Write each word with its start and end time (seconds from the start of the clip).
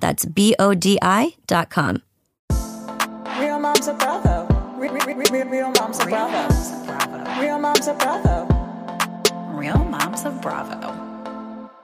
That's 0.00 0.24
B 0.24 0.54
O 0.58 0.74
D 0.74 0.98
I.com. 1.02 2.02
Real 3.38 3.58
moms 3.58 3.88
are 3.88 3.94
bravo. 3.94 4.46
Real, 4.76 4.92
real, 4.94 5.16
real, 5.16 5.46
real 5.46 5.72
moms 5.72 5.98
of 6.00 6.08
bravo. 6.08 7.40
Real 7.40 7.58
moms 7.58 7.86
are 7.86 7.94
bravo. 7.94 8.60
Real 9.60 9.84
Moms 9.84 10.24
of 10.24 10.40
Bravo. 10.40 11.78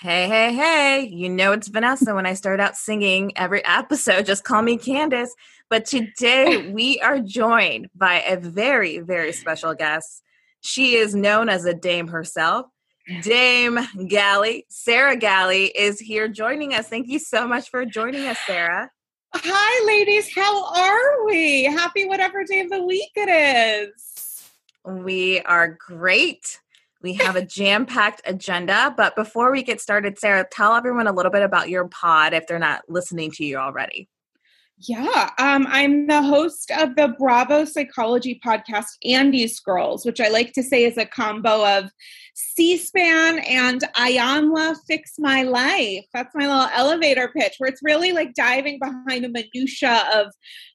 Hey, 0.00 0.26
hey, 0.26 0.54
hey. 0.54 1.06
You 1.12 1.28
know 1.28 1.52
it's 1.52 1.68
Vanessa 1.68 2.14
when 2.14 2.24
I 2.24 2.32
start 2.32 2.60
out 2.60 2.76
singing 2.76 3.36
every 3.36 3.62
episode. 3.66 4.24
Just 4.24 4.44
call 4.44 4.62
me 4.62 4.78
Candace. 4.78 5.34
But 5.68 5.84
today 5.84 6.70
we 6.72 6.98
are 7.00 7.18
joined 7.18 7.90
by 7.94 8.22
a 8.26 8.38
very, 8.38 9.00
very 9.00 9.34
special 9.34 9.74
guest. 9.74 10.22
She 10.62 10.94
is 10.94 11.14
known 11.14 11.50
as 11.50 11.66
a 11.66 11.74
dame 11.74 12.08
herself. 12.08 12.68
Dame 13.22 13.80
Galli, 14.06 14.66
Sarah 14.68 15.16
Galli 15.16 15.66
is 15.66 15.98
here 15.98 16.28
joining 16.28 16.74
us. 16.74 16.88
Thank 16.88 17.08
you 17.08 17.18
so 17.18 17.48
much 17.48 17.70
for 17.70 17.84
joining 17.86 18.26
us, 18.26 18.36
Sarah. 18.46 18.90
Hi, 19.34 19.86
ladies. 19.86 20.34
How 20.34 20.74
are 20.74 21.24
we? 21.24 21.64
Happy 21.64 22.06
whatever 22.06 22.44
day 22.44 22.60
of 22.60 22.70
the 22.70 22.84
week 22.84 23.10
it 23.14 23.28
is. 23.28 24.42
We 24.84 25.40
are 25.40 25.68
great. 25.68 26.60
We 27.02 27.14
have 27.14 27.36
a 27.36 27.44
jam 27.44 27.86
packed 27.86 28.22
agenda. 28.26 28.92
But 28.96 29.16
before 29.16 29.52
we 29.52 29.62
get 29.62 29.80
started, 29.80 30.18
Sarah, 30.18 30.46
tell 30.50 30.74
everyone 30.74 31.06
a 31.06 31.12
little 31.12 31.32
bit 31.32 31.42
about 31.42 31.68
your 31.70 31.88
pod 31.88 32.34
if 32.34 32.46
they're 32.46 32.58
not 32.58 32.82
listening 32.88 33.30
to 33.32 33.44
you 33.44 33.56
already. 33.56 34.08
Yeah, 34.80 35.30
um, 35.38 35.66
I'm 35.68 36.06
the 36.06 36.22
host 36.22 36.70
of 36.70 36.94
the 36.94 37.08
Bravo 37.18 37.64
Psychology 37.64 38.40
podcast, 38.44 38.86
Andy's 39.04 39.58
Girls, 39.58 40.06
which 40.06 40.20
I 40.20 40.28
like 40.28 40.52
to 40.52 40.62
say 40.62 40.84
is 40.84 40.96
a 40.96 41.04
combo 41.04 41.66
of 41.66 41.90
C-SPAN 42.34 43.40
and 43.40 43.82
Iyanla 43.96 44.76
Fix 44.86 45.14
My 45.18 45.42
Life. 45.42 46.04
That's 46.14 46.32
my 46.32 46.46
little 46.46 46.70
elevator 46.72 47.28
pitch, 47.36 47.54
where 47.58 47.68
it's 47.68 47.80
really 47.82 48.12
like 48.12 48.34
diving 48.34 48.78
behind 48.78 49.24
the 49.24 49.28
minutia 49.28 50.04
of 50.14 50.28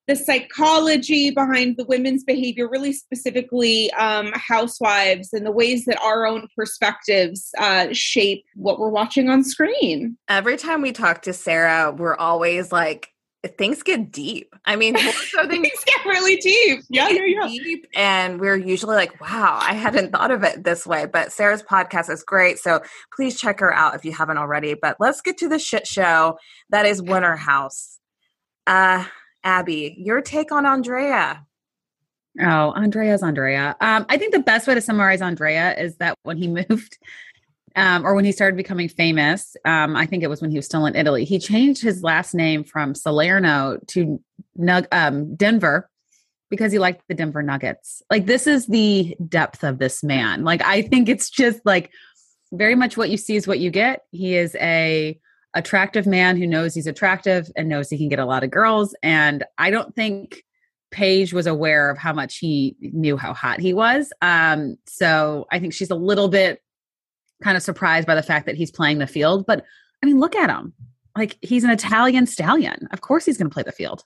the 0.10 0.18
psychology 0.18 1.30
behind 1.30 1.78
the 1.78 1.86
women's 1.86 2.26
behavior, 2.26 2.68
really 2.70 2.92
specifically 2.92 3.90
um, 3.94 4.34
housewives, 4.34 5.32
and 5.32 5.46
the 5.46 5.52
ways 5.52 5.86
that 5.86 6.02
our 6.02 6.28
own 6.28 6.50
perspectives 6.58 7.52
uh, 7.58 7.88
shape 7.94 8.44
what 8.56 8.80
we're 8.80 8.90
watching 8.90 9.30
on 9.30 9.46
screen. 9.46 10.18
Every 10.28 10.58
time 10.58 10.82
we 10.82 10.92
talk 10.92 11.22
to 11.22 11.32
Sarah, 11.32 11.96
we're 11.98 12.18
always 12.18 12.70
like, 12.70 13.13
things 13.48 13.84
get 13.84 14.12
deep. 14.12 14.56
I 14.66 14.76
mean, 14.76 14.98
so 14.98 15.48
things 15.48 15.70
get 15.86 16.06
really 16.06 16.38
deep. 16.38 16.82
Yeah, 16.90 17.10
yeah, 17.10 17.26
yeah. 17.26 17.48
Deep, 17.48 17.88
and 17.96 18.40
we're 18.40 18.56
usually 18.56 18.96
like, 18.96 19.20
wow, 19.20 19.60
I 19.62 19.74
hadn't 19.74 20.12
thought 20.12 20.32
of 20.32 20.44
it 20.44 20.64
this 20.64 20.88
way. 20.88 21.06
But 21.06 21.32
Sarah's 21.32 21.64
podcast 21.64 22.10
is 22.10 22.24
great. 22.24 22.60
So 22.60 22.82
please 23.16 23.40
check 23.40 23.60
her 23.60 23.74
out 23.74 23.96
if 23.96 24.06
you 24.06 24.14
haven't 24.14 24.38
already. 24.38 24.76
But 24.76 24.98
let's 25.00 25.22
get 25.22 25.38
to 25.40 25.50
the 25.50 25.60
shit 25.60 25.86
show 25.86 26.38
that 26.70 26.86
is 26.86 27.02
Winter 27.02 27.36
House. 27.36 28.00
Uh, 28.66 29.06
Abby, 29.44 29.96
your 29.98 30.22
take 30.22 30.52
on 30.52 30.66
Andrea. 30.66 31.46
Oh, 32.40 32.72
Andrea's 32.72 33.22
Andrea. 33.22 33.76
Um, 33.80 34.06
I 34.10 34.18
think 34.18 34.34
the 34.34 34.40
best 34.40 34.68
way 34.68 34.74
to 34.74 34.82
summarize 34.82 35.22
Andrea 35.22 35.76
is 35.78 35.98
that 35.98 36.18
when 36.24 36.38
he 36.38 36.48
moved 36.70 36.98
um, 37.76 38.06
or 38.06 38.14
when 38.14 38.26
he 38.26 38.32
started 38.32 38.56
becoming 38.56 38.88
famous, 38.88 39.56
um, 39.66 39.96
I 39.96 40.06
think 40.06 40.24
it 40.24 40.30
was 40.30 40.42
when 40.42 40.52
he 40.52 40.58
was 40.58 40.66
still 40.66 40.86
in 40.86 40.96
Italy, 40.96 41.26
he 41.26 41.40
changed 41.40 41.82
his 41.82 42.04
last 42.04 42.34
name 42.34 42.64
from 42.64 42.94
Salerno 42.94 43.80
to 43.88 44.22
Nug- 44.60 44.88
um, 44.92 45.36
Denver 45.36 45.90
because 46.50 46.72
he 46.72 46.78
liked 46.78 47.04
the 47.08 47.16
Denver 47.16 47.42
Nuggets. 47.42 48.04
Like, 48.12 48.28
this 48.28 48.46
is 48.46 48.68
the 48.68 49.16
depth 49.28 49.64
of 49.64 49.80
this 49.80 50.04
man. 50.04 50.44
Like, 50.44 50.62
I 50.62 50.84
think 50.84 51.10
it's 51.10 51.30
just 51.30 51.60
like 51.66 51.92
very 52.52 52.76
much 52.76 52.96
what 52.96 53.10
you 53.10 53.18
see 53.18 53.36
is 53.36 53.48
what 53.48 53.60
you 53.60 53.72
get. 53.72 54.02
He 54.12 54.36
is 54.36 54.56
a 54.56 55.20
attractive 55.56 56.06
man 56.06 56.38
who 56.38 56.48
knows 56.48 56.74
he's 56.74 56.88
attractive 56.88 57.50
and 57.56 57.70
knows 57.70 57.90
he 57.90 57.98
can 57.98 58.10
get 58.10 58.20
a 58.20 58.26
lot 58.26 58.44
of 58.44 58.52
girls. 58.52 58.96
And 59.02 59.44
I 59.58 59.72
don't 59.72 59.96
think 59.96 60.44
Paige 60.92 61.34
was 61.34 61.48
aware 61.48 61.90
of 61.90 61.98
how 61.98 62.14
much 62.14 62.38
he 62.38 62.76
knew 62.80 63.18
how 63.18 63.34
hot 63.34 63.60
he 63.60 63.74
was. 63.74 64.14
Um, 64.22 64.78
so 64.86 65.48
I 65.52 65.60
think 65.60 65.74
she's 65.74 65.90
a 65.90 65.96
little 65.96 66.28
bit 66.28 66.62
kind 67.44 67.58
of 67.58 67.64
surprised 67.64 68.08
by 68.08 68.16
the 68.16 68.24
fact 68.24 68.46
that 68.46 68.56
he's 68.56 68.72
playing 68.72 69.00
the 69.00 69.08
field. 69.08 69.46
But 69.46 69.66
I 70.02 70.06
mean, 70.06 70.20
look 70.20 70.36
at 70.36 70.50
him. 70.50 70.74
Like 71.18 71.38
he's 71.42 71.64
an 71.64 71.70
Italian 71.70 72.26
stallion. 72.26 72.88
Of 72.92 73.02
course 73.02 73.26
he's 73.26 73.38
going 73.38 73.50
to 73.50 73.54
play 73.54 73.64
the 73.64 73.72
field. 73.72 74.04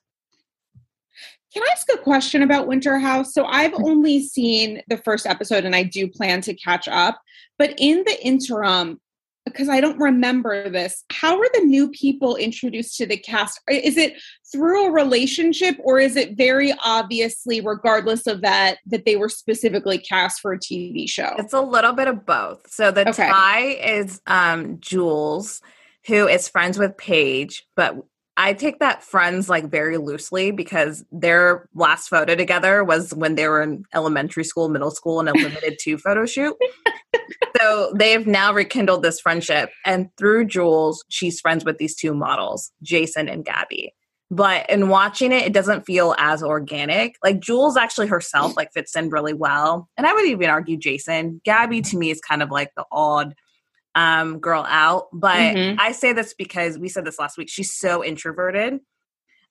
Can 1.54 1.64
I 1.64 1.72
ask 1.72 1.88
a 1.94 1.98
question 1.98 2.44
about 2.44 2.68
Winter 2.68 3.00
House? 3.00 3.34
So 3.34 3.46
I've 3.46 3.74
only 3.74 4.22
seen 4.22 4.82
the 4.90 4.98
first 4.98 5.26
episode 5.26 5.64
and 5.64 5.76
I 5.76 5.84
do 5.84 6.08
plan 6.08 6.42
to 6.42 6.54
catch 6.54 6.88
up. 6.88 7.22
But 7.58 7.74
in 7.78 8.04
the 8.06 8.26
interim, 8.26 9.00
because 9.50 9.70
I 9.70 9.82
don't 9.82 10.00
remember 10.00 10.70
this, 10.70 11.04
how 11.12 11.38
are 11.38 11.50
the 11.54 11.62
new 11.66 11.90
people 11.90 12.36
introduced 12.36 12.98
to 12.98 13.06
the 13.06 13.18
cast? 13.18 13.60
Is 13.70 13.98
it 13.98 14.14
through 14.52 14.88
a 14.88 14.92
relationship 14.92 15.78
or 15.84 16.00
is 16.00 16.16
it 16.16 16.38
very 16.38 16.74
obviously, 16.84 17.62
regardless 17.62 18.28
of 18.28 18.42
that, 18.42 18.78
that 18.86 19.06
they 19.06 19.16
were 19.16 19.30
specifically 19.30 19.98
cast 19.98 20.42
for 20.42 20.54
a 20.54 20.60
TV 20.60 21.10
show? 21.10 21.34
It's 21.38 21.54
a 21.54 21.62
little 21.62 21.94
bit 21.94 22.08
of 22.08 22.26
both. 22.26 22.70
So 22.70 22.92
the 22.92 23.10
Okay. 23.10 23.28
tie 23.28 23.68
is 23.82 24.22
um 24.28 24.80
Jules, 24.80 25.62
who 26.08 26.28
is 26.28 26.48
friends 26.48 26.78
with 26.78 26.98
Paige, 26.98 27.66
but 27.76 27.96
I 28.40 28.54
take 28.54 28.78
that 28.80 29.04
friends 29.04 29.50
like 29.50 29.66
very 29.66 29.98
loosely 29.98 30.52
because 30.52 31.04
their 31.12 31.68
last 31.74 32.08
photo 32.08 32.36
together 32.36 32.84
was 32.84 33.12
when 33.16 33.34
they 33.34 33.48
were 33.48 33.64
in 33.64 33.84
elementary 33.96 34.44
school, 34.44 34.70
middle 34.70 34.92
school, 34.92 35.20
in 35.20 35.28
a 35.28 35.34
limited 35.34 35.80
two 35.82 35.98
photo 35.98 36.28
shoot. 36.28 36.56
so 37.60 37.92
they've 37.96 38.28
now 38.28 38.54
rekindled 38.54 39.02
this 39.02 39.20
friendship. 39.20 39.72
And 39.86 40.10
through 40.18 40.46
Jules, 40.46 41.04
she's 41.10 41.42
friends 41.42 41.66
with 41.66 41.80
these 41.80 41.96
two 41.96 42.14
models, 42.14 42.72
Jason 42.84 43.28
and 43.28 43.44
Gabby. 43.44 43.96
But 44.30 44.70
in 44.70 44.90
watching 44.90 45.32
it, 45.32 45.46
it 45.46 45.54
doesn't 45.54 45.86
feel 45.86 46.14
as 46.20 46.44
organic. 46.44 47.16
Like 47.24 47.40
Jules 47.40 47.76
actually 47.76 48.08
herself 48.08 48.56
like 48.56 48.72
fits 48.72 48.96
in 48.96 49.10
really 49.10 49.34
well. 49.34 49.90
And 49.98 50.06
I 50.06 50.14
would 50.14 50.26
even 50.26 50.50
argue 50.50 50.78
Jason. 50.78 51.42
Gabby 51.44 51.82
to 51.82 51.98
me 51.98 52.12
is 52.12 52.20
kind 52.20 52.44
of 52.44 52.52
like 52.52 52.72
the 52.76 52.86
odd 52.92 53.34
um 53.98 54.40
girl 54.40 54.64
out. 54.70 55.08
But 55.12 55.56
Mhm. 55.56 55.76
I 55.80 55.92
say 55.92 56.14
this 56.14 56.34
because 56.34 56.78
we 56.78 56.88
said 56.88 57.04
this 57.04 57.18
last 57.20 57.38
week. 57.38 57.50
She's 57.50 57.74
so 57.74 58.04
introverted. 58.04 58.80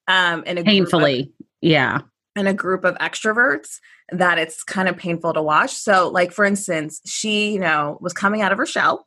Um 0.09 0.44
in 0.44 0.56
a 0.56 0.62
group 0.62 0.67
of- 0.67 0.67
Painfully. 0.67 1.32
Yeah. 1.61 2.00
in 2.37 2.47
a 2.47 2.53
group 2.55 2.85
of 2.85 2.94
extroverts 2.99 3.79
that 4.12 4.38
it's 4.38 4.62
kind 4.62 4.88
of 4.91 4.97
painful 4.99 5.32
to 5.32 5.41
watch. 5.43 5.73
So, 5.73 6.09
like 6.09 6.32
for 6.32 6.44
instance, 6.44 7.00
she, 7.06 7.53
you 7.55 7.59
know, 7.59 7.97
was 8.03 8.12
coming 8.12 8.43
out 8.43 8.53
of 8.53 8.59
her 8.59 8.67
shell 8.67 9.06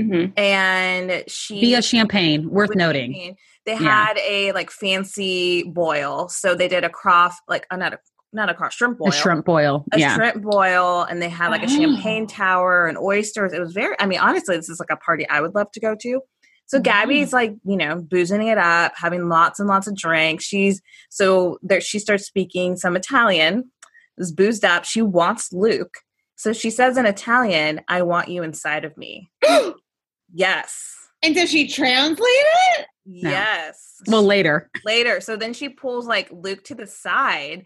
Mhm. 0.00 0.38
and 0.38 1.24
she 1.26 1.58
Via 1.60 1.80
champagne, 1.82 2.50
worth 2.50 2.74
noting. 2.74 3.14
champagne. 3.14 3.36
They 3.64 3.72
Yeah. 3.72 3.78
had 4.06 4.18
a 4.18 4.52
like 4.52 4.70
fancy 4.70 5.62
boil. 5.64 6.28
So 6.28 6.54
they 6.54 6.68
did 6.68 6.84
a 6.84 6.90
croft, 6.90 7.40
like 7.48 7.66
uh, 7.70 7.76
not 7.76 7.94
a 7.94 7.98
not 8.32 8.48
a 8.48 8.54
croft, 8.54 8.74
shrimp 8.74 8.98
boil. 8.98 9.08
A 9.08 9.12
shrimp 9.12 9.44
boil. 9.44 9.84
A 9.92 9.98
yeah. 9.98 10.14
shrimp 10.14 10.42
boil, 10.42 11.02
and 11.02 11.20
they 11.20 11.28
had 11.28 11.48
like 11.48 11.62
a 11.62 11.66
Oh. 11.66 11.68
champagne 11.68 12.26
tower 12.26 12.86
and 12.86 12.96
oysters. 12.96 13.52
It 13.52 13.60
was 13.60 13.72
very, 13.72 13.96
I 13.98 14.06
mean, 14.06 14.20
honestly, 14.20 14.56
this 14.56 14.68
is 14.68 14.78
like 14.80 14.90
a 14.90 14.96
party 14.96 15.28
I 15.28 15.40
would 15.40 15.54
love 15.54 15.70
to 15.72 15.80
go 15.80 15.94
to. 16.00 16.20
So 16.66 16.80
Gabby's 16.80 17.32
like, 17.32 17.54
you 17.64 17.76
know, 17.76 17.96
boozing 18.00 18.46
it 18.46 18.56
up, 18.56 18.92
having 18.94 19.28
lots 19.28 19.58
and 19.58 19.68
lots 19.68 19.88
of 19.88 19.96
drinks. 19.96 20.44
She's 20.44 20.80
so 21.08 21.58
there. 21.62 21.80
She 21.80 21.98
starts 21.98 22.24
speaking 22.26 22.76
some 22.76 22.96
Italian. 22.96 23.70
Is 24.18 24.32
boozed 24.32 24.64
up. 24.64 24.84
She 24.84 25.00
wants 25.02 25.50
Luke. 25.52 25.94
So 26.36 26.52
she 26.52 26.70
says 26.70 26.96
in 26.96 27.06
Italian, 27.06 27.80
"I 27.88 28.02
want 28.02 28.28
you 28.28 28.42
inside 28.42 28.84
of 28.84 28.96
me." 28.96 29.30
yes. 30.32 30.96
And 31.22 31.34
does 31.34 31.50
she 31.50 31.68
translate 31.68 32.28
it? 32.28 32.86
Yes. 33.04 33.96
Well, 34.06 34.22
later. 34.22 34.70
later. 34.84 35.20
So 35.20 35.36
then 35.36 35.52
she 35.52 35.68
pulls 35.68 36.06
like 36.06 36.28
Luke 36.30 36.62
to 36.64 36.74
the 36.74 36.86
side 36.86 37.64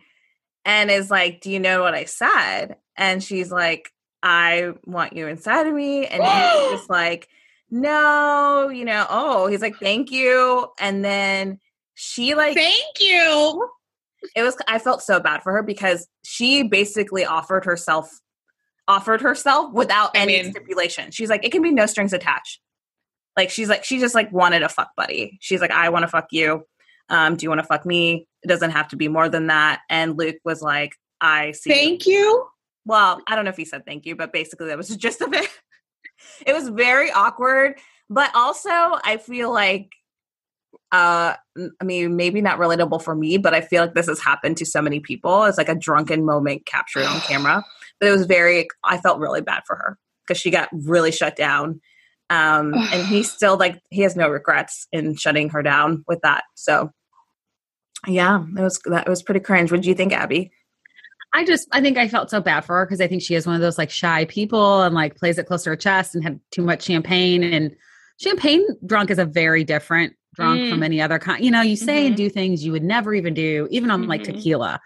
and 0.65 0.91
is 0.91 1.11
like, 1.11 1.41
Do 1.41 1.51
you 1.51 1.61
know 1.61 1.83
what 1.83 1.95
I 1.95 2.05
said? 2.05 2.77
And 2.97 3.23
she's 3.23 3.51
like, 3.51 3.91
I 4.23 4.73
want 4.87 5.13
you 5.15 5.27
inside 5.29 5.67
of 5.67 5.75
me. 5.75 6.07
And 6.07 6.23
he's 6.23 6.71
just 6.79 6.91
like, 6.91 7.29
No, 7.71 8.69
you 8.69 8.85
know, 8.85 9.07
oh, 9.09 9.47
he's 9.47 9.61
like, 9.63 9.77
Thank 9.77 10.11
you. 10.11 10.69
And 10.79 11.05
then 11.05 11.59
she 11.95 12.35
like 12.35 12.55
Thank 12.55 13.01
you. 13.01 13.69
it 14.35 14.43
was 14.43 14.57
I 14.67 14.79
felt 14.79 15.03
so 15.03 15.21
bad 15.21 15.43
for 15.43 15.53
her 15.53 15.63
because 15.63 16.09
she 16.25 16.63
basically 16.65 17.25
offered 17.25 17.65
herself 17.65 18.11
offered 18.89 19.21
herself 19.23 19.73
without 19.73 20.11
I 20.17 20.21
any 20.21 20.43
mean- 20.43 20.51
stipulation. 20.53 21.11
She's 21.11 21.31
like, 21.31 21.45
it 21.45 21.53
can 21.53 21.63
be 21.63 21.71
no 21.73 21.87
strings 21.87 22.13
attached. 22.13 22.61
Like 23.37 23.51
she's 23.51 23.69
like, 23.69 23.83
she 23.85 23.99
just 23.99 24.15
like 24.15 24.31
wanted 24.33 24.63
a 24.63 24.69
fuck 24.69 24.91
buddy. 24.97 25.39
She's 25.41 25.61
like, 25.61 25.71
I 25.73 25.89
want 25.89 26.03
to 26.05 26.09
fuck 26.09 26.27
you. 26.31 26.65
Um, 27.09 27.37
do 27.37 27.45
you 27.45 27.51
want 27.51 27.61
to 27.61 27.67
fuck 27.67 27.85
me? 27.85 28.27
It 28.43 28.49
doesn't 28.49 28.71
have 28.71 28.89
to 28.89 28.97
be 28.97 29.09
more 29.09 29.29
than 29.29 29.49
that. 29.49 29.81
And 29.89 30.19
Luke 30.19 30.37
was 30.45 30.63
like, 30.63 30.95
I 31.21 31.53
see. 31.53 31.71
Thank 31.71 32.07
you. 32.07 32.47
Well, 32.85 33.23
I 33.27 33.35
don't 33.35 33.45
know 33.45 33.51
if 33.51 33.57
he 33.57 33.65
said 33.65 33.87
thank 33.87 34.07
you, 34.07 34.15
but 34.15 34.33
basically 34.33 34.67
that 34.69 34.77
was 34.77 34.89
the 34.89 34.97
gist 34.97 35.21
of 35.21 35.33
it. 35.33 35.49
it 36.47 36.53
was 36.53 36.69
very 36.69 37.11
awkward, 37.11 37.79
but 38.11 38.31
also 38.35 38.71
I 38.71 39.19
feel 39.23 39.53
like 39.53 39.91
uh 40.93 41.35
I 41.81 41.85
mean 41.85 42.17
maybe 42.17 42.41
not 42.41 42.59
relatable 42.59 43.03
for 43.03 43.15
me, 43.15 43.39
but 43.39 43.55
I 43.55 43.61
feel 43.63 43.83
like 43.83 43.95
this 43.95 44.07
has 44.07 44.21
happened 44.21 44.59
to 44.59 44.67
so 44.67 44.83
many 44.83 45.01
people. 45.01 45.45
It's 45.45 45.59
like 45.59 45.69
a 45.69 45.75
drunken 45.75 46.25
moment 46.25 46.67
captured 46.67 47.05
on 47.05 47.21
camera. 47.21 47.65
But 48.01 48.09
it 48.09 48.13
was 48.13 48.27
very 48.27 48.69
I 48.83 48.99
felt 48.99 49.19
really 49.19 49.41
bad 49.41 49.63
for 49.67 49.77
her 49.77 49.99
because 50.27 50.41
she 50.41 50.51
got 50.51 50.69
really 50.73 51.13
shut 51.13 51.37
down. 51.37 51.81
Um 52.31 52.75
and 52.93 53.07
he 53.07 53.23
still 53.23 53.57
like 53.57 53.81
he 53.91 54.03
has 54.03 54.17
no 54.17 54.29
regrets 54.29 54.87
in 54.93 55.17
shutting 55.17 55.51
her 55.51 55.63
down 55.63 56.05
with 56.09 56.21
that. 56.23 56.45
So 56.55 56.91
yeah, 58.07 58.45
it 58.57 58.61
was 58.61 58.79
that 58.87 59.09
was 59.09 59.23
pretty 59.23 59.41
cringe. 59.41 59.71
What 59.73 59.83
do 59.83 59.89
you 59.89 59.95
think, 59.95 60.13
Abby? 60.13 60.51
I 61.37 61.45
just, 61.45 61.67
I 61.73 61.81
think 61.81 61.99
I 61.99 62.07
felt 62.07 62.31
so 62.31 62.41
bad 62.41 62.65
for 62.65 62.77
her 62.79 62.87
because 62.87 63.01
I 63.01 63.09
think 63.09 63.21
she 63.21 63.35
is 63.35 63.45
one 63.45 63.57
of 63.57 63.61
those 63.61 63.77
like 63.77 63.91
shy 63.91 64.25
people 64.27 64.83
and 64.83 64.95
like 64.95 65.17
plays 65.17 65.37
it 65.37 65.47
close 65.47 65.65
to 65.65 65.71
her 65.71 65.77
chest 65.77 66.15
and 66.15 66.23
had 66.23 66.39
too 66.53 66.63
much 66.63 66.85
champagne. 66.85 67.43
And 67.43 67.75
champagne 68.21 68.65
drunk 68.87 69.11
is 69.11 69.19
a 69.19 69.25
very 69.25 69.65
different 69.65 70.13
drunk 70.37 70.61
Mm. 70.63 70.69
from 70.69 70.83
any 70.85 71.01
other 71.01 71.19
kind. 71.19 71.45
You 71.45 71.51
know, 71.51 71.61
you 71.63 71.75
say 71.77 72.07
and 72.07 72.15
Mhm. 72.15 72.19
do 72.19 72.29
things 72.31 72.65
you 72.65 72.71
would 72.73 72.85
never 72.85 73.15
even 73.15 73.35
do, 73.35 73.67
even 73.73 73.91
on 73.91 74.07
like 74.07 74.21
Mhm. 74.23 74.27
tequila. 74.27 74.81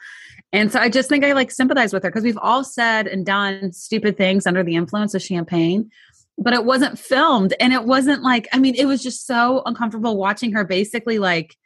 And 0.52 0.72
so 0.72 0.78
I 0.80 0.88
just 0.88 1.08
think 1.10 1.22
I 1.24 1.32
like 1.32 1.50
sympathize 1.50 1.92
with 1.92 2.02
her 2.04 2.10
because 2.10 2.24
we've 2.24 2.38
all 2.40 2.64
said 2.64 3.06
and 3.06 3.26
done 3.26 3.72
stupid 3.72 4.16
things 4.16 4.46
under 4.46 4.62
the 4.62 4.74
influence 4.76 5.12
of 5.14 5.20
champagne, 5.22 5.90
but 6.38 6.54
it 6.54 6.64
wasn't 6.64 6.98
filmed. 6.98 7.54
And 7.60 7.72
it 7.72 7.84
wasn't 7.84 8.22
like, 8.22 8.48
I 8.52 8.58
mean, 8.58 8.74
it 8.76 8.86
was 8.86 9.02
just 9.02 9.26
so 9.26 9.62
uncomfortable 9.66 10.16
watching 10.16 10.52
her 10.52 10.64
basically 10.64 11.18
like 11.18 11.56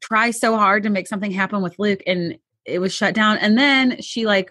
try 0.00 0.30
so 0.30 0.56
hard 0.56 0.82
to 0.82 0.90
make 0.90 1.08
something 1.08 1.30
happen 1.30 1.62
with 1.62 1.78
Luke 1.78 2.02
and 2.06 2.38
it 2.66 2.80
was 2.80 2.92
shut 2.92 3.14
down. 3.14 3.38
And 3.38 3.56
then 3.58 4.00
she 4.02 4.26
like 4.26 4.50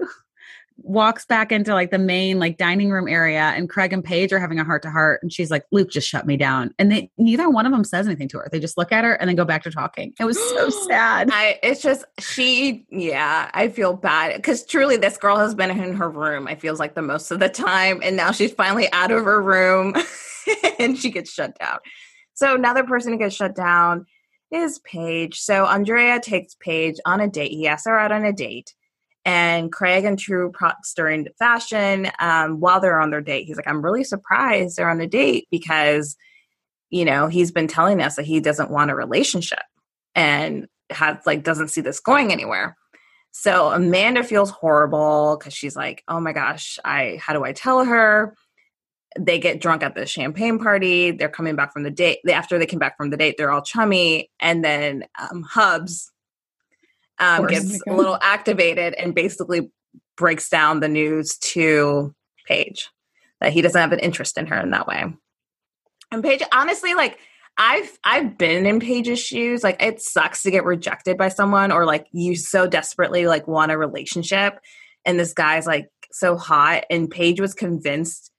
walks 0.77 1.25
back 1.25 1.51
into 1.51 1.73
like 1.73 1.89
the 1.89 1.97
main 1.97 2.37
like 2.37 2.57
dining 2.57 2.89
room 2.89 3.07
area 3.07 3.53
and 3.55 3.69
Craig 3.69 3.93
and 3.93 4.03
Paige 4.03 4.33
are 4.33 4.39
having 4.39 4.59
a 4.59 4.63
heart 4.63 4.81
to 4.83 4.91
heart 4.91 5.21
and 5.23 5.31
she's 5.31 5.49
like, 5.49 5.63
Luke 5.71 5.89
just 5.89 6.07
shut 6.07 6.25
me 6.25 6.37
down. 6.37 6.73
And 6.77 6.91
they 6.91 7.09
neither 7.17 7.49
one 7.49 7.65
of 7.65 7.71
them 7.71 7.83
says 7.83 8.07
anything 8.07 8.27
to 8.29 8.39
her. 8.39 8.49
They 8.51 8.59
just 8.59 8.77
look 8.77 8.91
at 8.91 9.03
her 9.03 9.13
and 9.13 9.29
then 9.29 9.35
go 9.35 9.45
back 9.45 9.63
to 9.63 9.71
talking. 9.71 10.13
It 10.19 10.25
was 10.25 10.37
so 10.49 10.69
sad. 10.87 11.29
I 11.31 11.59
it's 11.63 11.81
just 11.81 12.05
she 12.19 12.85
yeah, 12.89 13.49
I 13.53 13.69
feel 13.69 13.93
bad 13.93 14.41
cuz 14.43 14.65
truly 14.65 14.97
this 14.97 15.17
girl 15.17 15.37
has 15.37 15.55
been 15.55 15.71
in 15.71 15.95
her 15.95 16.09
room. 16.09 16.47
I 16.47 16.55
feels 16.55 16.79
like 16.79 16.93
the 16.93 17.01
most 17.01 17.31
of 17.31 17.39
the 17.39 17.49
time 17.49 18.01
and 18.03 18.17
now 18.17 18.31
she's 18.31 18.51
finally 18.51 18.91
out 18.91 19.11
of 19.11 19.23
her 19.23 19.41
room 19.41 19.93
and 20.79 20.97
she 20.97 21.09
gets 21.09 21.31
shut 21.31 21.57
down. 21.57 21.79
So 22.33 22.53
another 22.53 22.83
person 22.83 23.13
who 23.13 23.19
gets 23.19 23.35
shut 23.35 23.55
down 23.55 24.05
is 24.51 24.79
Paige. 24.79 25.39
So 25.39 25.65
Andrea 25.65 26.19
takes 26.19 26.55
Paige 26.59 26.97
on 27.05 27.21
a 27.21 27.29
date. 27.29 27.51
He 27.51 27.67
asks 27.67 27.87
her 27.87 27.97
out 27.97 28.11
on 28.11 28.25
a 28.25 28.33
date. 28.33 28.73
And 29.25 29.71
Craig 29.71 30.05
and 30.05 30.19
True 30.19 30.51
props 30.51 30.93
during 30.93 31.27
fashion 31.39 32.11
um, 32.19 32.59
while 32.59 32.79
they're 32.79 33.01
on 33.01 33.09
their 33.09 33.21
date. 33.21 33.45
He's 33.45 33.57
like, 33.57 33.67
I'm 33.67 33.83
really 33.83 34.03
surprised 34.03 34.77
they're 34.77 34.89
on 34.89 35.01
a 35.01 35.07
date 35.07 35.47
because, 35.49 36.15
you 36.91 37.03
know, 37.03 37.27
he's 37.27 37.51
been 37.51 37.67
telling 37.67 38.01
us 38.01 38.15
that 38.15 38.25
he 38.25 38.39
doesn't 38.39 38.69
want 38.69 38.91
a 38.91 38.95
relationship 38.95 39.63
and 40.13 40.67
has 40.91 41.17
like 41.25 41.43
doesn't 41.43 41.69
see 41.69 41.81
this 41.81 41.99
going 41.99 42.31
anywhere. 42.31 42.77
So 43.31 43.71
Amanda 43.71 44.23
feels 44.23 44.49
horrible 44.49 45.37
because 45.37 45.53
she's 45.53 45.75
like, 45.75 46.03
oh 46.07 46.19
my 46.19 46.31
gosh, 46.31 46.79
I 46.85 47.19
how 47.19 47.33
do 47.33 47.43
I 47.43 47.51
tell 47.51 47.83
her? 47.83 48.35
They 49.19 49.39
get 49.39 49.59
drunk 49.59 49.81
at 49.81 49.95
the 49.95 50.05
champagne 50.05 50.59
party. 50.59 51.11
They're 51.11 51.29
coming 51.29 51.55
back 51.55 51.73
from 51.73 51.83
the 51.83 51.91
date. 51.91 52.19
After 52.29 52.57
they 52.57 52.65
come 52.65 52.79
back 52.79 52.95
from 52.95 53.09
the 53.09 53.17
date, 53.17 53.35
they're 53.37 53.51
all 53.51 53.61
chummy. 53.61 54.29
And 54.39 54.63
then 54.63 55.05
um, 55.19 55.43
Hubs 55.43 56.11
um, 57.19 57.47
gets 57.47 57.81
a 57.87 57.93
little 57.93 58.17
activated 58.21 58.93
and 58.93 59.15
basically 59.15 59.71
breaks 60.17 60.49
down 60.49 60.79
the 60.79 60.87
news 60.87 61.37
to 61.37 62.13
Paige 62.47 62.89
that 63.41 63.51
he 63.51 63.61
doesn't 63.61 63.79
have 63.79 63.91
an 63.91 63.99
interest 63.99 64.37
in 64.37 64.47
her 64.47 64.59
in 64.59 64.71
that 64.71 64.87
way. 64.87 65.05
And 66.11 66.23
Paige, 66.23 66.43
honestly, 66.51 66.93
like 66.93 67.17
I've 67.57 67.97
I've 68.03 68.37
been 68.37 68.65
in 68.65 68.79
Paige's 68.79 69.19
shoes. 69.19 69.63
Like 69.63 69.81
it 69.81 70.01
sucks 70.01 70.43
to 70.43 70.51
get 70.51 70.65
rejected 70.65 71.17
by 71.17 71.29
someone 71.29 71.71
or 71.71 71.85
like 71.85 72.07
you 72.11 72.35
so 72.35 72.67
desperately 72.67 73.27
like 73.27 73.47
want 73.47 73.71
a 73.71 73.77
relationship 73.77 74.59
and 75.05 75.19
this 75.19 75.33
guy's 75.33 75.67
like 75.67 75.89
so 76.11 76.37
hot 76.37 76.85
and 76.89 77.09
Paige 77.09 77.39
was 77.39 77.53
convinced 77.53 78.31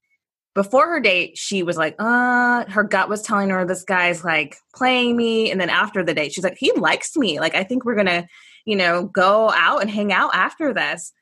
before 0.55 0.89
her 0.89 1.01
date 1.01 1.37
she 1.37 1.63
was 1.63 1.77
like 1.77 1.95
uh 1.99 2.65
her 2.67 2.83
gut 2.83 3.09
was 3.11 3.21
telling 3.21 3.51
her 3.51 3.67
this 3.67 3.85
guy's 3.85 4.25
like 4.25 4.57
playing 4.75 5.15
me 5.15 5.51
and 5.51 5.61
then 5.61 5.69
after 5.69 6.03
the 6.03 6.15
date 6.15 6.33
she's 6.33 6.45
like 6.45 6.57
he 6.59 6.73
likes 6.73 7.15
me 7.17 7.39
like 7.39 7.55
I 7.55 7.63
think 7.63 7.85
we're 7.85 7.95
going 7.95 8.07
to 8.07 8.27
you 8.67 8.77
know 8.77 9.05
go 9.05 9.51
out 9.51 9.81
and 9.81 9.91
hang 9.91 10.13
out 10.13 10.35
after 10.35 10.75
this. 10.75 11.13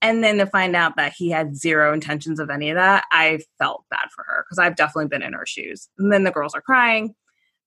And 0.00 0.24
then 0.24 0.38
to 0.38 0.46
find 0.46 0.74
out 0.74 0.96
that 0.96 1.12
he 1.16 1.30
had 1.30 1.56
zero 1.56 1.92
intentions 1.92 2.40
of 2.40 2.50
any 2.50 2.70
of 2.70 2.76
that 2.76 3.04
i 3.12 3.38
felt 3.58 3.84
bad 3.90 4.08
for 4.14 4.24
her 4.26 4.44
because 4.44 4.58
i've 4.58 4.74
definitely 4.76 5.08
been 5.08 5.22
in 5.22 5.34
her 5.34 5.46
shoes. 5.46 5.88
And 5.98 6.10
then 6.12 6.24
the 6.24 6.30
girls 6.30 6.54
are 6.54 6.62
crying. 6.62 7.14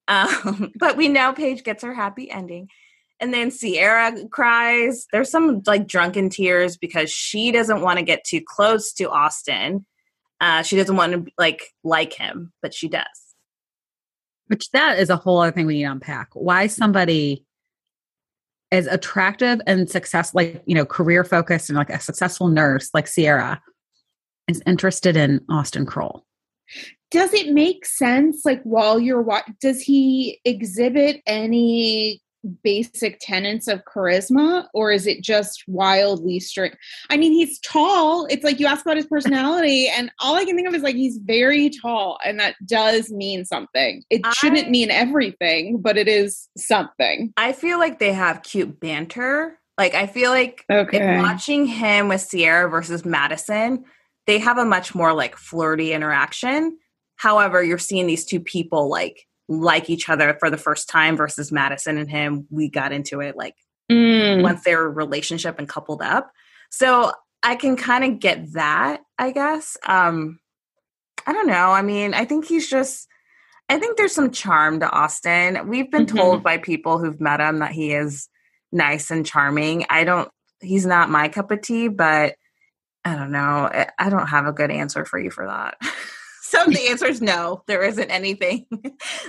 Um, 0.08 0.70
but 0.78 0.96
we 0.96 1.08
know 1.08 1.32
paige 1.32 1.64
gets 1.64 1.82
her 1.82 1.92
happy 1.92 2.30
ending. 2.30 2.68
And 3.18 3.34
then 3.34 3.50
sierra 3.50 4.14
cries. 4.28 5.06
There's 5.10 5.30
some 5.30 5.62
like 5.66 5.88
drunken 5.88 6.30
tears 6.30 6.76
because 6.76 7.10
she 7.10 7.50
doesn't 7.50 7.80
want 7.80 7.98
to 7.98 8.04
get 8.04 8.22
too 8.22 8.40
close 8.40 8.92
to 8.92 9.10
austen. 9.10 9.84
Uh, 10.40 10.62
she 10.62 10.76
doesn't 10.76 10.94
want 10.94 11.12
to 11.12 11.32
like 11.38 11.72
like 11.82 12.12
him 12.12 12.52
but 12.62 12.72
she 12.72 12.88
does. 12.88 13.34
Which 14.46 14.70
that 14.70 15.00
is 15.00 15.10
a 15.10 15.16
whole 15.16 15.40
other 15.40 15.50
thing 15.50 15.66
we 15.66 15.78
need 15.78 15.84
to 15.84 15.90
unpack. 15.90 16.28
Why 16.34 16.68
somebody 16.68 17.45
as 18.76 18.86
attractive 18.86 19.60
and 19.66 19.88
success, 19.90 20.34
like 20.34 20.62
you 20.66 20.74
know, 20.74 20.84
career 20.84 21.24
focused 21.24 21.68
and 21.68 21.76
like 21.76 21.90
a 21.90 22.00
successful 22.00 22.48
nurse 22.48 22.90
like 22.94 23.06
Sierra 23.06 23.60
is 24.48 24.62
interested 24.66 25.16
in 25.16 25.40
Austen 25.50 25.86
Kroll. 25.86 26.24
Does 27.10 27.32
it 27.32 27.52
make 27.52 27.86
sense? 27.86 28.44
Like 28.44 28.62
while 28.62 28.98
you're 28.98 29.22
watching, 29.22 29.56
does 29.60 29.80
he 29.80 30.40
exhibit 30.44 31.22
any 31.26 32.20
basic 32.62 33.18
tenets 33.20 33.66
of 33.68 33.82
charisma, 33.84 34.66
or 34.74 34.90
is 34.92 35.06
it 35.06 35.22
just 35.22 35.64
wildly 35.66 36.38
strict? 36.40 36.76
I 37.10 37.16
mean, 37.16 37.32
he's 37.32 37.58
tall. 37.60 38.26
It's 38.26 38.44
like 38.44 38.60
you 38.60 38.66
ask 38.66 38.84
about 38.84 38.96
his 38.96 39.06
personality, 39.06 39.88
and 39.96 40.10
all 40.20 40.36
I 40.36 40.44
can 40.44 40.56
think 40.56 40.68
of 40.68 40.74
is 40.74 40.82
like 40.82 40.96
he's 40.96 41.18
very 41.18 41.70
tall, 41.70 42.18
and 42.24 42.38
that 42.40 42.54
does 42.66 43.10
mean 43.10 43.44
something. 43.44 44.02
It 44.10 44.22
shouldn't 44.34 44.70
mean 44.70 44.90
everything, 44.90 45.78
but 45.80 45.96
it 45.96 46.08
is 46.08 46.48
something. 46.56 47.32
i 47.36 47.52
feel 47.52 47.78
like 47.78 47.98
they 47.98 48.12
have 48.12 48.42
cute 48.42 48.78
banter 48.80 49.58
like 49.78 49.94
i 49.94 50.06
feel 50.06 50.30
like 50.30 50.64
Okay. 50.70 51.18
watching 51.18 51.66
him 51.66 52.08
with 52.08 52.20
Sierra 52.20 52.68
versus 52.70 53.04
Madison, 53.04 53.84
they 54.26 54.38
have 54.38 54.58
a 54.58 54.64
much 54.64 54.94
more 54.94 55.12
like 55.12 55.36
flirty 55.36 55.92
interaction. 55.92 56.78
However, 57.16 57.62
you're 57.62 57.78
seeing 57.78 58.06
these 58.06 58.24
two 58.24 58.40
people 58.40 58.88
like 58.88 59.26
like 59.48 59.88
each 59.90 60.08
other 60.08 60.36
for 60.40 60.50
the 60.50 60.56
first 60.56 60.88
time 60.88 61.16
versus 61.16 61.52
Madison 61.52 61.98
and 61.98 62.10
him. 62.10 62.46
We 62.50 62.68
got 62.68 62.92
into 62.92 63.20
it 63.20 63.36
like 63.36 63.54
Mm. 63.90 64.42
once 64.42 64.64
their 64.64 64.82
relationship 64.88 65.60
and 65.60 65.68
coupled 65.68 66.02
up. 66.02 66.32
So 66.70 67.12
I 67.44 67.54
can 67.54 67.76
kind 67.76 68.02
of 68.02 68.18
get 68.18 68.52
that, 68.54 69.02
I 69.18 69.30
guess. 69.30 69.76
Um 69.86 70.40
I 71.26 71.32
don't 71.32 71.46
know. 71.46 71.70
I 71.70 71.82
mean, 71.82 72.12
I 72.14 72.24
think 72.24 72.46
he's 72.46 72.68
just 72.68 73.06
I 73.68 73.78
think 73.78 73.96
there's 73.96 74.14
some 74.14 74.30
charm 74.32 74.80
to 74.80 74.90
Austen. 74.90 75.68
We've 75.68 75.90
been 75.90 76.06
Mhm. 76.06 76.16
told 76.16 76.42
by 76.42 76.58
people 76.58 76.98
who've 76.98 77.20
met 77.20 77.40
him 77.40 77.60
that 77.60 77.72
he 77.72 77.92
is 77.92 78.28
nice 78.72 79.10
and 79.12 79.24
charming. 79.24 79.86
I 79.90 80.02
don't 80.04 80.28
he's 80.60 80.86
not 80.86 81.08
my 81.10 81.28
cup 81.28 81.50
of 81.52 81.60
tea, 81.60 81.86
but 81.88 82.34
I 83.04 83.14
don't 83.14 83.30
know. 83.30 83.70
I 84.00 84.10
don't 84.10 84.26
have 84.26 84.46
a 84.46 84.52
good 84.52 84.72
answer 84.72 85.04
for 85.04 85.18
you 85.20 85.30
for 85.30 85.46
that. 85.46 85.76
so 86.48 86.64
the 86.66 86.88
answer 86.88 87.06
is 87.06 87.20
no. 87.20 87.62
There 87.66 87.82
isn't 87.82 88.10
anything. 88.10 88.66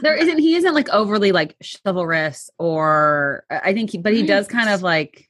There 0.02 0.16
isn't 0.16 0.38
he 0.38 0.56
isn't 0.56 0.74
like 0.74 0.90
overly 0.90 1.32
like 1.32 1.56
chivalrous 1.64 2.50
or 2.60 3.46
I 3.50 3.74
think 3.74 3.92
he, 3.92 3.98
but 3.98 4.14
he 4.14 4.24
does 4.24 4.48
kind 4.48 4.70
of 4.70 4.84
like 4.84 5.28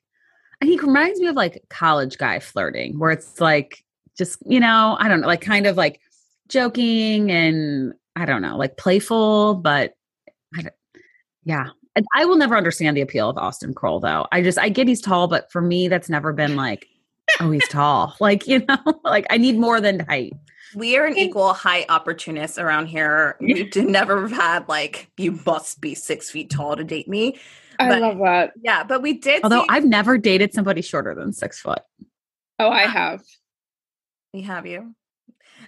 and 0.60 0.70
he 0.70 0.78
reminds 0.78 1.20
me 1.20 1.28
of 1.28 1.36
like 1.36 1.64
college 1.70 2.18
guy 2.18 2.40
flirting 2.40 3.00
where 3.00 3.12
it's 3.12 3.40
like 3.40 3.84
just 4.18 4.40
you 4.46 4.60
know 4.60 4.98
I 5.00 5.08
don't 5.08 5.22
know 5.22 5.28
like 5.28 5.42
kind 5.42 5.68
of 5.68 5.78
like 5.78 6.02
joking 6.50 7.32
and 7.32 7.94
I 8.16 8.26
don't 8.26 8.42
know, 8.42 8.58
like 8.58 8.78
playful, 8.78 9.56
but 9.56 9.96
I 10.56 10.64
don't, 10.64 10.74
yeah. 11.44 11.70
And 11.96 12.06
I 12.16 12.26
will 12.26 12.36
never 12.36 12.58
understand 12.58 12.98
the 12.98 13.02
appeal 13.02 13.30
of 13.30 13.38
Austen 13.38 13.74
Kroll 13.74 14.00
though. 14.00 14.28
I 14.32 14.42
just 14.42 14.58
I 14.58 14.70
get 14.70 14.88
he's 14.88 15.02
tall, 15.02 15.28
but 15.28 15.52
for 15.52 15.62
me 15.62 15.88
that's 15.88 16.10
never 16.10 16.34
been 16.34 16.56
like, 16.56 16.88
oh, 17.40 17.52
he's 17.52 17.68
tall. 17.70 18.16
Like, 18.20 18.48
you 18.48 18.66
know, 18.68 18.78
like 19.04 19.28
I 19.30 19.38
need 19.38 19.58
more 19.58 19.80
than 19.80 20.02
height. 20.02 20.34
We 20.76 20.98
are 20.98 21.06
an 21.06 21.18
equal 21.18 21.54
height 21.54 21.86
opportunist 21.90 22.58
around 22.58 22.88
here. 22.88 23.38
We 23.40 23.64
do 23.64 23.84
never 23.86 24.28
have 24.28 24.32
had 24.32 24.70
like 24.70 25.10
you 25.18 25.40
must 25.46 25.82
be 25.82 25.96
six 25.96 26.30
feet 26.30 26.50
tall 26.50 26.76
to 26.76 26.84
date 26.84 27.08
me. 27.08 27.40
I 27.80 28.00
love 28.00 28.18
that. 28.20 28.54
Yeah, 28.62 28.84
but 28.84 29.02
we 29.02 29.14
did. 29.14 29.44
Although 29.44 29.62
see- 29.62 29.68
I've 29.70 29.86
never 29.86 30.18
dated 30.18 30.54
somebody 30.54 30.82
shorter 30.82 31.14
than 31.14 31.32
six 31.34 31.60
foot. 31.60 31.82
Oh, 32.60 32.70
I 32.70 32.88
have. 32.88 33.24
we 34.34 34.42
have 34.42 34.66
you. 34.66 34.96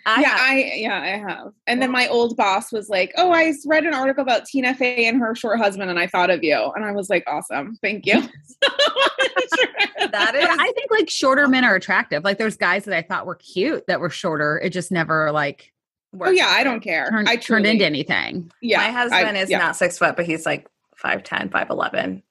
I 0.06 0.22
yeah, 0.22 0.30
have- 0.30 0.40
I 0.40 0.72
yeah, 0.76 1.02
I 1.02 1.30
have. 1.30 1.54
And 1.68 1.82
then 1.82 1.92
my 1.92 2.08
old 2.08 2.36
boss 2.38 2.72
was 2.72 2.90
like, 2.90 3.12
"Oh, 3.18 3.32
I 3.32 3.54
read 3.66 3.86
an 3.86 3.94
article 3.94 4.22
about 4.22 4.46
Tina 4.46 4.74
Fey 4.74 5.08
and 5.08 5.20
her 5.20 5.36
short 5.36 5.60
husband, 5.60 5.90
and 5.90 6.00
I 6.00 6.08
thought 6.08 6.30
of 6.30 6.44
you." 6.44 6.72
And 6.76 6.86
I 6.86 6.92
was 6.92 7.10
like, 7.10 7.24
"Awesome, 7.28 7.78
thank 7.82 8.06
you." 8.06 8.22
that 8.62 10.36
is. 10.36 10.46
But. 10.46 10.60
I 10.60 10.72
think 10.76 10.92
like 10.92 11.10
shorter 11.10 11.48
men 11.48 11.64
are 11.64 11.76
attractive. 11.76 12.24
Like 12.24 12.38
there's 12.38 12.58
guys 12.58 12.86
that 12.86 12.96
I 12.96 13.02
thought 13.02 13.26
were 13.26 13.36
cute 13.36 13.86
that 13.88 14.00
were 14.00 14.10
shorter. 14.10 14.60
It 14.60 14.72
just 14.72 14.92
never 14.92 15.32
like 15.32 15.72
oh 16.20 16.32
yeah, 16.32 16.48
I 16.48 16.64
don't 16.64 16.82
care. 16.82 17.10
turned, 17.10 17.30
I 17.30 17.36
turned 17.36 17.66
into 17.66 17.86
anything. 17.86 18.52
Yeah, 18.62 18.80
my 18.80 18.92
husband 18.92 19.38
I- 19.38 19.42
is 19.42 19.50
yeah. 19.50 19.60
not 19.60 19.76
six 19.76 19.98
foot, 19.98 20.16
but 20.16 20.26
he's 20.26 20.46
like 20.46 20.68
5'10, 21.04 21.50
5'11. 21.50 22.24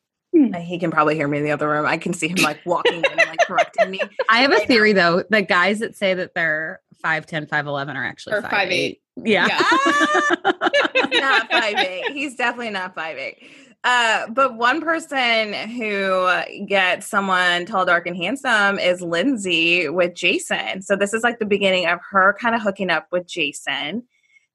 Hmm. 0.46 0.52
He 0.54 0.78
can 0.78 0.90
probably 0.90 1.14
hear 1.14 1.26
me 1.28 1.38
in 1.38 1.44
the 1.44 1.50
other 1.50 1.68
room. 1.68 1.86
I 1.86 1.96
can 1.96 2.12
see 2.12 2.28
him 2.28 2.36
like 2.42 2.58
walking 2.66 2.98
in 2.98 3.04
and 3.04 3.28
like 3.28 3.40
correcting 3.40 3.90
me. 3.90 4.00
I 4.28 4.38
have 4.40 4.50
a 4.50 4.54
Right 4.54 4.60
now. 4.62 4.66
theory 4.66 4.92
though 4.92 5.24
that 5.30 5.48
guys 5.48 5.78
that 5.80 5.96
say 5.96 6.14
that 6.14 6.34
they're 6.34 6.80
5'10, 7.04 7.48
5'11 7.48 7.94
are 7.96 8.04
actually 8.04 8.36
Or 8.36 8.42
5'8. 8.42 8.50
5'8". 8.50 8.98
Yeah. 9.24 9.48
He's 9.48 9.60
not 11.20 11.48
five 11.50 11.74
eight. 11.78 12.12
He's 12.12 12.36
definitely 12.36 12.70
not 12.70 12.94
five 12.94 13.16
eight. 13.18 13.38
Uh, 13.84 14.26
but 14.28 14.56
one 14.56 14.80
person 14.80 15.52
who 15.54 16.28
gets 16.66 17.06
someone 17.06 17.64
tall, 17.66 17.84
dark, 17.86 18.06
and 18.06 18.16
handsome 18.16 18.78
is 18.78 19.00
Lindsay 19.00 19.88
with 19.88 20.14
Jason. 20.14 20.82
So 20.82 20.94
this 20.96 21.14
is 21.14 21.22
like 21.22 21.38
the 21.38 21.46
beginning 21.46 21.86
of 21.86 22.00
her 22.10 22.36
kind 22.40 22.54
of 22.54 22.62
hooking 22.62 22.90
up 22.90 23.06
with 23.12 23.26
Jason. 23.26 24.02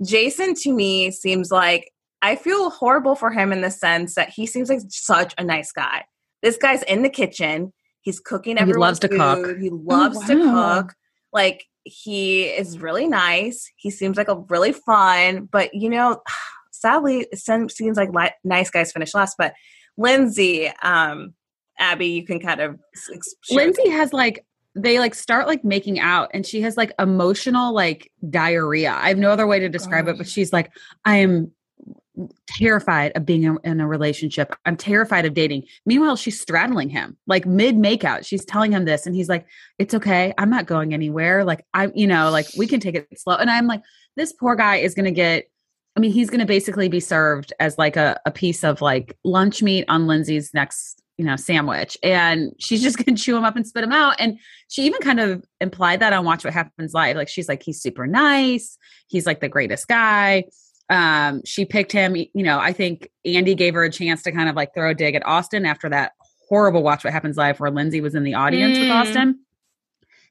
Jason 0.06 0.54
to 0.56 0.74
me 0.74 1.10
seems 1.12 1.52
like 1.52 1.93
I 2.24 2.38
feel 2.38 2.70
horrible 2.70 3.16
for 3.16 3.32
him 3.32 3.52
in 3.52 3.60
the 3.60 3.70
sense 3.70 4.16
that 4.16 4.30
he 4.30 4.46
seems 4.46 4.70
like 4.70 4.80
such 4.88 5.34
a 5.38 5.44
nice 5.44 5.74
guy. 5.74 6.06
This 6.42 6.56
guy's 6.56 6.82
in 6.84 7.04
the 7.04 7.10
kitchen. 7.10 7.74
He's 8.00 8.22
cooking 8.22 8.58
everything. 8.58 8.68
He 8.68 8.72
everyone 8.72 8.88
loves 8.88 9.00
to 9.00 9.10
cook. 9.10 9.58
He 9.60 9.70
loves 9.70 10.26
to 10.28 10.36
wow. 10.36 10.82
cook. 10.82 10.94
Like 11.34 11.66
he 11.84 12.44
is 12.44 12.80
really 12.80 13.08
nice. 13.08 13.70
He 13.76 13.92
seems 13.92 14.16
like 14.16 14.30
a 14.30 14.38
really 14.48 14.72
fun, 14.72 15.50
but 15.52 15.74
you 15.74 15.90
know, 15.90 16.22
sadly, 16.72 17.28
it 17.30 17.40
seems 17.40 17.98
like 17.98 18.14
li- 18.14 18.32
nice 18.46 18.70
guys 18.70 18.94
finish 18.94 19.14
last. 19.14 19.36
But 19.38 19.54
Lindsay, 19.98 20.72
um, 20.82 21.34
Abby, 21.78 22.08
you 22.08 22.26
can 22.26 22.40
kind 22.40 22.62
of 22.62 22.80
s- 22.96 23.10
ex- 23.14 23.36
Lindsay 23.52 23.90
has 23.90 24.14
like 24.14 24.46
they 24.76 24.98
like 24.98 25.14
start 25.14 25.46
like 25.46 25.64
making 25.66 26.00
out 26.00 26.32
and 26.34 26.46
she 26.46 26.62
has 26.62 26.78
like 26.78 26.94
emotional 26.98 27.74
like 27.74 28.10
diarrhea. 28.30 28.94
I 28.94 29.10
have 29.10 29.18
no 29.18 29.30
other 29.30 29.46
way 29.46 29.60
to 29.60 29.68
describe 29.68 30.08
it, 30.08 30.18
but 30.18 30.28
she's 30.28 30.54
like, 30.54 30.72
I 31.06 31.18
am 31.18 31.52
terrified 32.48 33.12
of 33.16 33.26
being 33.26 33.58
in- 33.64 33.80
a 33.80 33.88
relationship. 33.88 34.56
I'm 34.66 34.78
terrified 34.78 35.26
of 35.26 35.34
dating. 35.34 35.64
Meanwhile, 35.86 36.16
she's 36.16 36.40
straddling 36.40 36.90
him 36.90 37.18
like 37.28 37.46
mid 37.46 37.76
makeout. 37.76 38.26
She's 38.26 38.46
telling 38.46 38.72
him 38.72 38.86
this, 38.86 39.06
and 39.06 39.16
he's 39.16 39.30
like, 39.30 39.46
It's 39.80 39.94
okay. 39.94 40.34
I'm 40.38 40.50
not 40.50 40.66
going 40.66 40.94
anywhere. 40.94 41.44
Like, 41.44 41.66
I'm, 41.74 41.92
you 41.96 42.08
know, 42.08 42.30
like 42.30 42.48
we 42.58 42.68
can 42.68 42.80
take 42.80 42.96
it 42.96 43.08
slow. 43.20 43.36
And 43.36 43.50
I'm 43.50 43.68
like, 43.68 43.82
This 44.16 44.34
poor 44.34 44.56
guy 44.56 44.78
is 44.78 44.94
going 44.94 45.06
to 45.06 45.12
get, 45.12 45.46
I 45.96 46.00
mean, 46.00 46.12
he's 46.12 46.30
going 46.30 46.40
to 46.40 46.46
basically 46.46 46.88
be 46.88 47.00
served 47.00 47.54
as 47.60 47.78
like 47.78 47.96
a, 47.98 48.20
a 48.26 48.32
piece 48.32 48.64
of 48.64 48.82
like 48.82 49.18
lunch 49.24 49.62
meat 49.62 49.86
on 49.88 50.08
Lindsay's 50.08 50.54
next, 50.54 51.02
you 51.18 51.26
know, 51.26 51.36
sandwich. 51.36 51.98
And 52.04 52.54
she's 52.60 52.84
just 52.84 53.00
to 53.06 53.16
chew 53.16 53.36
him 53.38 53.44
up 53.46 53.56
and 53.56 53.66
spit 53.66 53.84
him 53.84 53.92
out. 53.92 54.16
And 54.20 54.38
she 54.68 54.84
even 54.84 55.02
kind 55.02 55.20
of 55.20 55.44
implied 55.60 56.00
that 56.02 56.14
on 56.14 56.26
Watch 56.26 56.44
What 56.44 56.54
Happens 56.54 56.94
Live. 56.94 57.16
Like, 57.16 57.30
she's 57.30 57.50
like, 57.50 57.64
he's 57.64 57.82
super 57.82 58.06
nice. 58.06 58.78
He's 59.08 59.26
like 59.26 59.40
the 59.40 59.50
greatest 59.50 59.88
guy. 59.88 60.46
Um, 60.90 61.42
she 61.46 61.66
picked 61.66 61.92
him, 61.92 62.16
you 62.16 62.30
know, 62.36 62.60
I 62.60 62.74
think 62.74 63.10
Andy 63.26 63.56
gave 63.56 63.74
her 63.74 63.84
a 63.84 63.90
chance 63.90 64.22
to 64.24 64.32
kind 64.32 64.50
of 64.50 64.56
like 64.56 64.74
throw 64.74 64.92
a 64.92 64.94
dig 64.94 65.16
at 65.16 65.26
Austen 65.26 65.66
after 65.66 65.90
that 65.90 66.12
horrible 66.50 66.84
Watch 66.84 67.04
What 67.04 67.14
Happens 67.14 67.38
Live 67.38 67.60
where 67.60 67.72
Lindsay 67.72 68.02
was 68.02 68.16
in 68.16 68.24
the 68.24 68.34
audience 68.34 68.78
with 68.78 68.90
Mm. 68.90 69.02
Austen. 69.02 69.40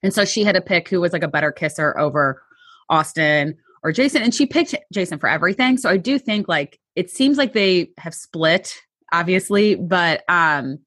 And 0.03 0.13
so 0.13 0.25
she 0.25 0.45
had 0.45 0.55
to 0.55 0.61
pick 0.61 0.89
who 0.89 1.01
was 1.01 1.13
like 1.13 1.23
a 1.23 1.29
better 1.29 1.53
kisser 1.53 1.99
over 1.99 2.43
Austen 2.91 3.57
or 3.83 3.93
Jason. 3.93 4.23
And 4.23 4.35
she 4.35 4.47
picked 4.47 4.75
Jason 4.93 5.19
for 5.19 5.29
everything. 5.29 5.79
So 5.79 5.89
I 5.89 5.97
do 5.97 6.19
think 6.19 6.49
like 6.49 6.79
it 6.95 7.11
seems 7.11 7.39
like 7.39 7.53
they 7.55 7.91
have 7.99 8.15
split, 8.15 8.75
obviously, 9.13 9.75
but 9.75 10.23
um 10.29 10.79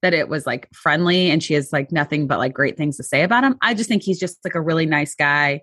that 0.00 0.14
it 0.14 0.28
was 0.28 0.46
like 0.46 0.68
friendly 0.72 1.28
and 1.28 1.42
she 1.42 1.54
has 1.54 1.72
like 1.72 1.90
nothing 1.90 2.28
but 2.28 2.38
like 2.38 2.52
great 2.52 2.76
things 2.76 2.96
to 2.96 3.02
say 3.02 3.24
about 3.24 3.42
him. 3.42 3.56
I 3.62 3.74
just 3.74 3.88
think 3.88 4.04
he's 4.04 4.20
just 4.20 4.38
like 4.44 4.54
a 4.54 4.60
really 4.60 4.86
nice 4.86 5.14
guy 5.14 5.62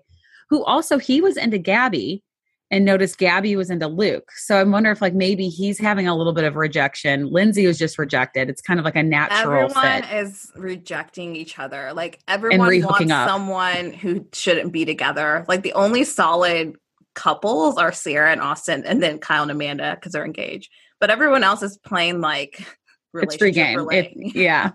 who 0.50 0.62
also 0.64 0.98
he 0.98 1.22
was 1.22 1.38
into 1.38 1.56
Gabby 1.58 2.22
and 2.70 2.84
noticed 2.84 3.18
Gabby 3.18 3.54
was 3.54 3.70
into 3.70 3.86
Luke. 3.86 4.30
So 4.36 4.56
I 4.56 4.64
wonder 4.64 4.90
if 4.90 5.00
like 5.00 5.14
maybe 5.14 5.48
he's 5.48 5.78
having 5.78 6.08
a 6.08 6.16
little 6.16 6.32
bit 6.32 6.44
of 6.44 6.56
rejection. 6.56 7.30
Lindsay 7.30 7.66
was 7.66 7.78
just 7.78 7.98
rejected. 7.98 8.50
It's 8.50 8.60
kind 8.60 8.80
of 8.80 8.84
like 8.84 8.96
a 8.96 9.02
natural 9.02 9.70
everyone 9.70 10.02
fit. 10.02 10.12
is 10.12 10.50
rejecting 10.56 11.36
each 11.36 11.58
other. 11.58 11.92
Like 11.92 12.20
everyone 12.26 12.68
wants 12.82 13.10
up. 13.10 13.28
someone 13.28 13.92
who 13.92 14.26
shouldn't 14.32 14.72
be 14.72 14.84
together. 14.84 15.44
Like 15.48 15.62
the 15.62 15.74
only 15.74 16.04
solid 16.04 16.76
couples 17.14 17.78
are 17.78 17.92
Sierra 17.92 18.32
and 18.32 18.40
Austen, 18.40 18.84
and 18.84 19.02
then 19.02 19.18
Kyle 19.18 19.42
and 19.42 19.50
Amanda 19.50 19.94
because 19.94 20.12
they're 20.12 20.24
engaged. 20.24 20.70
But 20.98 21.10
everyone 21.10 21.44
else 21.44 21.62
is 21.62 21.78
playing 21.78 22.20
like 22.20 22.66
It's 23.14 23.36
free 23.36 23.52
game. 23.52 23.86
It, 23.90 24.12
yeah. 24.34 24.72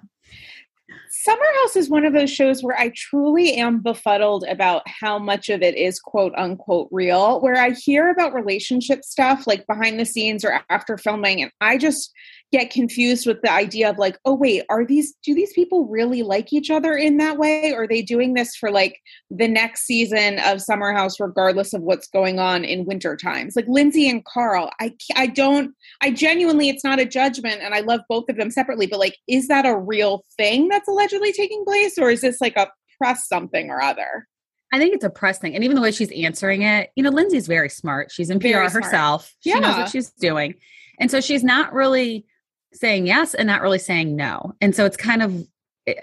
Summer 1.13 1.43
House 1.61 1.75
is 1.75 1.89
one 1.89 2.05
of 2.05 2.13
those 2.13 2.31
shows 2.31 2.63
where 2.63 2.79
I 2.79 2.89
truly 2.95 3.55
am 3.55 3.81
befuddled 3.81 4.45
about 4.49 4.87
how 4.87 5.19
much 5.19 5.49
of 5.49 5.61
it 5.61 5.75
is 5.75 5.99
quote 5.99 6.33
unquote 6.37 6.87
real. 6.89 7.41
Where 7.41 7.57
I 7.57 7.71
hear 7.71 8.11
about 8.11 8.33
relationship 8.33 9.03
stuff 9.03 9.45
like 9.45 9.67
behind 9.67 9.99
the 9.99 10.05
scenes 10.05 10.45
or 10.45 10.61
after 10.69 10.97
filming, 10.97 11.41
and 11.41 11.51
I 11.59 11.77
just 11.77 12.13
get 12.51 12.69
confused 12.69 13.25
with 13.25 13.41
the 13.41 13.51
idea 13.51 13.89
of 13.89 13.97
like, 13.97 14.19
oh, 14.25 14.35
wait, 14.35 14.63
are 14.69 14.85
these, 14.85 15.13
do 15.23 15.33
these 15.33 15.53
people 15.53 15.85
really 15.87 16.21
like 16.21 16.51
each 16.51 16.69
other 16.69 16.95
in 16.95 17.17
that 17.17 17.37
way? 17.37 17.71
Or 17.73 17.83
are 17.83 17.87
they 17.87 18.01
doing 18.01 18.33
this 18.33 18.55
for 18.55 18.69
like 18.69 18.99
the 19.29 19.47
next 19.47 19.85
season 19.85 20.39
of 20.39 20.61
Summer 20.61 20.91
House, 20.91 21.19
regardless 21.19 21.73
of 21.73 21.81
what's 21.81 22.07
going 22.07 22.39
on 22.39 22.65
in 22.65 22.85
winter 22.85 23.15
times? 23.15 23.55
Like 23.55 23.67
Lindsay 23.67 24.09
and 24.09 24.25
Carl, 24.25 24.69
I, 24.79 24.93
I 25.15 25.27
don't, 25.27 25.73
I 26.01 26.11
genuinely, 26.11 26.67
it's 26.67 26.83
not 26.83 26.99
a 26.99 27.05
judgment, 27.05 27.61
and 27.61 27.73
I 27.73 27.79
love 27.79 28.01
both 28.09 28.29
of 28.29 28.35
them 28.35 28.51
separately, 28.51 28.87
but 28.87 28.99
like, 28.99 29.17
is 29.27 29.47
that 29.47 29.65
a 29.65 29.77
real 29.77 30.25
thing 30.37 30.67
that's 30.67 30.89
allegedly 30.89 31.31
taking 31.31 31.63
place, 31.63 31.97
or 31.97 32.11
is 32.11 32.21
this 32.21 32.41
like 32.41 32.57
a 32.57 32.69
press 32.97 33.27
something 33.27 33.69
or 33.69 33.81
other? 33.81 34.27
I 34.73 34.79
think 34.79 34.93
it's 34.93 35.03
a 35.03 35.09
press 35.09 35.37
thing. 35.37 35.53
And 35.53 35.63
even 35.63 35.75
the 35.75 35.81
way 35.81 35.91
she's 35.91 36.11
answering 36.11 36.61
it, 36.61 36.91
you 36.95 37.03
know, 37.03 37.09
Lindsay's 37.09 37.47
very 37.47 37.69
smart. 37.69 38.11
She's 38.11 38.29
in 38.29 38.39
PR 38.39 38.69
herself. 38.69 39.33
She 39.41 39.53
knows 39.59 39.75
what 39.75 39.89
she's 39.89 40.11
doing. 40.11 40.55
And 40.97 41.11
so 41.11 41.19
she's 41.19 41.43
not 41.43 41.73
really 41.73 42.25
saying 42.73 43.07
yes 43.07 43.33
and 43.33 43.47
not 43.47 43.61
really 43.61 43.79
saying 43.79 44.15
no. 44.15 44.53
And 44.61 44.75
so 44.75 44.85
it's 44.85 44.97
kind 44.97 45.21
of, 45.21 45.45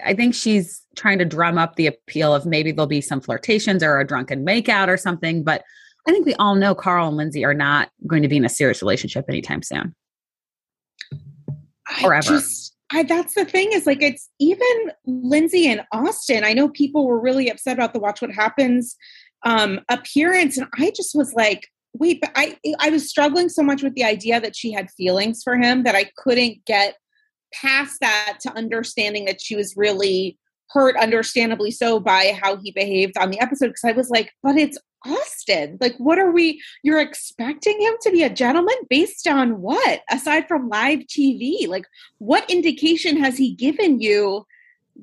I 0.05 0.13
think 0.13 0.35
she's 0.35 0.81
trying 0.95 1.19
to 1.19 1.25
drum 1.25 1.57
up 1.57 1.75
the 1.75 1.87
appeal 1.87 2.33
of 2.35 2.45
maybe 2.45 2.71
there'll 2.71 2.87
be 2.87 3.01
some 3.01 3.21
flirtations 3.21 3.81
or 3.81 3.99
a 3.99 4.05
drunken 4.05 4.45
makeout 4.45 4.87
or 4.87 4.97
something. 4.97 5.43
But 5.43 5.63
I 6.07 6.11
think 6.11 6.25
we 6.25 6.35
all 6.35 6.55
know 6.55 6.75
Carl 6.75 7.07
and 7.07 7.17
Lindsay 7.17 7.45
are 7.45 7.53
not 7.53 7.89
going 8.07 8.21
to 8.21 8.27
be 8.27 8.37
in 8.37 8.45
a 8.45 8.49
serious 8.49 8.81
relationship 8.81 9.25
anytime 9.29 9.61
soon. 9.61 9.95
I 11.87 12.01
Forever. 12.01 12.29
just, 12.29 12.75
I, 12.91 13.03
that's 13.03 13.35
the 13.35 13.45
thing 13.45 13.71
is 13.71 13.85
like 13.85 14.01
it's 14.01 14.29
even 14.39 14.91
Lindsay 15.05 15.67
and 15.67 15.81
Austen. 15.91 16.43
I 16.43 16.53
know 16.53 16.69
people 16.69 17.07
were 17.07 17.19
really 17.19 17.49
upset 17.49 17.77
about 17.77 17.93
the 17.93 17.99
Watch 17.99 18.21
What 18.21 18.31
Happens 18.31 18.95
um, 19.45 19.79
appearance, 19.89 20.57
and 20.57 20.67
I 20.77 20.91
just 20.95 21.15
was 21.15 21.33
like, 21.33 21.67
wait, 21.99 22.21
but 22.21 22.31
I 22.35 22.57
I 22.79 22.89
was 22.89 23.09
struggling 23.09 23.49
so 23.49 23.61
much 23.61 23.83
with 23.83 23.93
the 23.93 24.05
idea 24.05 24.41
that 24.41 24.55
she 24.55 24.71
had 24.71 24.89
feelings 24.91 25.43
for 25.43 25.57
him 25.57 25.83
that 25.83 25.95
I 25.95 26.09
couldn't 26.17 26.65
get 26.65 26.95
past 27.53 27.99
that 28.01 28.37
to 28.41 28.55
understanding 28.55 29.25
that 29.25 29.41
she 29.41 29.55
was 29.55 29.75
really 29.77 30.37
hurt, 30.69 30.95
understandably 30.97 31.71
so, 31.71 31.99
by 31.99 32.37
how 32.41 32.57
he 32.57 32.71
behaved 32.71 33.17
on 33.17 33.31
the 33.31 33.39
episode. 33.39 33.67
Because 33.67 33.85
I 33.85 33.91
was 33.91 34.09
like, 34.09 34.31
but 34.41 34.57
it's 34.57 34.77
Austen. 35.05 35.77
Like, 35.79 35.95
what 35.97 36.19
are 36.19 36.31
we? 36.31 36.61
You're 36.83 36.99
expecting 36.99 37.79
him 37.79 37.93
to 38.01 38.11
be 38.11 38.23
a 38.23 38.29
gentleman 38.29 38.75
based 38.89 39.27
on 39.27 39.61
what? 39.61 40.01
Aside 40.09 40.47
from 40.47 40.69
live 40.69 40.99
TV, 40.99 41.67
like, 41.67 41.85
what 42.17 42.49
indication 42.49 43.17
has 43.17 43.37
he 43.37 43.53
given 43.53 43.99
you 44.01 44.45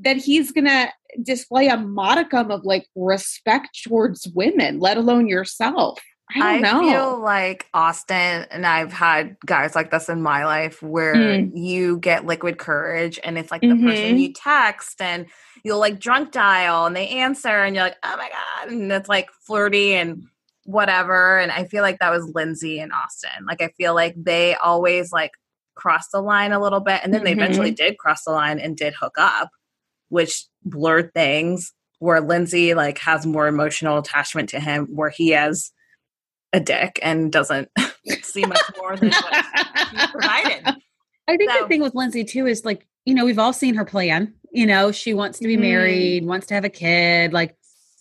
that 0.01 0.17
he's 0.17 0.53
gonna 0.53 0.93
display 1.23 1.69
a 1.69 1.79
modicum 1.79 2.51
of 2.51 2.65
like 2.65 2.87
respect 2.95 3.83
towards 3.83 4.29
women, 4.29 4.81
let 4.81 4.99
alone 4.99 5.29
yourself? 5.29 5.99
I 6.35 6.59
know. 6.59 6.81
feel 6.81 7.21
like 7.21 7.67
Austen, 7.73 8.47
and 8.51 8.67
I've 8.67 8.93
had 8.93 9.37
guys 9.47 9.75
like 9.75 9.91
this 9.91 10.09
in 10.09 10.23
my 10.23 10.45
life 10.45 10.83
where 10.83 11.15
Mm. 11.15 11.53
you 11.55 11.99
get 11.99 12.27
liquid 12.27 12.59
courage, 12.59 13.21
and 13.23 13.39
it's 13.39 13.51
like 13.51 13.61
the 13.61 13.69
person 13.77 14.17
Mhm. 14.17 14.21
you 14.21 14.33
text, 14.33 15.01
and 15.01 15.27
you'll 15.63 15.79
like 15.79 16.01
drunk 16.01 16.33
dial, 16.33 16.87
and 16.87 16.97
they 16.97 17.09
answer, 17.09 17.49
and 17.49 17.77
you're 17.77 17.85
like, 17.85 17.97
oh 18.03 18.17
my 18.17 18.29
god, 18.29 18.73
and 18.73 18.91
it's 18.91 19.09
like 19.09 19.31
flirty, 19.47 19.95
and 19.95 20.25
whatever. 20.65 21.39
And 21.39 21.53
I 21.53 21.65
feel 21.65 21.83
like 21.83 22.01
that 22.01 22.11
was 22.11 22.29
Lindsay 22.35 22.81
and 22.81 22.93
Austen. 22.93 23.47
Like 23.47 23.63
I 23.63 23.69
feel 23.79 23.95
like 23.95 24.15
they 24.17 24.57
always 24.57 25.13
like 25.13 25.31
crossed 25.77 26.11
the 26.11 26.21
line 26.21 26.51
a 26.53 26.61
little 26.61 26.81
bit. 26.81 27.03
And 27.05 27.15
then 27.15 27.23
they 27.23 27.33
eventually 27.33 27.71
did 27.71 27.99
cross 27.99 28.25
the 28.25 28.33
line 28.33 28.59
and 28.59 28.77
did 28.77 28.95
hook 28.95 29.15
up, 29.17 29.51
which 30.09 30.45
blurred 30.65 31.15
things 31.15 31.73
where 32.01 32.21
Lindsay 32.21 32.75
like 32.75 32.99
has 32.99 33.25
more 33.27 33.47
emotional 33.47 33.99
attachment 33.99 34.49
to 34.49 34.59
him, 34.59 34.87
where 34.87 35.11
he 35.11 35.29
has 35.31 35.71
a 36.53 36.61
dick 36.61 36.99
and 37.03 37.31
doesn't 37.33 37.69
see 38.23 38.45
much 38.47 38.61
more 38.79 38.97
than 38.97 39.11
what 39.11 39.45
he 39.91 40.07
provided. 40.13 40.67
I 41.29 41.37
think 41.37 41.51
So- 41.51 41.63
the 41.63 41.69
thing 41.69 41.83
with 41.83 41.95
Lindsay 41.95 42.25
too 42.25 42.47
is 42.47 42.65
like, 42.65 42.87
you 43.05 43.15
know, 43.15 43.25
we've 43.25 43.39
all 43.39 43.53
seen 43.53 43.75
her 43.75 43.85
plan. 43.85 44.35
You 44.53 44.67
know, 44.67 44.91
she 44.93 45.13
wants 45.15 45.39
to 45.41 45.47
be 45.47 45.57
Mhm. 45.57 45.61
married, 45.61 46.25
wants 46.27 46.47
to 46.49 46.55
have 46.55 46.65
a 46.65 46.69
kid. 46.71 47.33
Like, 47.33 47.57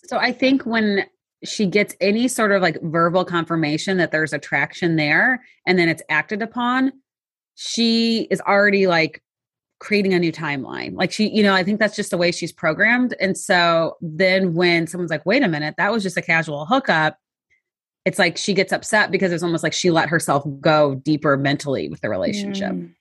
so 0.07 0.17
I 0.17 0.31
think 0.31 0.65
when 0.65 1.05
she 1.43 1.65
gets 1.65 1.95
any 1.99 2.27
sort 2.27 2.51
of 2.51 2.61
like 2.61 2.79
verbal 2.81 3.25
confirmation 3.25 3.97
that 3.97 4.11
there's 4.11 4.33
attraction 4.33 4.95
there 4.95 5.43
and 5.67 5.77
then 5.77 5.89
it's 5.89 6.01
acted 6.09 6.41
upon, 6.41 6.91
she 7.55 8.27
is 8.31 8.41
already 8.41 8.87
like 8.87 9.21
creating 9.79 10.13
a 10.13 10.19
new 10.19 10.31
timeline. 10.31 10.95
Like 10.95 11.11
she, 11.11 11.29
you 11.29 11.43
know, 11.43 11.53
I 11.53 11.63
think 11.63 11.79
that's 11.79 11.95
just 11.95 12.09
the 12.11 12.17
way 12.17 12.31
she's 12.31 12.51
programmed. 12.51 13.13
And 13.19 13.37
so 13.37 13.97
then 14.01 14.53
when 14.53 14.87
someone's 14.87 15.11
like, 15.11 15.25
wait 15.25 15.43
a 15.43 15.47
minute, 15.47 15.75
that 15.77 15.91
was 15.91 16.01
just 16.03 16.17
a 16.17 16.21
casual 16.21 16.65
hookup, 16.65 17.17
it's 18.05 18.19
like 18.19 18.37
she 18.37 18.53
gets 18.53 18.71
upset 18.71 19.11
because 19.11 19.31
it's 19.31 19.43
almost 19.43 19.63
like 19.63 19.73
she 19.73 19.89
let 19.89 20.09
herself 20.09 20.45
go 20.61 20.95
deeper 20.95 21.35
mentally 21.37 21.89
with 21.89 22.01
the 22.01 22.09
relationship. 22.09 22.71
Mm. 22.71 22.93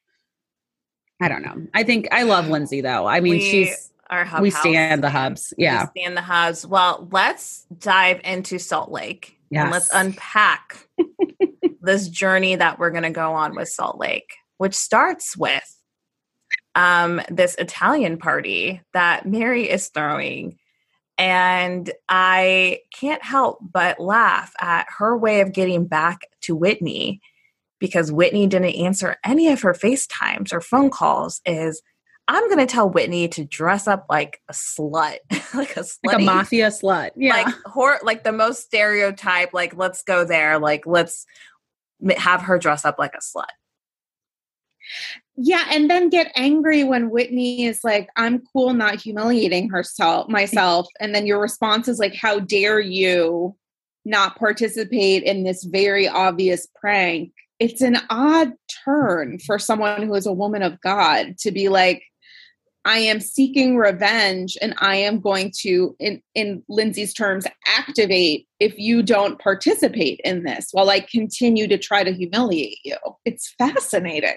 I 1.20 1.28
don't 1.28 1.42
know. 1.42 1.66
I 1.74 1.84
think 1.84 2.08
I 2.10 2.24
love 2.24 2.48
Lindsay 2.48 2.80
though. 2.80 3.06
I 3.06 3.20
mean, 3.20 3.34
We 3.34 3.40
she's 3.40 3.92
Our 4.10 4.24
hub 4.24 4.42
we 4.42 4.50
stand 4.50 5.04
the 5.04 5.10
hubs. 5.10 5.52
Yeah. 5.58 5.84
We 5.94 6.00
stand 6.00 6.16
the 6.16 6.22
hubs. 6.22 6.66
Well, 6.66 7.08
let's 7.12 7.66
dive 7.78 8.20
into 8.24 8.58
Salt 8.58 8.90
Lake 8.90 9.38
Yeah, 9.50 9.70
let's 9.70 9.90
unpack 9.92 10.88
this 11.82 12.08
journey 12.08 12.56
that 12.56 12.78
we're 12.78 12.90
going 12.90 13.04
to 13.04 13.10
go 13.10 13.34
on 13.34 13.54
with 13.54 13.68
Salt 13.68 13.98
Lake, 13.98 14.34
which 14.56 14.74
starts 14.74 15.36
with 15.36 15.70
um, 16.74 17.20
this 17.30 17.54
Italian 17.56 18.16
party 18.18 18.80
that 18.92 19.26
Mary 19.26 19.68
is 19.70 19.88
throwing. 19.88 20.58
And 21.16 21.92
I 22.08 22.80
can't 22.92 23.22
help 23.22 23.58
but 23.60 24.00
laugh 24.00 24.52
at 24.60 24.86
her 24.98 25.16
way 25.16 25.40
of 25.40 25.52
getting 25.52 25.86
back 25.86 26.28
to 26.42 26.56
Whitney 26.56 27.20
because 27.78 28.10
Whitney 28.10 28.46
didn't 28.46 28.74
answer 28.74 29.16
any 29.24 29.48
of 29.48 29.62
her 29.62 29.74
FaceTimes 29.74 30.52
or 30.52 30.60
phone 30.60 30.90
calls. 30.90 31.40
Is 31.46 31.82
I'm 32.26 32.48
going 32.48 32.66
to 32.66 32.72
tell 32.72 32.88
Whitney 32.88 33.28
to 33.28 33.44
dress 33.44 33.86
up 33.86 34.06
like 34.08 34.40
a 34.48 34.52
slut, 34.52 35.18
like 35.54 35.76
a 35.76 35.80
slutty, 35.80 35.98
Like 36.04 36.20
a 36.20 36.24
mafia 36.24 36.68
slut. 36.68 37.10
Yeah. 37.16 37.36
like 37.36 37.54
hor- 37.66 38.00
like 38.02 38.24
the 38.24 38.32
most 38.32 38.62
stereotype. 38.62 39.52
Like 39.52 39.76
let's 39.76 40.02
go 40.02 40.24
there. 40.24 40.58
Like 40.58 40.86
let's 40.86 41.26
have 42.16 42.42
her 42.42 42.58
dress 42.58 42.84
up 42.84 42.98
like 42.98 43.14
a 43.14 43.18
slut. 43.18 43.44
Yeah, 45.36 45.64
and 45.70 45.90
then 45.90 46.10
get 46.10 46.30
angry 46.36 46.84
when 46.84 47.10
Whitney 47.10 47.64
is 47.64 47.80
like, 47.82 48.08
"I'm 48.16 48.42
cool, 48.52 48.72
not 48.72 49.00
humiliating 49.00 49.68
herself 49.70 50.28
myself," 50.28 50.86
and 51.00 51.14
then 51.14 51.26
your 51.26 51.40
response 51.40 51.88
is 51.88 51.98
like, 51.98 52.14
"How 52.14 52.38
dare 52.38 52.80
you 52.80 53.56
not 54.04 54.38
participate 54.38 55.22
in 55.24 55.42
this 55.44 55.64
very 55.64 56.06
obvious 56.06 56.68
prank?" 56.80 57.32
It's 57.58 57.80
an 57.80 57.98
odd 58.10 58.52
turn 58.84 59.38
for 59.40 59.58
someone 59.58 60.02
who 60.02 60.14
is 60.14 60.26
a 60.26 60.32
woman 60.32 60.62
of 60.62 60.80
God 60.80 61.36
to 61.38 61.50
be 61.50 61.68
like, 61.68 62.02
"I 62.84 62.98
am 62.98 63.18
seeking 63.20 63.76
revenge, 63.76 64.56
and 64.62 64.74
I 64.78 64.96
am 64.96 65.18
going 65.20 65.52
to, 65.62 65.96
in 65.98 66.22
in 66.34 66.62
Lindsay's 66.68 67.12
terms, 67.12 67.44
activate 67.66 68.46
if 68.60 68.78
you 68.78 69.02
don't 69.02 69.40
participate 69.40 70.20
in 70.24 70.44
this, 70.44 70.68
while 70.72 70.90
I 70.90 71.00
continue 71.00 71.66
to 71.68 71.78
try 71.78 72.04
to 72.04 72.12
humiliate 72.12 72.78
you." 72.84 72.98
It's 73.24 73.52
fascinating. 73.58 74.36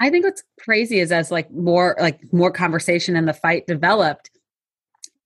I 0.00 0.10
think 0.10 0.24
what's 0.24 0.42
crazy 0.60 1.00
is 1.00 1.10
as 1.10 1.30
like 1.30 1.50
more 1.50 1.96
like 2.00 2.20
more 2.32 2.50
conversation 2.50 3.16
and 3.16 3.26
the 3.26 3.32
fight 3.32 3.66
developed. 3.66 4.30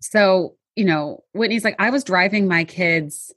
So, 0.01 0.57
you 0.77 0.85
know, 0.85 1.25
Whitney's 1.33 1.65
like, 1.65 1.77
I 1.79 1.91
was 1.91 2.05
driving 2.05 2.47
my 2.47 2.65
kids 2.65 3.35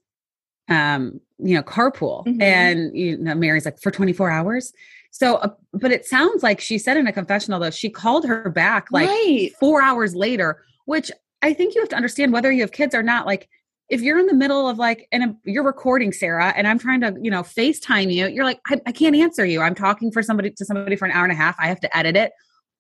um, 0.70 1.20
you 1.40 1.56
know, 1.56 1.64
carpool. 1.64 2.26
Mhm. 2.26 2.42
And 2.42 2.98
you 2.98 3.18
know, 3.18 3.36
Mary's 3.36 3.66
like, 3.66 3.80
for 3.80 3.92
24 3.92 4.30
hours. 4.30 4.74
So, 5.12 5.36
uh, 5.36 5.50
but 5.74 5.92
it 5.92 6.06
sounds 6.06 6.42
like 6.42 6.60
she 6.60 6.78
said 6.78 6.98
in 6.98 7.08
a 7.08 7.14
confessional 7.14 7.60
though, 7.60 7.70
she 7.70 7.90
called 7.90 8.26
her 8.26 8.50
back 8.50 8.88
like 8.92 9.10
right. 9.10 9.52
four 9.60 9.82
hours 9.82 10.16
later, 10.16 10.64
which 10.86 11.12
I 11.42 11.54
think 11.54 11.76
you 11.76 11.82
have 11.82 11.90
to 11.90 11.96
understand 11.96 12.34
whether 12.34 12.52
you 12.52 12.62
have 12.62 12.72
kids 12.72 12.96
or 12.96 13.04
not. 13.04 13.26
Like, 13.26 13.50
if 13.94 14.02
you're 14.02 14.18
in 14.18 14.26
the 14.26 14.34
middle 14.34 14.68
of 14.68 14.80
like, 14.80 15.08
and 15.12 15.22
um, 15.22 15.38
you're 15.46 15.64
recording 15.64 16.12
Sarah, 16.12 16.52
and 16.58 16.68
I'm 16.68 16.80
trying 16.80 17.02
to, 17.02 17.16
you 17.22 17.30
know, 17.30 17.44
FaceTime 17.44 18.12
you, 18.12 18.28
you're 18.28 18.44
like, 18.44 18.60
I, 18.68 18.82
I 18.88 18.92
can't 18.92 19.16
answer 19.16 19.46
you. 19.46 19.62
I'm 19.62 19.76
talking 19.76 20.12
for 20.12 20.24
somebody 20.24 20.50
to 20.50 20.66
somebody 20.66 20.96
for 20.96 21.06
an 21.06 21.12
hour 21.12 21.24
and 21.24 21.32
a 21.32 21.36
half. 21.36 21.56
I 21.60 21.68
have 21.68 21.80
to 21.82 21.96
edit 21.96 22.18
it. 22.18 22.32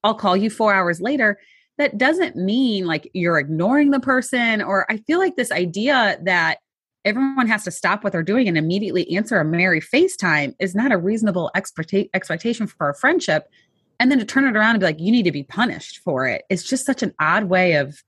I'll 0.04 0.15
call 0.15 0.36
you 0.36 0.49
four 0.49 0.73
hours 0.73 1.02
later. 1.02 1.38
That 1.78 1.99
doesn't 1.99 2.36
mean 2.36 2.88
like 2.88 3.12
you're 3.13 3.38
ignoring 3.38 3.91
the 3.91 3.99
person. 3.99 4.63
Or 4.63 4.91
I 4.91 4.97
feel 5.06 5.19
like 5.19 5.36
this 5.36 5.52
idea 5.52 6.17
that 6.23 6.58
everyone 7.06 7.47
has 7.47 7.63
to 7.65 7.71
stop 7.71 8.04
what 8.04 8.12
they're 8.12 8.23
doing 8.23 8.47
and 8.47 8.58
immediately 8.58 9.15
answer 9.15 9.39
a 9.39 9.45
Mary 9.45 9.82
FaceTime 9.82 10.56
is 10.60 10.73
not 10.73 10.91
a 10.91 10.97
reasonable 10.97 11.52
expecta- 11.56 12.10
expectation 12.15 12.65
for 12.65 12.89
a 12.89 12.95
friendship. 12.95 13.47
And 13.99 14.10
then 14.10 14.17
to 14.17 14.26
turn 14.26 14.45
it 14.45 14.58
around 14.58 14.71
and 14.71 14.80
be 14.80 14.88
like, 14.88 14.99
you 14.99 15.12
need 15.12 15.23
to 15.23 15.32
be 15.32 15.43
punished 15.43 15.99
for 16.04 16.28
it. 16.28 16.43
It's 16.49 16.67
just 16.67 16.88
such 16.88 17.04
an 17.04 17.13
odd 17.19 17.43
way 17.43 17.76
of 17.76 18.02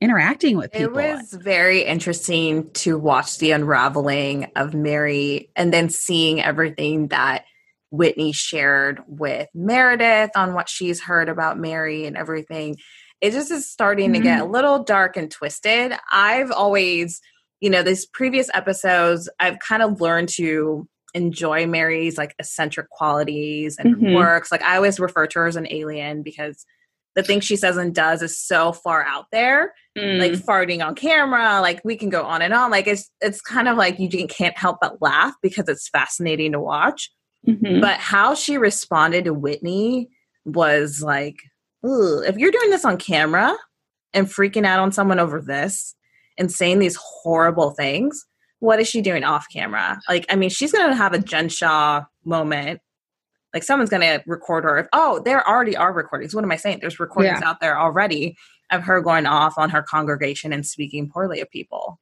interacting 0.00 0.56
with 0.56 0.72
people. 0.72 0.98
It 0.98 1.16
was 1.18 1.32
very 1.32 1.82
interesting 1.84 2.70
to 2.72 2.98
watch 2.98 3.38
the 3.38 3.50
unraveling 3.52 4.50
of 4.56 4.74
Mary 4.74 5.50
and 5.56 5.72
then 5.72 5.90
seeing 5.90 6.42
everything 6.42 7.08
that 7.08 7.44
Whitney 7.90 8.32
shared 8.32 9.02
with 9.06 9.48
Meredith 9.54 10.30
on 10.36 10.54
what 10.54 10.68
she's 10.68 11.00
heard 11.00 11.28
about 11.28 11.58
Mary 11.58 12.06
and 12.06 12.16
everything. 12.16 12.76
It 13.20 13.32
just 13.32 13.50
is 13.50 13.70
starting 13.70 14.14
to 14.14 14.20
get 14.20 14.40
a 14.40 14.44
little 14.44 14.82
dark 14.84 15.16
and 15.16 15.30
twisted. 15.30 15.92
I've 16.10 16.50
always, 16.50 17.20
you 17.60 17.68
know, 17.68 17.82
these 17.82 18.06
previous 18.06 18.48
episodes, 18.54 19.28
I've 19.38 19.58
kind 19.58 19.82
of 19.82 20.00
learned 20.00 20.30
to 20.30 20.88
enjoy 21.12 21.66
Mary's 21.66 22.16
like 22.16 22.34
eccentric 22.38 22.88
qualities 22.88 23.76
and 23.78 23.96
Mhm. 23.96 24.14
works. 24.14 24.50
Like 24.50 24.62
I 24.62 24.76
always 24.76 25.00
refer 25.00 25.26
to 25.26 25.40
her 25.40 25.46
as 25.46 25.56
an 25.56 25.66
alien 25.68 26.22
because 26.22 26.64
the 27.16 27.22
thing 27.24 27.40
she 27.40 27.56
says 27.56 27.76
and 27.76 27.94
does 27.94 28.22
is 28.22 28.38
so 28.38 28.72
far 28.72 29.02
out 29.04 29.26
there 29.32 29.74
like 29.96 30.32
Mm. 30.32 30.44
farting 30.44 30.86
on 30.86 30.94
camera 30.94 31.60
like 31.60 31.80
we 31.84 31.96
can 31.96 32.10
go 32.10 32.22
on 32.24 32.42
and 32.42 32.54
on. 32.54 32.70
Like 32.70 32.86
it's 32.86 33.10
it's 33.20 33.40
kind 33.40 33.68
of 33.68 33.76
like 33.76 33.98
you 33.98 34.08
can't 34.28 34.56
help 34.56 34.78
but 34.80 35.02
laugh 35.02 35.34
because 35.42 35.68
it's 35.68 35.88
fascinating 35.88 36.52
to 36.52 36.60
watch. 36.60 37.10
Mhm. 37.48 37.80
but 37.80 37.96
how 37.98 38.34
she 38.34 38.58
responded 38.58 39.24
to 39.24 39.32
whitney 39.32 40.10
was 40.44 41.02
like 41.02 41.36
if 41.82 42.36
you're 42.36 42.50
doing 42.50 42.68
this 42.68 42.84
on 42.84 42.98
camera 42.98 43.56
and 44.12 44.26
freaking 44.26 44.66
out 44.66 44.78
on 44.78 44.92
someone 44.92 45.18
over 45.18 45.40
this 45.40 45.94
and 46.36 46.52
saying 46.52 46.78
these 46.80 46.96
horrible 47.00 47.70
things 47.70 48.26
what 48.58 48.78
is 48.78 48.86
she 48.86 49.00
doing 49.00 49.24
off 49.24 49.46
camera? 49.50 49.98
Like 50.06 50.26
i 50.28 50.36
mean 50.36 50.50
she's 50.50 50.70
gonna 50.70 50.94
have 50.94 51.14
a 51.14 51.18
jen 51.18 51.48
shah 51.48 52.04
moment. 52.24 52.80
Like 53.54 53.62
someone's 53.64 53.88
gonna 53.90 54.22
record 54.26 54.64
her 54.64 54.76
if 54.78 54.86
oh 54.92 55.20
there 55.24 55.46
already 55.48 55.74
are 55.76 55.92
recordings. 55.94 56.34
What 56.34 56.44
am 56.44 56.52
i 56.52 56.56
saying? 56.56 56.78
There's 56.80 57.00
recordings 57.00 57.40
out 57.42 57.60
there 57.60 57.80
already 57.80 58.36
of 58.70 58.82
her 58.84 59.00
going 59.00 59.26
off 59.26 59.54
on 59.56 59.70
her 59.70 59.82
congregation 59.82 60.52
and 60.52 60.66
speaking 60.66 61.08
poorly 61.08 61.40
of 61.40 61.50
people 61.50 61.98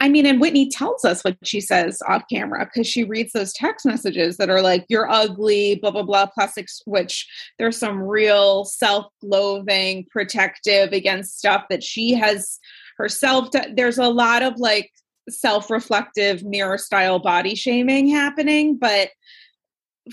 I 0.00 0.08
mean, 0.08 0.26
and 0.26 0.40
Whitney 0.40 0.68
tells 0.68 1.04
us 1.04 1.22
what 1.22 1.36
she 1.44 1.60
says 1.60 2.02
off 2.08 2.24
camera 2.30 2.64
because 2.66 2.86
she 2.86 3.04
reads 3.04 3.32
those 3.32 3.52
text 3.52 3.86
messages 3.86 4.36
that 4.36 4.50
are 4.50 4.60
like, 4.60 4.84
you're 4.88 5.10
ugly, 5.10 5.76
blah, 5.76 5.92
blah, 5.92 6.02
blah, 6.02 6.26
plastics, 6.26 6.82
which 6.84 7.28
there's 7.58 7.78
some 7.78 8.02
real 8.02 8.64
self 8.64 9.06
loathing, 9.22 10.06
protective 10.10 10.92
against 10.92 11.38
stuff 11.38 11.64
that 11.70 11.84
she 11.84 12.14
has 12.14 12.58
herself. 12.98 13.50
To, 13.50 13.72
there's 13.74 13.98
a 13.98 14.08
lot 14.08 14.42
of 14.42 14.58
like 14.58 14.90
self 15.28 15.70
reflective 15.70 16.42
mirror 16.42 16.78
style 16.78 17.20
body 17.20 17.54
shaming 17.54 18.08
happening. 18.08 18.78
But 18.78 19.10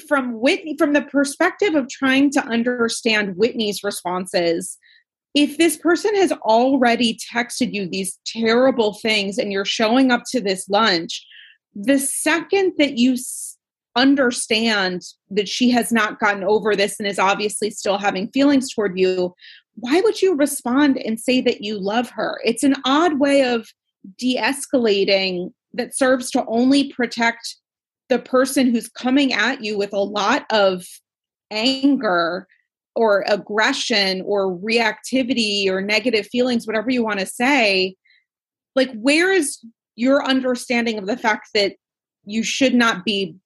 from 0.08 0.39
Whitney, 0.39 0.76
from 0.78 0.94
the 0.94 1.02
perspective 1.02 1.74
of 1.74 1.89
trying 1.89 2.30
to 2.32 2.46
understand 2.46 3.36
Whitney's 3.36 3.84
responses, 3.84 4.78
if 5.36 5.58
this 5.58 5.78
person 5.78 6.15
has 6.15 6.32
already 6.32 7.18
texted 7.32 7.74
you 7.74 7.88
these 7.88 8.20
terrible 8.26 8.94
things 8.94 9.38
and 9.38 9.52
you're 9.52 9.65
showing 9.65 10.12
up 10.12 10.24
to 10.32 10.42
this 10.42 10.68
lunch, 10.70 11.26
the 11.76 12.00
second 12.00 12.74
that 12.78 12.98
you 12.98 13.15
understand 13.96 15.02
that 15.30 15.48
she 15.48 15.70
has 15.70 15.92
not 15.92 16.20
gotten 16.20 16.44
over 16.44 16.76
this 16.76 17.00
and 17.00 17.08
is 17.08 17.20
obviously 17.20 17.70
still 17.70 17.98
having 17.98 18.30
feelings 18.30 18.74
toward 18.74 18.98
you, 18.98 19.34
why 19.76 20.02
would 20.02 20.22
you 20.22 20.36
respond 20.36 20.98
and 20.98 21.20
say 21.20 21.42
that 21.42 21.62
you 21.62 21.80
love 21.80 22.10
her? 22.10 22.39
It's 22.44 22.63
an 22.63 22.76
odd 22.86 23.20
way 23.20 23.44
of 23.44 23.68
de 24.18 24.38
escalating 24.38 25.52
that 25.74 25.96
serves 25.96 26.32
to 26.32 26.46
only 26.48 26.92
protect 26.94 27.56
the 28.10 28.20
person 28.20 28.72
who's 28.72 28.89
coming 28.89 29.32
at 29.34 29.63
you 29.63 29.78
with 29.78 29.94
a 29.94 30.00
lot 30.00 30.46
of 30.50 30.86
anger 31.52 32.48
or 33.00 33.24
aggression 33.28 34.22
or 34.26 34.54
reactivity 34.58 35.70
or 35.70 35.82
negative 35.82 36.28
feelings, 36.28 36.68
whatever 36.68 36.92
you 36.92 37.02
want 37.02 37.18
to 37.18 37.26
say, 37.26 37.96
like 38.76 38.92
where 38.92 39.32
is 39.32 39.64
your 39.96 40.22
understanding 40.26 40.98
of 40.98 41.08
the 41.08 41.16
fact 41.16 41.48
that 41.54 41.78
you 42.26 42.44
should 42.44 42.74
not 42.74 43.06
be 43.06 43.38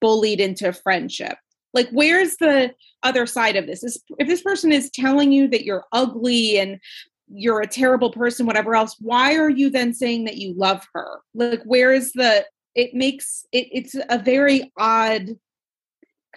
bullied 0.00 0.40
into 0.40 0.72
friendship? 0.72 1.36
Like 1.72 1.88
where's 1.90 2.38
the 2.38 2.74
other 3.04 3.24
side 3.24 3.54
of 3.54 3.68
this? 3.68 3.84
Is 3.84 4.02
if 4.18 4.26
this 4.26 4.42
person 4.42 4.72
is 4.72 4.90
telling 4.90 5.30
you 5.30 5.46
that 5.46 5.64
you're 5.64 5.84
ugly 5.92 6.58
and 6.58 6.80
you're 7.28 7.60
a 7.60 7.68
terrible 7.68 8.10
person 8.10 8.46
whatever 8.46 8.74
else 8.74 8.96
why 8.98 9.36
are 9.36 9.50
you 9.50 9.70
then 9.70 9.94
saying 9.94 10.24
that 10.24 10.38
you 10.38 10.54
love 10.54 10.84
her? 10.92 11.20
Like 11.34 11.62
where 11.62 11.92
is 11.92 12.10
the 12.14 12.44
it 12.74 12.94
makes 12.94 13.46
it 13.52 13.68
it's 13.70 13.94
a 14.08 14.18
very 14.18 14.72
odd 14.76 15.36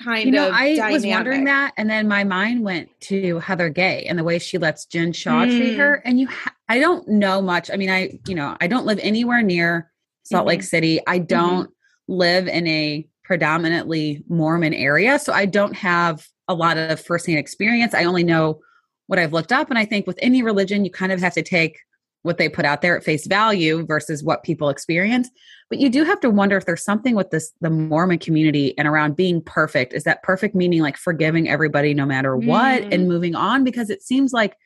kind 0.03 0.25
you 0.25 0.31
know, 0.31 0.47
of 0.49 0.53
I 0.53 0.75
dynamic. 0.75 0.93
was 0.93 1.05
wondering 1.05 1.43
that, 1.45 1.73
and 1.77 1.89
then 1.89 2.07
my 2.07 2.23
mind 2.23 2.63
went 2.63 2.89
to 3.01 3.39
Heather 3.39 3.69
Gay 3.69 4.05
and 4.05 4.17
the 4.19 4.23
way 4.23 4.39
she 4.39 4.57
lets 4.57 4.85
Jen 4.85 5.11
Shah 5.13 5.45
treat 5.45 5.73
Mm. 5.73 5.77
her. 5.77 6.01
And 6.05 6.19
you, 6.19 6.27
ha- 6.27 6.53
I 6.69 6.79
don't 6.79 7.07
know 7.07 7.41
much. 7.41 7.69
I 7.71 7.77
mean, 7.77 7.89
I, 7.89 8.19
you 8.27 8.35
know, 8.35 8.55
I 8.61 8.67
don't 8.67 8.85
live 8.85 8.99
anywhere 9.01 9.41
near 9.41 9.91
Salt 10.23 10.47
Lake 10.47 10.61
Mhm. 10.61 10.65
City. 10.65 10.99
I 11.07 11.17
don't 11.19 11.69
live 12.07 12.47
in 12.47 12.67
a 12.67 13.07
predominantly 13.23 14.23
Mormon 14.29 14.73
area, 14.73 15.17
so 15.19 15.33
I 15.33 15.45
don't 15.45 15.75
have 15.75 16.25
a 16.47 16.53
lot 16.53 16.77
of 16.77 16.99
firsthand 16.99 17.39
experience. 17.39 17.93
I 17.93 18.03
only 18.03 18.23
know 18.23 18.59
what 19.07 19.19
I've 19.19 19.33
looked 19.33 19.51
up, 19.51 19.69
and 19.69 19.79
I 19.79 19.85
think 19.85 20.07
with 20.07 20.19
any 20.21 20.43
religion, 20.43 20.85
you 20.85 20.91
kind 20.91 21.11
of 21.11 21.19
have 21.21 21.33
to 21.33 21.41
take 21.43 21.77
what 22.23 22.37
they 22.37 22.47
put 22.47 22.65
out 22.65 22.81
there 22.81 22.95
at 22.95 23.03
face 23.03 23.25
value 23.25 23.85
versus 23.85 24.23
what 24.23 24.43
people 24.43 24.69
experience. 24.69 25.29
But 25.71 25.79
you 25.79 25.89
do 25.89 26.03
have 26.03 26.19
to 26.19 26.29
wonder 26.29 26.57
if 26.57 26.65
there's 26.65 26.83
something 26.83 27.15
with 27.15 27.31
this 27.31 27.53
the 27.61 27.69
Mormon 27.69 28.19
community 28.19 28.77
and 28.77 28.89
around 28.89 29.15
being 29.15 29.41
perfect. 29.41 29.93
Is 29.93 30.03
that 30.03 30.21
perfect 30.21 30.53
meaning 30.53 30.81
like 30.81 30.97
forgiving 30.97 31.47
everybody 31.47 31.93
no 31.93 32.05
matter 32.05 32.35
what 32.35 32.81
Mm. 32.83 32.93
and 32.93 33.07
moving 33.07 33.35
on? 33.35 33.63
Because 33.63 33.89
it 33.89 34.03
seems 34.03 34.33
like 34.33 34.57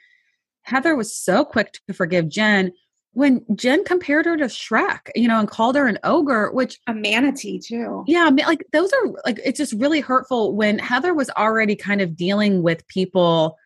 Heather 0.64 0.96
was 0.96 1.16
so 1.16 1.46
quick 1.46 1.78
to 1.88 1.94
forgive 1.94 2.28
Jen 2.28 2.72
when 3.12 3.46
Jen 3.54 3.84
compared 3.86 4.26
her 4.26 4.36
to 4.36 4.46
Shrek, 4.46 5.10
you 5.16 5.28
know, 5.28 5.40
and 5.40 5.48
called 5.48 5.76
her 5.76 5.88
an 5.88 6.00
ogre, 6.04 6.52
which 6.52 6.80
a 6.88 6.94
manatee 6.96 7.60
too 7.60 8.04
yeah, 8.08 8.30
like 8.48 8.66
those 8.74 8.92
are 8.92 9.14
like 9.26 9.40
it's 9.46 9.60
just 9.60 9.74
really 9.74 10.02
hurtful 10.02 10.56
when 10.56 10.80
Heather 10.80 11.14
was 11.14 11.30
already 11.38 11.76
kind 11.76 12.02
of 12.02 12.16
dealing 12.16 12.64
with 12.64 12.86
people 12.88 13.58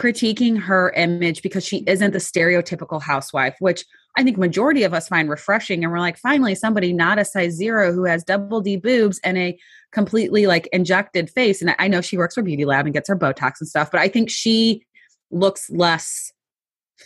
critiquing 0.00 0.58
her 0.58 0.90
image 0.96 1.42
because 1.42 1.64
she 1.64 1.84
isn't 1.86 2.12
the 2.12 2.18
stereotypical 2.18 3.02
housewife, 3.02 3.54
which 3.58 3.84
I 4.16 4.24
think 4.24 4.38
majority 4.38 4.82
of 4.82 4.94
us 4.94 5.08
find 5.08 5.28
refreshing. 5.28 5.84
And 5.84 5.92
we're 5.92 6.00
like, 6.00 6.16
finally, 6.16 6.54
somebody 6.54 6.92
not 6.92 7.18
a 7.18 7.24
size 7.24 7.52
zero 7.52 7.92
who 7.92 8.04
has 8.04 8.24
double 8.24 8.62
D 8.62 8.76
boobs 8.76 9.20
and 9.22 9.36
a 9.36 9.58
completely 9.92 10.46
like 10.46 10.68
injected 10.72 11.28
face. 11.28 11.60
And 11.60 11.74
I- 11.78 11.88
know 11.88 12.00
she 12.00 12.16
works 12.16 12.34
for 12.34 12.42
Beauty 12.42 12.64
Lab 12.64 12.86
and 12.86 12.94
gets 12.94 13.08
her 13.08 13.16
Botox 13.16 13.60
and 13.60 13.68
stuff, 13.68 13.90
but 13.90 14.00
I 14.00 14.08
think 14.08 14.30
she 14.30 14.84
looks 15.30 15.68
less 15.70 16.32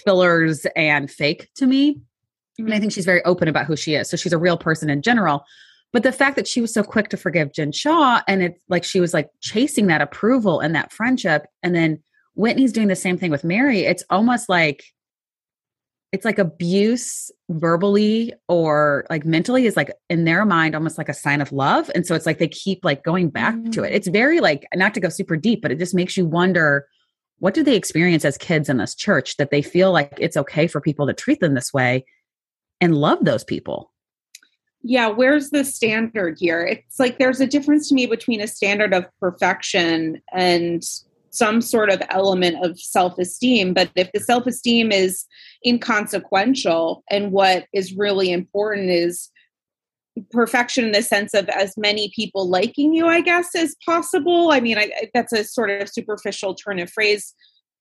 fillers 0.05 0.65
and 0.77 1.11
fake 1.11 1.49
to 1.57 1.67
me. 1.67 2.01
And 2.59 2.73
I 2.73 2.79
think 2.79 2.93
she's 2.93 3.05
very 3.05 3.25
open 3.25 3.49
about 3.49 3.67
who 3.67 3.77
she 3.77 3.97
is. 3.97 4.09
So 4.09 4.17
she's 4.17 4.33
a 4.33 4.39
real 4.39 4.57
person 4.57 4.89
in 4.89 5.03
general. 5.03 5.45
But 5.93 6.05
the 6.05 6.13
fact 6.13 6.37
that 6.37 6.47
she 6.47 6.61
was 6.61 6.73
so 6.73 6.83
quick 6.83 7.09
to 7.09 7.17
forgive 7.17 7.53
Jen 7.53 7.73
Shah 7.73 8.23
and 8.29 8.43
it's 8.43 8.63
like 8.69 8.85
she 8.85 9.01
was 9.01 9.13
like 9.13 9.31
chasing 9.41 9.89
that 9.89 10.01
approval 10.01 10.61
and 10.61 10.75
that 10.75 10.93
friendship. 10.93 11.47
And 11.63 11.75
then 11.75 12.03
Whitney's 12.35 12.73
doing 12.73 12.89
the 12.89 12.97
same 12.97 13.19
thing 13.19 13.31
with 13.31 13.45
Mary. 13.45 13.81
It's 13.81 14.05
almost 14.11 14.49
like 14.49 14.85
it's 16.13 16.25
like 16.25 16.39
abuse 16.39 17.33
verbally 17.49 18.33
or 18.47 19.05
like 19.11 19.25
mentally 19.25 19.67
is 19.67 19.77
like 19.77 19.91
in 20.09 20.25
their 20.25 20.45
mind 20.45 20.77
almost 20.77 20.97
like 20.97 21.09
a 21.09 21.15
sign 21.15 21.41
of 21.41 21.51
love. 21.51 21.91
And 21.93 22.07
so 22.07 22.15
it's 22.15 22.25
like 22.25 22.39
they 22.39 22.47
keep 22.47 22.85
like 22.85 23.03
going 23.03 23.31
back 23.31 23.57
to 23.73 23.83
it. 23.83 23.93
It's 23.93 24.09
mm. 24.09 24.13
very 24.13 24.39
like 24.39 24.65
not 24.77 24.95
to 24.95 25.01
go 25.01 25.09
super 25.09 25.37
deep, 25.37 25.61
but 25.61 25.73
it 25.73 25.79
just 25.81 25.93
makes 25.93 26.17
you 26.17 26.25
wonder 26.25 26.87
what 27.41 27.53
do 27.53 27.65
they 27.65 27.75
experience 27.75 28.25
as 28.25 28.39
kids 28.39 28.69
in 28.69 28.77
this 28.77 28.95
church 28.95 29.39
that 29.39 29.51
they 29.51 29.61
feel 29.61 29.91
like 29.91 30.13
it's 30.19 30.37
okay 30.37 30.69
for 30.69 30.81
people 30.81 31.09
to 31.09 31.13
treat 31.13 31.41
them 31.41 31.55
this 31.55 31.73
way 31.75 32.05
and 32.81 32.97
love 32.97 33.25
those 33.25 33.43
people. 33.43 33.93
yeah 34.83 35.09
where's 35.09 35.51
the 35.51 35.65
standard 35.65 36.37
here 36.39 36.65
it's 36.65 37.01
like 37.01 37.19
there's 37.19 37.41
a 37.41 37.47
difference 37.47 37.89
to 37.89 37.95
me 37.95 38.07
between 38.07 38.41
a 38.41 38.47
standard 38.47 38.95
of 38.95 39.05
perfection 39.19 40.23
and 40.33 40.85
some 41.35 41.61
sort 41.61 41.91
of 41.91 42.03
element 42.11 42.65
of 42.65 42.79
self-esteem 42.79 43.75
but 43.75 43.91
if 43.97 44.11
the 44.13 44.21
self-esteem 44.21 44.93
is 44.93 45.25
inconsequential 45.67 47.03
and 47.11 47.33
what 47.33 47.67
is 47.73 47.95
really 47.97 48.31
important 48.31 48.91
is 48.91 49.31
perfection 50.31 50.85
in 50.85 50.93
the 50.93 51.03
sense 51.03 51.35
of 51.35 51.49
as 51.49 51.77
many 51.77 52.13
people 52.15 52.49
liking 52.49 52.95
you 52.95 53.07
i 53.07 53.21
guess 53.21 53.55
as 53.57 53.75
possible 53.85 54.51
i 54.53 54.61
mean 54.61 54.79
I, 54.79 55.09
that's 55.13 55.33
a 55.33 55.45
sort 55.45 55.71
of 55.71 55.89
superficial 55.89 56.55
turn 56.55 56.79
of 56.79 56.91
phrase 56.91 57.35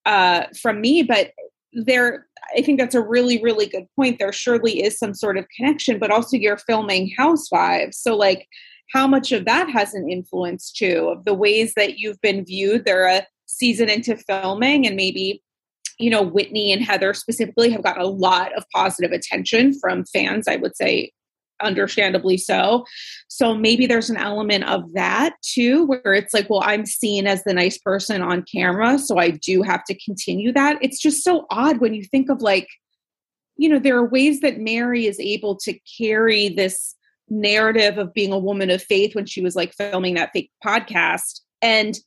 uh, 0.05 0.47
from 0.61 0.81
me 0.81 1.03
but 1.03 1.31
there 1.73 2.27
I 2.55 2.61
think 2.61 2.79
that's 2.79 2.95
a 2.95 3.01
really, 3.01 3.41
really 3.41 3.65
good 3.65 3.87
point. 3.95 4.19
There 4.19 4.31
surely 4.31 4.83
is 4.83 4.97
some 4.97 5.13
sort 5.13 5.37
of 5.37 5.47
connection, 5.55 5.99
but 5.99 6.11
also 6.11 6.37
you're 6.37 6.57
filming 6.57 7.11
Housewives. 7.17 7.97
So, 7.97 8.15
like, 8.15 8.47
how 8.91 9.07
much 9.07 9.31
of 9.31 9.45
that 9.45 9.69
has 9.69 9.93
an 9.93 10.09
influence 10.09 10.71
too 10.71 11.09
of 11.09 11.25
the 11.25 11.33
ways 11.33 11.73
that 11.75 11.97
you've 11.97 12.21
been 12.21 12.45
viewed? 12.45 12.85
There 12.85 13.07
are 13.07 13.23
season 13.57 13.89
into 13.89 14.17
filming, 14.17 14.85
and 14.87 14.95
maybe, 14.95 15.41
you 15.99 16.09
know, 16.09 16.21
Whitney 16.21 16.71
and 16.71 16.81
Heather 16.81 17.13
specifically 17.13 17.69
have 17.71 17.83
gotten 17.83 18.01
a 18.01 18.07
lot 18.07 18.53
of 18.57 18.65
positive 18.73 19.11
attention 19.11 19.77
from 19.79 20.05
fans, 20.05 20.47
I 20.47 20.55
would 20.57 20.75
say, 20.75 21.11
understandably 21.61 22.37
so. 22.37 22.83
So 23.27 23.55
maybe 23.55 23.85
there's 23.85 24.09
an 24.09 24.17
element 24.17 24.65
of 24.65 24.91
that 24.93 25.35
too, 25.41 25.85
where 25.85 26.13
it's 26.13 26.33
like, 26.33 26.49
well, 26.49 26.63
I'm 26.63 26.85
seen 26.85 27.27
as 27.27 27.43
the 27.43 27.53
nice 27.53 27.77
person 27.77 28.21
on 28.21 28.43
camera, 28.43 28.99
so 28.99 29.17
I 29.17 29.29
do 29.29 29.61
have 29.61 29.83
to 29.85 29.97
continue 30.03 30.51
that. 30.53 30.77
It's 30.81 30.99
just 30.99 31.23
so 31.23 31.45
odd 31.51 31.79
when 31.79 31.93
you 31.93 32.03
think 32.03 32.29
of 32.29 32.41
like, 32.41 32.67
you 33.55 33.69
know, 33.69 33.79
there 33.79 33.95
are 33.97 34.09
ways 34.09 34.41
that 34.41 34.59
Mary 34.59 35.05
is 35.05 35.19
able 35.19 35.55
to 35.57 35.77
carry 35.97 36.49
this 36.49 36.95
narrative 37.29 37.97
of 37.97 38.13
being 38.13 38.33
a 38.33 38.39
woman 38.39 38.69
of 38.69 38.83
faith 38.83 39.15
when 39.15 39.25
she 39.25 39.41
was 39.41 39.55
like 39.55 39.73
filming 39.73 40.15
that 40.15 40.31
fake 40.33 40.51
podcast. 40.65 41.41
And 41.61 41.97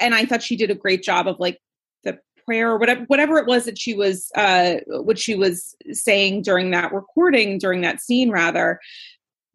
and 0.00 0.14
I 0.14 0.24
thought 0.24 0.42
she 0.42 0.56
did 0.56 0.70
a 0.70 0.74
great 0.74 1.02
job 1.02 1.26
of 1.26 1.38
like 1.38 1.58
the 2.04 2.18
prayer 2.44 2.70
or 2.70 2.78
whatever 2.78 3.04
whatever 3.06 3.38
it 3.38 3.46
was 3.46 3.64
that 3.64 3.78
she 3.78 3.94
was 3.94 4.30
uh 4.36 4.76
what 4.86 5.18
she 5.18 5.34
was 5.34 5.74
saying 5.92 6.42
during 6.42 6.70
that 6.70 6.92
recording 6.92 7.58
during 7.58 7.80
that 7.82 8.00
scene 8.00 8.30
rather 8.30 8.80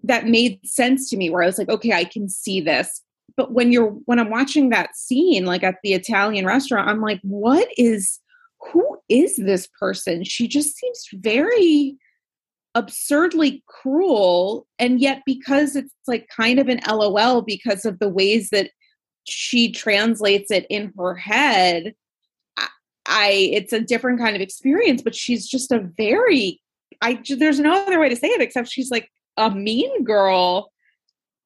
that 0.03 0.27
made 0.27 0.59
sense 0.65 1.09
to 1.09 1.17
me 1.17 1.29
where 1.29 1.43
I 1.43 1.45
was 1.45 1.57
like 1.57 1.69
okay 1.69 1.93
I 1.93 2.05
can 2.05 2.29
see 2.29 2.61
this. 2.61 3.01
But 3.37 3.53
when 3.53 3.71
you're 3.71 3.91
when 4.05 4.19
I'm 4.19 4.29
watching 4.29 4.69
that 4.69 4.95
scene 4.95 5.45
like 5.45 5.63
at 5.63 5.75
the 5.83 5.93
Italian 5.93 6.45
restaurant 6.45 6.89
I'm 6.89 7.01
like 7.01 7.19
what 7.23 7.67
is 7.77 8.19
who 8.61 8.97
is 9.07 9.37
this 9.37 9.67
person? 9.79 10.23
She 10.23 10.47
just 10.47 10.75
seems 10.77 11.07
very 11.13 11.97
absurdly 12.75 13.63
cruel 13.67 14.67
and 14.77 15.01
yet 15.01 15.23
because 15.25 15.75
it's 15.75 15.93
like 16.07 16.27
kind 16.35 16.59
of 16.59 16.69
an 16.69 16.79
lol 16.87 17.41
because 17.41 17.83
of 17.83 17.97
the 17.99 18.09
ways 18.09 18.49
that 18.51 18.69
she 19.29 19.71
translates 19.71 20.51
it 20.51 20.65
in 20.69 20.93
her 20.97 21.15
head 21.15 21.93
I, 22.57 22.67
I 23.05 23.29
it's 23.53 23.73
a 23.73 23.81
different 23.81 24.19
kind 24.19 24.35
of 24.35 24.41
experience 24.41 25.01
but 25.01 25.15
she's 25.15 25.47
just 25.47 25.71
a 25.71 25.79
very 25.97 26.61
i 27.01 27.21
there's 27.37 27.59
no 27.59 27.73
other 27.73 27.99
way 27.99 28.09
to 28.09 28.15
say 28.15 28.27
it 28.27 28.41
except 28.41 28.69
she's 28.69 28.91
like 28.91 29.09
a 29.37 29.49
mean 29.49 30.03
girl 30.03 30.71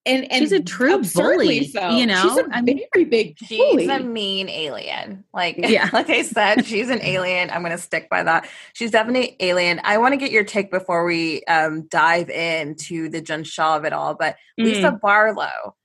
and 0.05 0.29
and 0.31 0.41
She's 0.41 0.51
a 0.51 0.61
true 0.61 1.01
bully, 1.01 1.67
so 1.67 1.91
you 1.91 2.05
know? 2.05 2.21
she's 2.21 2.37
a 2.37 2.47
I 2.51 2.61
mean, 2.61 2.81
very 2.93 3.05
big 3.05 3.37
bully. 3.47 3.83
She's 3.83 3.89
a 3.89 3.99
mean 3.99 4.49
alien. 4.49 5.23
Like, 5.33 5.57
Yeah. 5.59 5.89
like 5.93 6.09
I 6.09 6.23
said, 6.23 6.65
she's 6.65 6.89
an 6.89 6.99
alien. 7.03 7.49
I'm 7.49 7.61
going 7.61 7.71
to 7.71 7.77
stick 7.77 8.09
by 8.09 8.23
that. 8.23 8.47
She's 8.73 8.91
definitely 8.91 9.37
alien. 9.39 9.79
I 9.83 9.97
want 9.99 10.13
to 10.13 10.17
get 10.17 10.31
your 10.31 10.43
take 10.43 10.71
before 10.71 11.05
we 11.05 11.43
um, 11.45 11.87
dive 11.87 12.29
into 12.29 13.09
the 13.09 13.21
Jen 13.21 13.43
Shah 13.43 13.77
of 13.77 13.85
it 13.85 13.93
all. 13.93 14.13
But 14.15 14.35
Lisa 14.57 14.99
Barlow, 15.01 15.75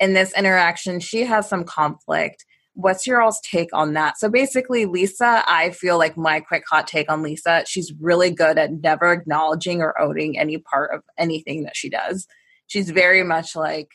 in 0.00 0.14
this 0.14 0.32
interaction, 0.36 1.00
she 1.00 1.24
has 1.24 1.48
some 1.48 1.64
conflict. 1.64 2.44
What's 2.74 3.06
your 3.06 3.20
all's 3.20 3.40
take 3.40 3.70
on 3.72 3.94
that? 3.94 4.18
So 4.18 4.28
basically, 4.28 4.86
Lisa, 4.86 5.42
I 5.48 5.70
feel 5.70 5.98
like 5.98 6.16
my 6.16 6.38
quick 6.40 6.62
hot 6.70 6.86
take 6.86 7.10
on 7.10 7.22
Lisa, 7.22 7.64
she's 7.66 7.92
really 8.00 8.30
good 8.30 8.56
at 8.56 8.72
never 8.72 9.10
acknowledging 9.12 9.80
or 9.82 10.00
owning 10.00 10.38
any 10.38 10.58
part 10.58 10.94
of 10.94 11.02
anything 11.18 11.64
that 11.64 11.76
she 11.76 11.88
does. 11.90 12.26
She's 12.68 12.90
very 12.90 13.24
much 13.24 13.56
like 13.56 13.88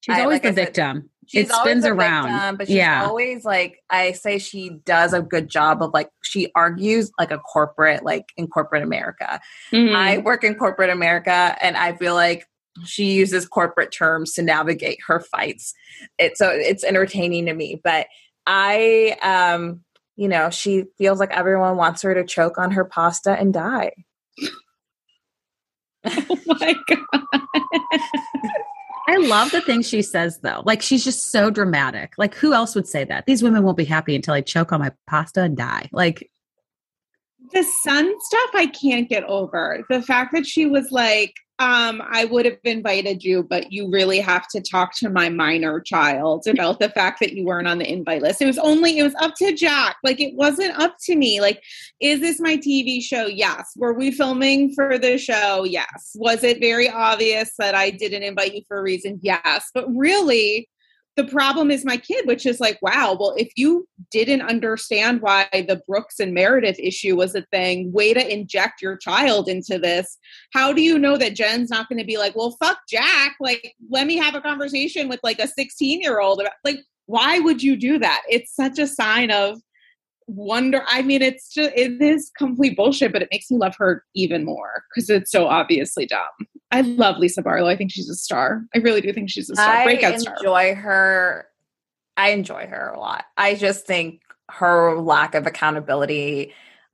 She's 0.00 0.16
I- 0.16 0.22
always 0.22 0.34
like 0.36 0.42
the 0.42 0.48
said, 0.48 0.54
victim. 0.66 1.10
she's 1.26 1.48
it 1.48 1.52
spins 1.54 1.86
around. 1.86 2.30
victim, 2.30 2.56
but 2.58 2.66
she's 2.66 2.76
yeah. 2.76 3.06
always 3.06 3.42
like 3.44 3.78
I 3.88 4.12
say 4.12 4.36
she 4.38 4.68
does 4.84 5.14
a 5.14 5.22
good 5.22 5.48
job 5.48 5.82
of 5.82 5.92
like 5.94 6.10
she 6.22 6.50
argues 6.54 7.10
like 7.18 7.30
a 7.30 7.38
corporate 7.38 8.04
like 8.04 8.26
in 8.36 8.46
corporate 8.48 8.82
America. 8.82 9.40
Mhm. 9.72 9.94
I 9.96 10.18
work 10.18 10.44
in 10.44 10.56
corporate 10.56 10.90
America 10.90 11.56
and 11.62 11.74
I 11.76 11.96
feel 11.96 12.12
like 12.14 12.46
she 12.84 13.12
uses 13.12 13.46
corporate 13.46 13.92
terms 13.92 14.32
to 14.34 14.42
navigate 14.42 14.98
her 15.06 15.20
fights. 15.20 15.74
It 16.18 16.36
so 16.36 16.48
it's 16.50 16.84
entertaining 16.84 17.46
to 17.46 17.54
me, 17.54 17.80
but 17.82 18.06
I 18.46 19.16
um 19.22 19.80
you 20.16 20.28
know, 20.28 20.48
she 20.50 20.84
feels 20.96 21.18
like 21.18 21.32
everyone 21.32 21.76
wants 21.76 22.02
her 22.02 22.14
to 22.14 22.24
choke 22.24 22.56
on 22.56 22.70
her 22.72 22.84
pasta 22.84 23.32
and 23.32 23.52
die. 23.52 23.92
oh 26.04 26.38
my 26.46 26.74
god 26.86 27.28
I 29.06 29.16
love 29.18 29.50
the 29.50 29.60
things 29.60 29.88
she 29.88 30.02
says 30.02 30.40
though. 30.40 30.62
Like 30.64 30.82
she's 30.82 31.04
just 31.04 31.30
so 31.30 31.50
dramatic. 31.50 32.14
Like 32.18 32.34
who 32.34 32.52
else 32.52 32.74
would 32.74 32.88
say 32.88 33.04
that? 33.04 33.26
These 33.26 33.42
women 33.42 33.62
won't 33.62 33.76
be 33.76 33.84
happy 33.84 34.16
until 34.16 34.34
I 34.34 34.40
choke 34.40 34.72
on 34.72 34.80
my 34.80 34.92
pasta 35.06 35.42
and 35.42 35.56
die. 35.56 35.88
Like 35.92 36.30
the 37.52 37.62
sun 37.62 38.12
stuff 38.20 38.50
I 38.54 38.66
can't 38.66 39.08
get 39.08 39.24
over. 39.24 39.84
The 39.88 40.02
fact 40.02 40.32
that 40.34 40.46
she 40.46 40.66
was 40.66 40.90
like, 40.90 41.34
um, 41.60 42.02
I 42.04 42.24
would 42.24 42.46
have 42.46 42.58
invited 42.64 43.22
you, 43.22 43.44
but 43.44 43.72
you 43.72 43.88
really 43.88 44.18
have 44.18 44.48
to 44.48 44.60
talk 44.60 44.92
to 44.96 45.08
my 45.08 45.28
minor 45.28 45.80
child 45.80 46.46
about 46.48 46.80
the 46.80 46.88
fact 46.88 47.20
that 47.20 47.32
you 47.32 47.44
weren't 47.44 47.68
on 47.68 47.78
the 47.78 47.90
invite 47.90 48.22
list. 48.22 48.42
It 48.42 48.46
was 48.46 48.58
only, 48.58 48.98
it 48.98 49.04
was 49.04 49.14
up 49.20 49.36
to 49.36 49.52
Jack. 49.52 49.96
Like, 50.02 50.20
it 50.20 50.34
wasn't 50.34 50.76
up 50.78 50.96
to 51.04 51.14
me. 51.14 51.40
Like, 51.40 51.62
is 52.00 52.20
this 52.20 52.40
my 52.40 52.56
TV 52.56 53.00
show? 53.00 53.26
Yes. 53.26 53.72
Were 53.76 53.92
we 53.92 54.10
filming 54.10 54.74
for 54.74 54.98
the 54.98 55.16
show? 55.16 55.62
Yes. 55.62 56.12
Was 56.16 56.42
it 56.42 56.58
very 56.58 56.90
obvious 56.90 57.52
that 57.58 57.76
I 57.76 57.90
didn't 57.90 58.24
invite 58.24 58.54
you 58.54 58.62
for 58.66 58.78
a 58.78 58.82
reason? 58.82 59.20
Yes. 59.22 59.70
But 59.72 59.86
really, 59.94 60.68
the 61.16 61.24
problem 61.24 61.70
is 61.70 61.84
my 61.84 61.96
kid, 61.96 62.26
which 62.26 62.44
is 62.44 62.58
like, 62.58 62.78
wow, 62.82 63.16
well, 63.18 63.34
if 63.36 63.52
you 63.56 63.86
didn't 64.10 64.42
understand 64.42 65.20
why 65.20 65.46
the 65.52 65.80
Brooks 65.86 66.18
and 66.18 66.34
Meredith 66.34 66.78
issue 66.78 67.14
was 67.14 67.34
a 67.34 67.42
thing, 67.52 67.92
way 67.92 68.12
to 68.12 68.32
inject 68.32 68.82
your 68.82 68.96
child 68.96 69.48
into 69.48 69.78
this. 69.78 70.18
How 70.52 70.72
do 70.72 70.82
you 70.82 70.98
know 70.98 71.16
that 71.16 71.36
Jen's 71.36 71.70
not 71.70 71.88
going 71.88 72.00
to 72.00 72.04
be 72.04 72.18
like, 72.18 72.34
well, 72.34 72.56
fuck 72.60 72.78
Jack? 72.88 73.36
Like, 73.40 73.74
let 73.90 74.06
me 74.06 74.16
have 74.16 74.34
a 74.34 74.40
conversation 74.40 75.08
with 75.08 75.20
like 75.22 75.38
a 75.38 75.46
16 75.46 76.00
year 76.00 76.20
old. 76.20 76.42
Like, 76.64 76.80
why 77.06 77.38
would 77.38 77.62
you 77.62 77.76
do 77.76 77.98
that? 77.98 78.22
It's 78.28 78.54
such 78.54 78.78
a 78.78 78.86
sign 78.86 79.30
of 79.30 79.60
wonder. 80.26 80.82
I 80.88 81.02
mean, 81.02 81.22
it's 81.22 81.48
just, 81.52 81.72
it 81.76 82.00
is 82.00 82.30
complete 82.36 82.76
bullshit, 82.76 83.12
but 83.12 83.22
it 83.22 83.28
makes 83.30 83.50
me 83.50 83.58
love 83.58 83.74
her 83.78 84.04
even 84.14 84.44
more 84.44 84.84
because 84.94 85.10
it's 85.10 85.30
so 85.30 85.46
obviously 85.46 86.06
dumb. 86.06 86.22
I 86.72 86.80
love 86.80 87.18
Lisa 87.18 87.42
Barlow. 87.42 87.68
I 87.68 87.76
think 87.76 87.92
she's 87.92 88.08
a 88.08 88.14
star. 88.14 88.64
I 88.74 88.78
really 88.78 89.00
do 89.00 89.12
think 89.12 89.30
she's 89.30 89.50
a 89.50 89.54
star. 89.54 89.68
I 89.68 89.84
Breakout 89.84 90.20
star. 90.20 90.34
enjoy 90.36 90.74
her. 90.74 91.46
I 92.16 92.30
enjoy 92.30 92.66
her 92.66 92.90
a 92.90 92.98
lot. 92.98 93.24
I 93.36 93.54
just 93.54 93.86
think 93.86 94.20
her 94.50 94.98
lack 95.00 95.34
of 95.34 95.46
accountability. 95.46 96.52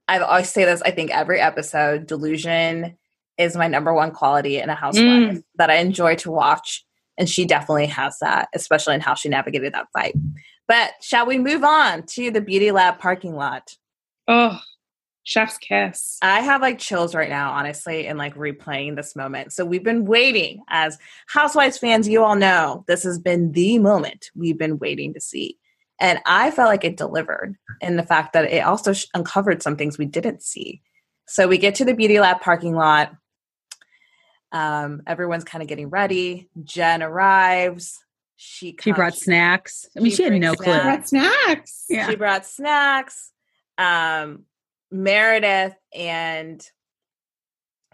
I 0.08 0.18
always 0.18 0.50
say 0.50 0.64
this. 0.64 0.82
I 0.82 0.90
think 0.90 1.10
every 1.10 1.40
episode, 1.40 2.06
delusion 2.06 2.96
is 3.38 3.56
my 3.56 3.68
number 3.68 3.94
one 3.94 4.10
quality 4.10 4.58
in 4.58 4.68
a 4.68 4.74
housewife 4.74 5.04
Mm. 5.06 5.42
that 5.56 5.70
I 5.70 5.76
enjoy 5.76 6.14
to 6.16 6.30
watch, 6.30 6.84
and 7.16 7.28
she 7.28 7.46
definitely 7.46 7.86
has 7.86 8.18
that, 8.20 8.48
especially 8.54 8.94
in 8.96 9.00
how 9.00 9.14
she 9.14 9.28
navigated 9.30 9.72
that 9.72 9.86
fight. 9.94 10.14
But 10.70 10.92
shall 11.00 11.26
we 11.26 11.36
move 11.36 11.64
on 11.64 12.04
to 12.10 12.30
the 12.30 12.40
beauty 12.40 12.70
lab 12.70 13.00
parking 13.00 13.34
lot? 13.34 13.76
Oh, 14.28 14.56
chef's 15.24 15.58
kiss. 15.58 16.16
I 16.22 16.42
have 16.42 16.60
like 16.60 16.78
chills 16.78 17.12
right 17.12 17.28
now, 17.28 17.50
honestly, 17.50 18.06
and 18.06 18.16
like 18.16 18.36
replaying 18.36 18.94
this 18.94 19.16
moment. 19.16 19.52
So 19.52 19.64
we've 19.64 19.82
been 19.82 20.04
waiting 20.04 20.62
as 20.68 20.96
Housewives 21.26 21.76
fans, 21.76 22.06
you 22.06 22.22
all 22.22 22.36
know 22.36 22.84
this 22.86 23.02
has 23.02 23.18
been 23.18 23.50
the 23.50 23.80
moment 23.80 24.30
we've 24.36 24.56
been 24.56 24.78
waiting 24.78 25.12
to 25.14 25.20
see. 25.20 25.58
And 25.98 26.20
I 26.24 26.52
felt 26.52 26.68
like 26.68 26.84
it 26.84 26.96
delivered 26.96 27.56
in 27.80 27.96
the 27.96 28.04
fact 28.04 28.32
that 28.34 28.44
it 28.44 28.60
also 28.60 28.92
sh- 28.92 29.06
uncovered 29.12 29.64
some 29.64 29.74
things 29.74 29.98
we 29.98 30.06
didn't 30.06 30.40
see. 30.40 30.82
So 31.26 31.48
we 31.48 31.58
get 31.58 31.74
to 31.76 31.84
the 31.84 31.94
Beauty 31.94 32.20
Lab 32.20 32.42
parking 32.42 32.76
lot. 32.76 33.12
Um, 34.52 35.02
everyone's 35.04 35.42
kind 35.42 35.62
of 35.62 35.68
getting 35.68 35.90
ready. 35.90 36.48
Jen 36.62 37.02
arrives. 37.02 37.98
She 38.42 38.74
She 38.80 38.92
brought 38.92 39.12
comes- 39.12 39.20
snacks. 39.22 39.86
I 39.94 40.00
mean, 40.00 40.10
She 40.10 40.16
she, 40.16 40.22
had 40.22 40.30
brings 40.30 40.42
no 40.42 40.54
clue. 40.54 40.64
snacks. 40.72 40.84
Brought 40.84 41.08
snacks. 41.08 41.84
Yeah. 41.90 42.08
She 42.08 42.16
brought 42.16 42.46
snacks. 42.46 43.32
Um, 43.76 44.44
Meredith 44.90 45.74
and 45.94 46.66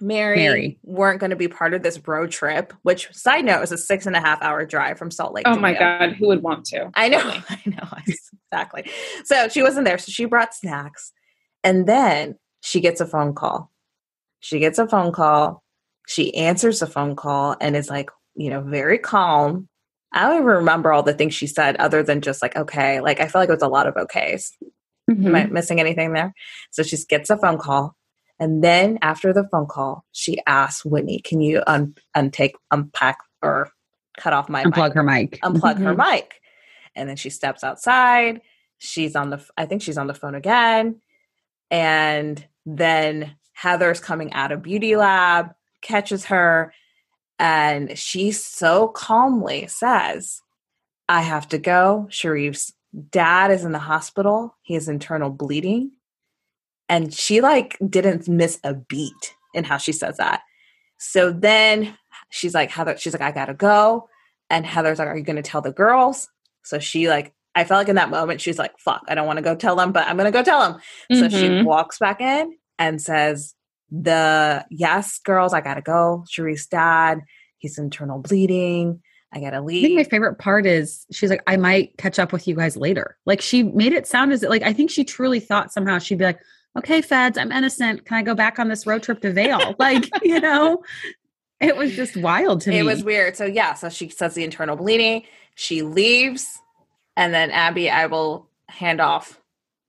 Mary, 0.00 0.36
Mary. 0.36 0.78
weren't 0.84 1.18
going 1.20 1.30
to 1.30 1.36
be 1.36 1.48
part 1.48 1.74
of 1.74 1.82
this 1.82 1.98
road 2.06 2.30
trip, 2.30 2.72
which, 2.82 3.12
side 3.12 3.44
note, 3.44 3.62
is 3.62 3.72
a 3.72 3.78
six 3.78 4.06
and 4.06 4.14
a 4.14 4.20
half 4.20 4.40
hour 4.42 4.64
drive 4.66 4.98
from 4.98 5.10
Salt 5.10 5.32
Lake. 5.34 5.46
Oh 5.48 5.56
my 5.58 5.70
Rio. 5.70 5.78
God, 5.80 6.12
who 6.12 6.28
would 6.28 6.42
want 6.44 6.64
to? 6.66 6.90
I 6.94 7.08
know, 7.08 7.18
I 7.48 7.60
know, 7.66 7.88
exactly. 8.52 8.88
So 9.24 9.48
she 9.48 9.62
wasn't 9.62 9.84
there. 9.86 9.98
So 9.98 10.12
she 10.12 10.26
brought 10.26 10.54
snacks. 10.54 11.12
And 11.64 11.88
then 11.88 12.36
she 12.60 12.80
gets 12.80 13.00
a 13.00 13.06
phone 13.06 13.34
call. 13.34 13.72
She 14.40 14.58
gets 14.60 14.78
a 14.78 14.86
phone 14.86 15.10
call. 15.12 15.64
She 16.06 16.32
answers 16.36 16.78
the 16.78 16.86
phone 16.86 17.16
call 17.16 17.56
and 17.60 17.74
is 17.74 17.88
like, 17.90 18.10
you 18.36 18.50
know, 18.50 18.60
very 18.60 18.98
calm. 18.98 19.68
I 20.16 20.22
don't 20.22 20.34
even 20.36 20.46
remember 20.46 20.92
all 20.92 21.02
the 21.02 21.12
things 21.14 21.34
she 21.34 21.46
said 21.46 21.76
other 21.76 22.02
than 22.02 22.22
just 22.22 22.40
like, 22.42 22.56
okay. 22.56 23.00
Like, 23.00 23.20
I 23.20 23.28
feel 23.28 23.40
like 23.42 23.48
it 23.50 23.52
was 23.52 23.62
a 23.62 23.68
lot 23.68 23.86
of 23.86 23.94
okays. 23.94 24.50
Mm-hmm. 25.10 25.26
Am 25.26 25.34
I 25.36 25.44
missing 25.46 25.78
anything 25.78 26.12
there? 26.14 26.32
So 26.70 26.82
she 26.82 26.96
gets 27.08 27.30
a 27.30 27.36
phone 27.36 27.58
call. 27.58 27.94
And 28.40 28.64
then 28.64 28.98
after 29.02 29.32
the 29.32 29.46
phone 29.52 29.66
call, 29.66 30.04
she 30.12 30.38
asks 30.46 30.84
Whitney, 30.84 31.20
can 31.20 31.40
you 31.40 31.62
un- 31.66 31.94
untake, 32.16 32.52
unpack, 32.70 33.18
or 33.42 33.70
cut 34.18 34.32
off 34.32 34.48
my 34.48 34.64
Unplug 34.64 34.88
mic? 34.88 34.94
her 34.94 35.02
mic. 35.02 35.40
unplug 35.42 35.78
her 35.78 35.94
Mhm. 35.94 36.10
mic. 36.12 36.40
And 36.94 37.08
then 37.08 37.16
she 37.16 37.30
steps 37.30 37.62
outside. 37.62 38.40
She's 38.78 39.16
on 39.16 39.30
the, 39.30 39.44
I 39.56 39.66
think 39.66 39.82
she's 39.82 39.98
on 39.98 40.06
the 40.06 40.14
phone 40.14 40.34
again. 40.34 41.00
And 41.70 42.44
then 42.64 43.36
Heather's 43.52 44.00
coming 44.00 44.32
out 44.32 44.52
of 44.52 44.62
Beauty 44.62 44.96
Lab, 44.96 45.50
catches 45.82 46.26
her, 46.26 46.72
and 47.38 47.98
she 47.98 48.32
so 48.32 48.88
calmly 48.88 49.66
says, 49.66 50.42
I 51.08 51.22
have 51.22 51.48
to 51.48 51.58
go. 51.58 52.08
Sharrieff's 52.10 52.72
dad 53.10 53.50
is 53.50 53.64
in 53.64 53.72
the 53.72 53.78
hospital. 53.78 54.56
He 54.62 54.74
has 54.74 54.88
internal 54.88 55.30
bleeding. 55.30 55.92
And 56.88 57.12
she 57.12 57.40
like 57.40 57.76
didn't 57.88 58.28
miss 58.28 58.58
a 58.64 58.74
beat 58.74 59.34
in 59.54 59.64
how 59.64 59.76
she 59.76 59.92
says 59.92 60.16
that. 60.18 60.42
So 60.98 61.30
then 61.32 61.96
she's 62.30 62.54
like, 62.54 62.70
Heather, 62.70 62.96
she's 62.96 63.12
like, 63.12 63.22
I 63.22 63.32
gotta 63.32 63.54
go. 63.54 64.08
And 64.48 64.64
Heather's 64.64 64.98
like, 64.98 65.08
Are 65.08 65.16
you 65.16 65.24
gonna 65.24 65.42
tell 65.42 65.60
the 65.60 65.72
girls? 65.72 66.28
So 66.62 66.78
she 66.78 67.08
like, 67.08 67.34
I 67.54 67.64
felt 67.64 67.78
like 67.80 67.88
in 67.88 67.96
that 67.96 68.10
moment, 68.10 68.40
she's 68.40 68.58
like, 68.58 68.78
fuck, 68.78 69.02
I 69.08 69.14
don't 69.14 69.26
want 69.26 69.38
to 69.38 69.42
go 69.42 69.54
tell 69.56 69.76
them, 69.76 69.90
but 69.90 70.06
I'm 70.06 70.16
gonna 70.16 70.30
go 70.30 70.42
tell 70.42 70.60
them. 70.60 70.80
So 71.12 71.28
she 71.28 71.48
Mhm. 71.48 71.64
walks 71.64 71.98
back 71.98 72.20
in 72.20 72.56
and 72.78 73.00
says, 73.00 73.54
The 73.90 74.64
yes, 74.70 75.18
girls, 75.18 75.52
I 75.52 75.60
gotta 75.60 75.82
go. 75.82 76.24
Sharrieff's 76.28 76.66
dad, 76.66 77.22
he's 77.58 77.78
internal 77.78 78.18
bleeding. 78.18 79.00
I 79.32 79.40
gotta 79.40 79.60
leave. 79.60 79.84
I 79.84 79.88
think 79.88 79.96
my 79.96 80.04
favorite 80.04 80.38
part 80.38 80.66
is 80.66 81.06
she's 81.12 81.30
like, 81.30 81.42
I 81.46 81.56
might 81.56 81.96
catch 81.98 82.18
up 82.18 82.32
with 82.32 82.48
you 82.48 82.54
guys 82.54 82.76
later. 82.76 83.16
Like 83.26 83.40
she 83.40 83.62
made 83.62 83.92
it 83.92 84.06
sound 84.06 84.32
as 84.32 84.42
like 84.42 84.62
I 84.62 84.72
think 84.72 84.90
she 84.90 85.04
truly 85.04 85.40
thought 85.40 85.72
somehow 85.72 85.98
she'd 85.98 86.18
be 86.18 86.24
like, 86.24 86.40
okay, 86.76 87.00
feds, 87.00 87.38
I'm 87.38 87.52
innocent. 87.52 88.04
Can 88.04 88.16
I 88.16 88.22
go 88.22 88.34
back 88.34 88.58
on 88.58 88.68
this 88.68 88.86
road 88.86 89.02
trip 89.02 89.20
to 89.22 89.32
Vail? 89.32 89.74
like, 89.78 90.08
you 90.22 90.40
know, 90.40 90.82
it 91.60 91.76
was 91.76 91.94
just 91.94 92.16
wild 92.16 92.60
to 92.62 92.70
me. 92.70 92.78
It 92.78 92.84
was 92.84 93.02
weird. 93.02 93.36
So 93.36 93.44
yeah, 93.44 93.74
so 93.74 93.88
she 93.88 94.08
says 94.08 94.34
the 94.34 94.44
internal 94.44 94.76
bleeding. 94.76 95.22
She 95.54 95.82
leaves, 95.82 96.58
and 97.16 97.32
then 97.32 97.50
Abby, 97.50 97.88
I 97.88 98.06
will 98.06 98.48
hand 98.68 99.00
off 99.00 99.40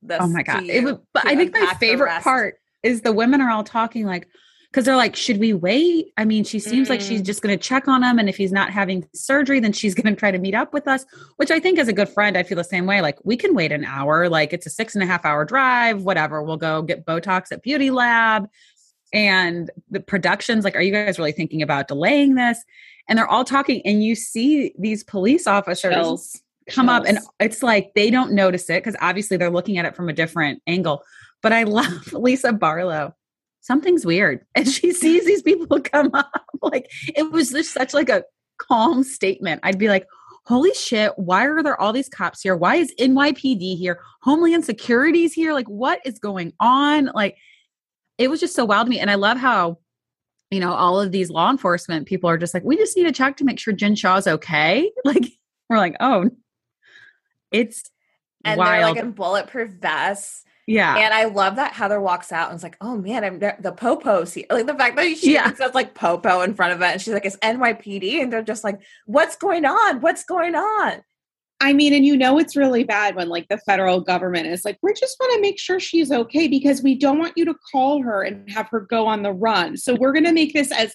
this. 0.02 0.20
oh 0.22 0.28
my 0.28 0.44
god! 0.44 0.64
It 0.64 0.84
was, 0.84 0.96
but 1.14 1.28
I 1.28 1.36
think 1.36 1.54
my 1.54 1.74
favorite 1.80 2.22
part 2.22 2.56
is 2.88 3.02
the 3.02 3.12
women 3.12 3.42
are 3.42 3.50
all 3.52 3.64
talking 3.64 4.06
like 4.06 4.28
because 4.72 4.84
they're 4.86 4.98
like, 4.98 5.16
should 5.16 5.40
we 5.40 5.54
wait? 5.54 6.08
I 6.18 6.26
mean, 6.26 6.44
she 6.44 6.60
seems 6.60 6.90
like 6.90 7.00
she's 7.02 7.22
Mm. 7.22 7.26
just 7.26 7.42
going 7.42 7.58
to 7.58 7.64
check 7.64 7.88
on 7.88 8.04
him, 8.04 8.20
and 8.20 8.28
if 8.28 8.36
he's 8.36 8.52
not 8.52 8.70
having 8.70 9.08
surgery, 9.14 9.60
then 9.62 9.72
she's 9.72 9.96
going 10.00 10.14
to 10.14 10.20
try 10.20 10.30
to 10.30 10.38
meet 10.38 10.54
up 10.54 10.74
with 10.74 10.88
us. 10.88 11.06
Which 11.38 11.52
I 11.52 11.60
think, 11.60 11.80
as 11.80 11.88
a 11.88 11.94
good 11.94 12.10
friend, 12.10 12.38
I 12.38 12.44
feel 12.44 12.58
the 12.58 12.64
same 12.64 12.86
way. 12.86 13.02
Like 13.02 13.18
we 13.24 13.38
can 13.38 13.56
wait 13.56 13.72
an 13.72 13.86
hour. 13.86 14.28
Like 14.30 14.54
it's 14.54 14.66
a 14.66 14.70
six 14.70 14.94
and 14.96 15.04
a 15.04 15.08
half 15.08 15.24
hour 15.26 15.46
drive. 15.46 16.04
Whatever. 16.04 16.44
We'll 16.44 16.58
go 16.58 16.82
get 16.82 17.06
Botox 17.06 17.52
at 17.52 17.62
Beauty 17.64 17.92
Lab, 17.92 18.50
and 19.14 19.72
the 19.90 20.00
productions. 20.02 20.64
Like, 20.66 20.76
are 20.76 20.82
you 20.82 20.92
guys 20.92 21.18
really 21.18 21.32
thinking 21.32 21.62
about 21.62 21.88
delaying 21.88 22.36
this? 22.36 22.64
And 23.08 23.18
they're 23.18 23.28
all 23.28 23.46
talking, 23.46 23.82
and 23.86 24.04
you 24.04 24.16
see 24.16 24.74
these 24.78 25.04
police 25.04 25.48
officers 25.48 25.94
Chills. 25.94 26.42
come 26.70 26.90
up 26.90 27.06
and 27.08 27.20
it's 27.40 27.64
like 27.64 27.94
they 27.96 28.10
don't 28.12 28.34
notice 28.34 28.70
it 28.70 28.84
because 28.84 28.98
obviously 29.00 29.38
they're 29.38 29.50
looking 29.50 29.78
at 29.78 29.86
it 29.86 29.96
from 29.96 30.10
a 30.10 30.14
different 30.14 30.62
angle. 30.68 31.02
But 31.42 31.54
I 31.54 31.64
love 31.64 32.14
Lisa 32.14 32.54
Barlow. 32.54 33.14
Something's 33.62 34.06
weird. 34.06 34.46
And 34.56 34.68
she 34.68 34.92
sees 34.92 35.26
these 35.26 35.42
people 35.42 35.80
come 35.82 36.12
up. 36.14 36.32
Like 36.60 36.92
it 37.16 37.32
was 37.32 37.52
just 37.52 37.72
such 37.72 37.94
like 37.94 38.10
a 38.10 38.24
calm 38.58 39.04
statement. 39.04 39.62
I'd 39.64 39.78
be 39.78 39.90
like, 39.90 40.08
holy 40.48 40.74
shit, 40.74 41.12
why 41.18 41.46
are 41.46 41.62
there 41.62 41.80
all 41.80 41.94
these 41.94 42.10
cops 42.10 42.42
here? 42.42 42.56
Why 42.56 42.76
is 42.76 42.94
NYPD 43.00 43.78
here? 43.78 44.02
Homeland 44.24 44.66
Security's 44.66 45.34
here? 45.34 45.54
Like, 45.54 45.68
what 45.68 46.00
is 46.04 46.18
going 46.18 46.54
on? 46.60 47.12
Like, 47.14 47.38
it 48.18 48.30
was 48.30 48.40
just 48.40 48.56
so 48.56 48.66
wild 48.66 48.88
to 48.88 48.90
me. 48.90 49.00
And 49.00 49.12
I 49.12 49.16
love 49.16 49.38
how, 49.38 49.78
you 50.50 50.60
know, 50.60 50.74
all 50.74 51.00
of 51.00 51.12
these 51.12 51.30
law 51.30 51.52
enforcement 51.52 52.08
people 52.08 52.30
are 52.30 52.38
just 52.38 52.54
like, 52.54 52.64
we 52.64 52.76
just 52.76 52.98
need 52.98 53.04
to 53.04 53.12
check 53.12 53.38
to 53.38 53.44
make 53.44 53.60
sure 53.60 53.74
Jen 53.74 53.96
Shah's 53.96 54.26
okay. 54.26 54.92
Like, 55.06 55.26
we're 55.70 55.78
like, 55.78 55.96
oh, 56.00 56.30
it's 57.52 57.84
And 58.44 58.60
they're 58.60 58.82
like 58.82 58.98
in 58.98 59.12
bulletproof 59.12 59.72
vests. 59.72 60.44
Yeah. 60.68 60.98
And 60.98 61.14
I 61.14 61.26
love 61.26 61.56
that 61.56 61.74
Heather 61.74 62.00
walks 62.00 62.32
out 62.32 62.50
and 62.50 62.58
is 62.58 62.64
like, 62.64 62.78
"Oh 62.82 62.98
man, 62.98 63.24
I'm 63.24 63.40
the 63.40 63.74
popo's 63.76 64.34
here." 64.34 64.46
Like 64.50 64.68
the 64.68 64.76
fact 64.76 64.96
that 64.98 65.18
she 65.18 65.34
Yeah. 65.34 65.46
even 65.46 65.56
says 65.56 65.74
like 65.74 65.96
popo 65.96 66.42
in 66.42 66.54
front 66.54 66.74
of 66.74 66.82
it, 66.82 66.86
and 66.92 67.02
she's 67.02 67.14
like, 67.14 67.26
"It's 67.26 67.38
NYPD," 67.38 68.22
and 68.22 68.32
they're 68.32 68.44
just 68.44 68.64
like, 68.64 68.80
"What's 69.06 69.36
going 69.36 69.66
on? 69.66 70.02
What's 70.02 70.24
going 70.24 70.54
on?" 70.56 71.02
I 71.60 71.74
mean, 71.74 71.94
and 71.94 72.06
you 72.06 72.16
know 72.16 72.38
it's 72.38 72.56
really 72.56 72.84
bad 72.84 73.16
when 73.16 73.30
like 73.30 73.48
the 73.50 73.58
federal 73.60 74.00
government 74.00 74.46
is 74.46 74.64
like, 74.64 74.78
we 74.84 74.94
just 74.94 75.18
want 75.20 75.34
to 75.34 75.42
make 75.42 75.58
sure 75.60 75.80
she's 75.80 76.12
okay 76.12 76.48
because 76.48 76.84
we 76.84 76.94
don't 76.94 77.18
want 77.18 77.34
you 77.36 77.46
to 77.46 77.56
call 77.72 78.04
her 78.04 78.22
and 78.22 78.48
have 78.52 78.68
her 78.70 78.82
go 78.82 79.08
on 79.08 79.24
the 79.24 79.34
run. 79.34 79.76
So 79.76 79.96
we're 79.96 80.12
going 80.14 80.26
to 80.26 80.34
make 80.34 80.54
this 80.54 80.72
as 80.72 80.94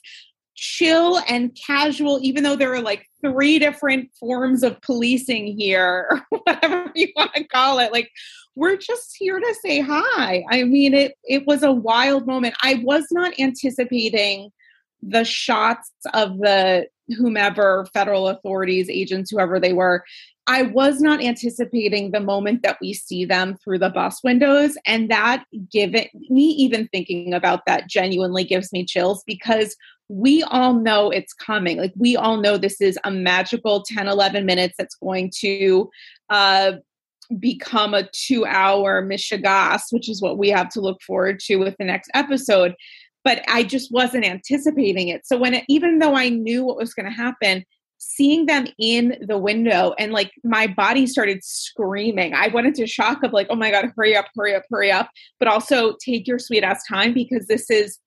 chill 0.54 1.18
and 1.28 1.56
casual, 1.66 2.20
even 2.22 2.44
though 2.44 2.54
there 2.54 2.72
are 2.72 2.80
like 2.80 3.06
three 3.24 3.58
different 3.58 4.11
forms 4.20 4.62
of 4.62 4.80
policing 4.82 5.58
here, 5.58 6.06
or 6.11 6.22
whatever 6.46 6.92
you 6.94 7.08
want 7.16 7.35
to 7.35 7.42
call 7.42 7.80
it. 7.80 7.90
Like, 7.90 8.08
we're 8.54 8.76
just 8.76 9.16
here 9.18 9.38
to 9.38 9.54
say 9.62 9.80
hi. 9.80 10.44
I 10.50 10.64
mean, 10.64 10.94
it 10.94 11.16
it 11.24 11.46
was 11.46 11.62
a 11.62 11.72
wild 11.72 12.26
moment. 12.26 12.54
I 12.62 12.82
was 12.84 13.06
not 13.10 13.38
anticipating 13.38 14.50
the 15.02 15.24
shots 15.24 15.90
of 16.14 16.38
the 16.38 16.86
whomever 17.16 17.86
federal 17.92 18.28
authorities, 18.28 18.88
agents, 18.88 19.30
whoever 19.30 19.58
they 19.58 19.72
were, 19.72 20.04
I 20.46 20.62
was 20.62 21.00
not 21.00 21.22
anticipating 21.22 22.10
the 22.10 22.20
moment 22.20 22.62
that 22.62 22.78
we 22.80 22.94
see 22.94 23.24
them 23.24 23.56
through 23.62 23.78
the 23.78 23.90
bus 23.90 24.22
windows. 24.24 24.76
And 24.86 25.08
that 25.10 25.44
given 25.70 26.06
me 26.28 26.42
even 26.42 26.88
thinking 26.88 27.32
about 27.32 27.64
that 27.66 27.88
genuinely 27.88 28.44
gives 28.44 28.72
me 28.72 28.84
chills 28.84 29.22
because 29.24 29.76
we 30.08 30.42
all 30.44 30.74
know 30.74 31.10
it's 31.10 31.32
coming. 31.32 31.78
Like 31.78 31.92
we 31.96 32.16
all 32.16 32.38
know 32.38 32.56
this 32.58 32.80
is 32.80 32.98
a 33.04 33.10
magical 33.10 33.82
10, 33.82 34.08
11 34.08 34.44
minutes 34.44 34.74
that's 34.76 34.96
going 34.96 35.30
to 35.38 35.88
uh, 36.28 36.72
become 37.38 37.94
a 37.94 38.08
two 38.12 38.44
hour 38.46 39.04
mishigas, 39.04 39.82
which 39.90 40.08
is 40.08 40.22
what 40.22 40.38
we 40.38 40.50
have 40.50 40.68
to 40.70 40.80
look 40.80 41.00
forward 41.02 41.40
to 41.40 41.56
with 41.56 41.76
the 41.78 41.85
next 41.85 42.11
episode. 42.14 42.74
But 43.24 43.42
I 43.48 43.62
just 43.62 43.92
wasn't 43.92 44.24
anticipating 44.24 45.08
it. 45.08 45.26
So 45.26 45.37
when 45.37 45.54
it, 45.54 45.64
even 45.68 45.98
though 45.98 46.16
I 46.16 46.28
knew 46.28 46.64
what 46.64 46.76
was 46.76 46.94
going 46.94 47.06
to 47.06 47.16
happen, 47.16 47.64
seeing 48.04 48.46
them 48.46 48.66
in 48.78 49.16
the 49.28 49.38
window 49.38 49.94
and 49.96 50.12
like 50.12 50.32
my 50.42 50.66
body 50.66 51.06
started 51.06 51.42
screaming. 51.44 52.35
I 52.35 52.48
went 52.48 52.66
into 52.66 52.85
shock 52.85 53.22
of 53.22 53.32
like, 53.32 53.46
oh 53.48 53.54
my 53.54 53.70
God, 53.70 53.92
hurry 53.96 54.16
up, 54.16 54.26
hurry 54.35 54.56
up, 54.56 54.64
hurry 54.68 54.90
up. 54.90 55.08
But 55.38 55.46
also 55.46 55.94
take 56.04 56.26
your 56.26 56.40
sweet 56.40 56.64
ass 56.64 56.82
time 56.88 57.14
because 57.14 57.46
this 57.46 57.70
is 57.70 58.00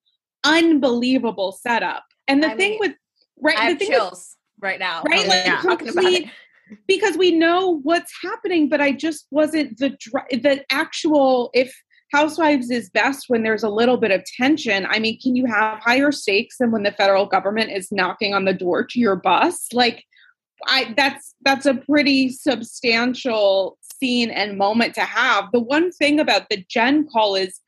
unbelievable 0.44 1.54
setup. 1.54 2.04
And 2.28 2.44
the 2.44 2.52
I 2.52 2.56
thing 2.56 2.72
mean, 2.72 2.80
with 2.82 2.92
right, 3.42 3.58
I 3.58 3.62
the 3.62 3.70
have 3.70 3.80
thing 3.80 3.90
with 3.90 3.98
chills 3.98 4.36
right 4.60 4.80
now. 4.80 5.04
right 5.04 5.28
like 5.28 5.46
yeah, 5.46 5.62
talking 5.62 5.88
about 5.88 6.04
complete. 6.04 6.30
Because 6.88 7.18
we 7.18 7.32
know 7.32 7.80
what's 7.84 8.14
happening 8.22 8.70
but 8.70 8.82
i 8.82 8.92
just 8.92 9.28
wasn't 9.32 9.78
the 9.78 9.96
the 10.32 10.64
actual 10.72 11.50
if 11.54 11.76
housewives 12.12 12.70
is 12.70 12.90
best 12.90 13.26
when 13.28 13.44
there's 13.44 13.64
a 13.64 13.70
little 13.70 13.98
bit 13.98 14.12
of 14.12 14.24
tension 14.38 14.86
i 14.90 15.00
mean 15.00 15.20
can 15.22 15.36
you 15.36 15.46
have 15.46 15.80
higher 15.80 16.12
stakes 16.12 16.58
than 16.58 16.72
when 16.72 16.84
the 16.84 16.92
federal 16.92 17.26
government 17.26 17.72
is 17.72 17.92
knocking 17.92 18.34
on 18.34 18.46
the 18.46 18.54
door 18.54 18.84
to 18.84 19.00
your 19.00 19.16
bus? 19.16 19.68
Like 19.74 20.04
i 20.68 20.94
that's 20.96 21.36
that's 21.42 21.66
a 21.66 21.76
pretty 21.76 22.30
substantial 22.30 23.78
scene 24.00 24.30
and 24.30 24.58
moment 24.58 24.94
to 24.96 25.02
have. 25.02 25.46
The 25.52 25.60
one 25.60 25.92
thing 25.92 26.20
about 26.20 26.50
the 26.50 26.64
jen 26.70 27.08
call 27.08 27.36
is 27.36 27.60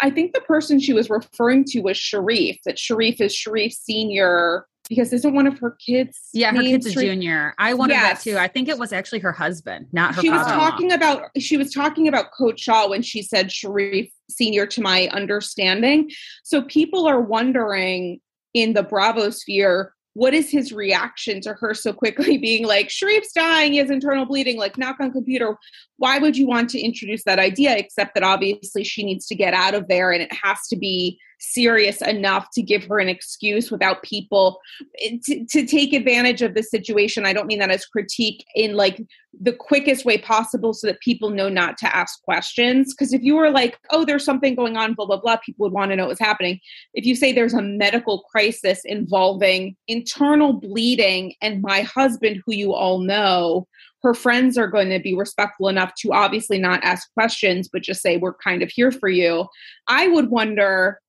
i 0.00 0.10
think 0.10 0.32
the 0.32 0.40
person 0.40 0.80
she 0.80 0.92
was 0.92 1.10
referring 1.10 1.64
to 1.64 1.80
was 1.80 1.96
Sharrieff 1.96 2.58
that 2.64 2.76
Sharrieff 2.76 3.20
is 3.20 3.34
Sharrieff 3.34 3.72
senior 3.72 4.66
because 4.90 5.10
isn't 5.14 5.32
one 5.32 5.46
of 5.46 5.58
her 5.60 5.70
kids 5.86 6.18
Yeah, 6.34 6.52
her 6.52 6.60
kid's 6.60 6.84
a 6.84 6.90
Sharrieff? 6.90 7.00
junior. 7.02 7.54
I 7.58 7.72
wanted 7.72 7.94
Yes. 7.94 8.22
that 8.24 8.30
too. 8.30 8.36
I 8.36 8.48
think 8.48 8.68
it 8.68 8.76
was 8.76 8.92
actually 8.92 9.20
her 9.20 9.32
husband, 9.32 9.86
not 9.92 10.14
her 10.16 10.20
she 10.20 10.28
was 10.28 10.46
talking 10.46 10.92
about 10.92 11.30
she 11.38 11.56
was 11.56 11.72
talking 11.72 12.08
about 12.08 12.32
coach 12.32 12.60
Shah 12.60 12.88
when 12.88 13.00
she 13.00 13.22
said 13.22 13.48
Sharrieff 13.48 14.10
senior 14.28 14.66
to 14.66 14.82
my 14.82 15.08
understanding 15.12 16.10
so 16.44 16.62
people 16.62 17.06
are 17.06 17.20
wondering 17.20 18.20
in 18.54 18.74
the 18.74 18.82
bravo 18.82 19.30
sphere 19.30 19.92
what 20.14 20.34
is 20.34 20.50
his 20.50 20.72
reaction 20.72 21.40
to 21.40 21.52
her 21.54 21.72
so 21.74 21.92
quickly 21.92 22.36
being 22.48 22.66
like 22.66 22.88
Sharrieff's 22.88 23.32
dying 23.32 23.72
he 23.72 23.78
has 23.78 23.90
internal 23.90 24.26
bleeding 24.26 24.56
like 24.58 24.76
knock 24.78 24.96
on 25.00 25.10
computer 25.12 25.56
why 25.98 26.18
would 26.18 26.36
you 26.36 26.46
want 26.46 26.68
to 26.70 26.80
introduce 26.80 27.24
that 27.24 27.38
idea 27.38 27.76
except 27.76 28.14
that 28.14 28.22
obviously 28.22 28.84
she 28.84 29.04
needs 29.04 29.26
to 29.26 29.34
get 29.34 29.54
out 29.54 29.74
of 29.74 29.88
there 29.88 30.12
and 30.12 30.22
it 30.22 30.32
has 30.32 30.58
to 30.68 30.76
be 30.76 31.18
serious 31.40 32.00
enough 32.02 32.48
to 32.52 32.62
give 32.62 32.84
her 32.84 32.98
an 32.98 33.08
excuse 33.08 33.70
without 33.70 34.02
people 34.02 34.60
eh, 35.00 35.16
to, 35.24 35.44
to 35.46 35.66
take 35.66 35.92
advantage 35.92 36.42
of 36.42 36.54
the 36.54 36.62
situation. 36.62 37.26
I 37.26 37.32
don't 37.32 37.46
mean 37.46 37.58
that 37.58 37.70
as 37.70 37.86
critique 37.86 38.44
in 38.54 38.74
like 38.74 39.02
the 39.40 39.52
quickest 39.52 40.04
way 40.04 40.18
possible 40.18 40.72
so 40.72 40.86
that 40.86 41.00
people 41.00 41.30
know 41.30 41.48
not 41.48 41.78
to 41.78 41.96
ask 41.96 42.22
questions. 42.22 42.94
Because 42.94 43.12
if 43.12 43.22
you 43.22 43.36
were 43.36 43.50
like 43.50 43.78
oh 43.90 44.04
there's 44.04 44.24
something 44.24 44.54
going 44.54 44.76
on 44.76 44.94
blah 44.94 45.06
blah 45.06 45.20
blah 45.20 45.36
people 45.36 45.64
would 45.64 45.72
want 45.72 45.90
to 45.90 45.96
know 45.96 46.06
what's 46.06 46.20
happening. 46.20 46.60
If 46.94 47.04
you 47.06 47.16
say 47.16 47.32
there's 47.32 47.54
a 47.54 47.62
medical 47.62 48.20
crisis 48.30 48.82
involving 48.84 49.76
internal 49.88 50.52
bleeding 50.52 51.34
and 51.40 51.62
my 51.62 51.82
husband 51.82 52.42
who 52.44 52.54
you 52.54 52.74
all 52.74 52.98
know 52.98 53.66
her 54.02 54.14
friends 54.14 54.56
are 54.56 54.66
going 54.66 54.88
to 54.88 54.98
be 54.98 55.14
respectful 55.14 55.68
enough 55.68 55.92
to 55.94 56.12
obviously 56.12 56.58
not 56.58 56.82
ask 56.82 57.12
questions 57.14 57.68
but 57.70 57.82
just 57.82 58.02
say 58.02 58.16
we're 58.16 58.34
kind 58.34 58.62
of 58.62 58.70
here 58.70 58.90
for 58.90 59.08
you 59.08 59.46
i 59.88 60.08
would 60.08 60.30
wonder 60.30 61.00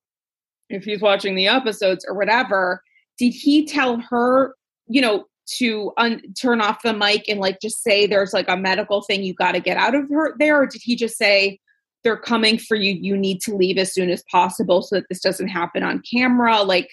if 0.73 0.83
he's 0.83 1.01
watching 1.01 1.35
the 1.35 1.47
episodes 1.47 2.05
or 2.07 2.13
whatever 2.15 2.81
did 3.17 3.31
he 3.31 3.65
tell 3.65 3.99
her 3.99 4.55
you 4.87 5.01
know 5.01 5.25
to 5.47 5.91
un- 5.97 6.21
turn 6.39 6.61
off 6.61 6.83
the 6.83 6.93
mic 6.93 7.27
and 7.27 7.39
like 7.39 7.59
just 7.61 7.83
say 7.83 8.05
there's 8.05 8.33
like 8.33 8.47
a 8.47 8.57
medical 8.57 9.01
thing 9.01 9.23
you 9.23 9.33
got 9.33 9.51
to 9.53 9.59
get 9.59 9.77
out 9.77 9.95
of 9.95 10.07
her 10.09 10.35
there? 10.39 10.61
Or 10.61 10.65
did 10.65 10.81
he 10.83 10.95
just 10.95 11.17
say 11.17 11.59
they're 12.03 12.17
coming 12.17 12.57
for 12.57 12.75
you. 12.75 12.93
You 12.93 13.15
need 13.15 13.41
to 13.41 13.55
leave 13.55 13.77
as 13.77 13.93
soon 13.93 14.09
as 14.09 14.23
possible 14.31 14.81
so 14.81 14.95
that 14.95 15.05
this 15.09 15.21
doesn't 15.21 15.49
happen 15.49 15.83
on 15.83 16.01
camera. 16.09 16.61
Like 16.63 16.89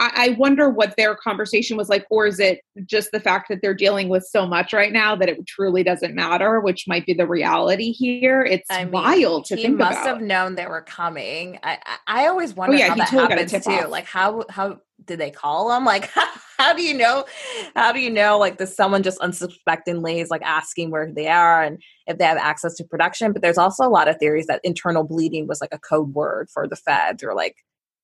I, 0.00 0.10
I 0.16 0.28
wonder 0.30 0.68
what 0.68 0.96
their 0.96 1.14
conversation 1.14 1.76
was 1.76 1.88
like 1.88 2.06
or 2.10 2.26
is 2.26 2.40
it 2.40 2.60
just 2.86 3.12
the 3.12 3.20
fact 3.20 3.48
that 3.50 3.60
they're 3.62 3.74
dealing 3.74 4.08
with 4.08 4.24
so 4.24 4.46
much 4.46 4.72
right 4.72 4.92
now 4.92 5.14
that 5.14 5.28
it 5.28 5.46
truly 5.46 5.84
doesn't 5.84 6.14
matter 6.14 6.60
which 6.60 6.88
might 6.88 7.06
be 7.06 7.14
the 7.14 7.26
reality 7.26 7.92
here 7.92 8.42
it's 8.42 8.66
I 8.70 8.84
mean, 8.84 8.92
wild 8.92 9.44
to 9.46 9.56
he 9.56 9.68
must 9.68 9.98
have 10.06 10.20
known 10.20 10.54
they 10.54 10.66
were 10.66 10.82
coming. 10.82 11.58
I 11.62 11.78
I, 11.84 12.22
I 12.22 12.26
always 12.28 12.52
oh, 12.52 12.56
wonder 12.56 12.76
yeah, 12.76 12.88
how 12.88 12.94
that 12.96 13.08
totally 13.08 13.42
happens 13.42 13.64
too. 13.64 13.70
off. 13.72 13.88
Like 13.88 14.06
how 14.06 14.44
how 14.48 14.80
did 15.04 15.18
they 15.18 15.30
call 15.30 15.72
him? 15.72 15.84
Like 15.90 16.10
how 16.58 16.74
do 16.74 16.82
you 16.82 16.94
know? 16.94 17.24
How 17.74 17.92
do 17.92 18.00
you 18.00 18.10
know? 18.10 18.38
Like 18.38 18.58
does 18.58 18.74
someone 18.74 19.02
just 19.02 19.18
unsuspectingly 19.20 20.20
is 20.20 20.30
like 20.30 20.42
asking 20.42 20.90
where 20.90 21.10
they 21.10 21.28
are 21.28 21.62
and 21.62 21.82
if 22.06 22.18
they 22.18 22.24
have 22.24 22.38
access 22.38 22.74
to 22.76 22.84
production? 22.84 23.32
But 23.32 23.42
there's 23.42 23.58
also 23.58 23.84
a 23.84 23.88
lot 23.88 24.08
of 24.08 24.18
theories 24.18 24.46
that 24.46 24.60
internal 24.62 25.04
bleeding 25.04 25.46
was 25.46 25.60
like 25.60 25.72
a 25.74 25.78
code 25.78 26.14
word 26.14 26.48
for 26.52 26.68
the 26.68 26.76
feds 26.76 27.22
or 27.22 27.34
like 27.34 27.56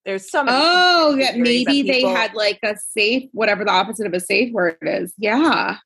there's 0.06 0.30
some. 0.30 0.46
Oh, 0.48 1.16
that 1.18 1.34
theories 1.34 1.66
maybe 1.66 1.82
they 1.82 1.98
people- 1.98 2.14
had 2.14 2.32
like 2.34 2.60
a 2.62 2.76
safe, 2.92 3.28
whatever 3.32 3.64
the 3.64 3.70
opposite 3.72 4.06
of 4.06 4.14
a 4.14 4.20
safe 4.20 4.52
word 4.54 4.78
is. 4.80 5.12
Yeah. 5.18 5.76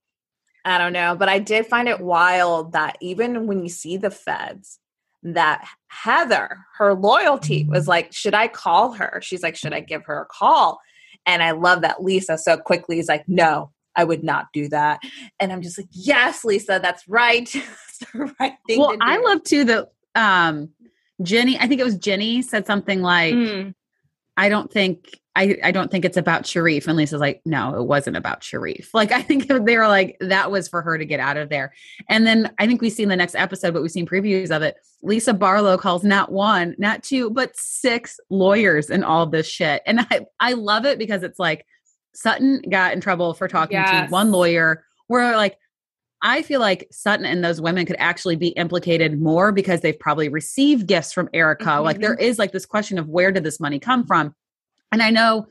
I 0.65 0.77
don't 0.79 0.93
know, 0.93 1.17
but 1.17 1.31
I 1.31 1.39
did 1.39 1.67
find 1.67 1.89
it 1.89 2.01
wild 2.01 2.73
that 2.73 2.99
even 3.01 3.47
when 3.47 3.63
you 3.63 3.71
see 3.71 3.97
the 3.97 4.11
feds, 4.11 4.79
that 5.23 5.67
Heather, 5.89 6.59
her 6.77 6.93
loyalty 6.95 7.65
was 7.65 7.89
like, 7.89 8.13
should 8.13 8.35
I 8.35 8.47
call 8.49 8.93
her? 8.93 9.21
She's 9.23 9.43
like, 9.43 9.57
should 9.57 9.73
I 9.73 9.81
give 9.81 10.05
her 10.05 10.21
a 10.21 10.27
call? 10.27 10.79
And 11.25 11.43
I 11.43 11.53
love 11.53 11.81
that 11.81 12.03
Lisa 12.03 12.37
so 12.37 12.59
quickly 12.59 12.99
is 12.99 13.09
like, 13.09 13.27
no, 13.27 13.73
I 13.97 14.05
would 14.05 14.23
not 14.23 14.47
do 14.53 14.69
that. 14.69 15.01
And 15.39 15.51
I'm 15.51 15.63
just 15.63 15.79
like, 15.79 15.89
yes, 15.93 16.45
Lisa, 16.45 16.79
that's 16.83 17.09
right. 17.09 17.51
that's 17.55 17.99
the 18.13 18.35
right 18.39 18.55
thing. 18.67 18.81
well, 18.81 18.93
to 18.93 18.99
I 19.01 19.17
love 19.17 19.43
too 19.45 19.65
that 19.65 19.89
um 20.15 20.69
Jenny, 21.23 21.59
I 21.59 21.67
think 21.69 21.81
it 21.81 21.85
was 21.85 21.97
Jenny 21.97 22.43
said 22.43 22.67
something 22.67 23.01
like, 23.03 23.35
Mm. 23.35 23.75
I 24.41 24.49
don't 24.49 24.73
think 24.73 25.21
I, 25.37 25.59
I 25.63 25.71
don't 25.71 25.91
think 25.91 26.05
it's 26.05 26.17
about 26.17 26.43
Sharrieff. 26.43 26.89
And 26.89 26.97
Lisa's 26.97 27.21
like, 27.21 27.41
no, 27.45 27.77
it 27.79 27.85
wasn't 27.87 28.17
about 28.17 28.41
Sharrieff. 28.41 28.89
Like 28.95 29.13
I 29.13 29.23
think 29.23 29.47
they 29.47 29.77
were 29.77 29.87
like, 29.87 30.17
that 30.21 30.51
was 30.51 30.67
for 30.67 30.83
her 30.83 30.99
to 30.99 31.05
get 31.05 31.21
out 31.21 31.37
of 31.37 31.51
there. 31.51 31.73
And 32.09 32.27
then 32.27 32.51
I 32.59 32.67
think 32.67 32.81
we 32.81 32.91
see 32.91 33.03
in 33.05 33.09
the 33.11 33.17
next 33.17 33.37
episode, 33.37 33.73
but 33.73 33.83
we've 33.83 33.91
seen 33.91 34.07
previews 34.07 34.51
of 34.51 34.63
it. 34.63 34.77
Lisa 35.03 35.33
Barlow 35.35 35.77
calls 35.79 36.03
not 36.05 36.33
one, 36.33 36.75
not 36.79 37.03
two, 37.05 37.31
but 37.31 37.55
six 37.57 38.19
lawyers 38.31 38.91
and 38.91 39.05
all 39.05 39.27
this 39.27 39.47
shit. 39.47 39.83
And 39.87 40.01
I, 40.11 40.27
I 40.41 40.55
love 40.55 40.85
it 40.85 40.99
because 40.99 41.23
it's 41.23 41.39
like 41.39 41.65
Sutton 42.15 42.63
got 42.69 42.93
in 42.93 43.01
trouble 43.01 43.35
for 43.35 43.47
talking 43.47 43.77
Yes. 43.77 44.09
to 44.09 44.13
one 44.13 44.33
lawyer. 44.33 44.85
Where 45.07 45.37
like 45.37 45.59
I 46.23 46.43
feel 46.43 46.61
like 46.61 46.87
Sutton 46.91 47.25
and 47.25 47.43
those 47.43 47.61
women 47.61 47.87
could 47.87 47.97
actually 47.99 48.37
be 48.37 48.49
implicated 48.49 49.21
more 49.21 49.53
because 49.53 49.81
they've 49.81 49.99
probably 49.99 50.29
received 50.29 50.87
gifts 50.87 51.13
from 51.13 51.29
Erica. 51.33 51.81
Like 51.81 52.01
there 52.01 52.15
is 52.15 52.39
like 52.39 52.53
this 52.53 52.67
question 52.67 52.99
of 52.99 53.09
where 53.09 53.33
did 53.33 53.43
this 53.43 53.59
money 53.61 53.79
come 53.79 54.07
from? 54.07 54.35
And 54.93 55.03
I 55.03 55.11
know 55.11 55.47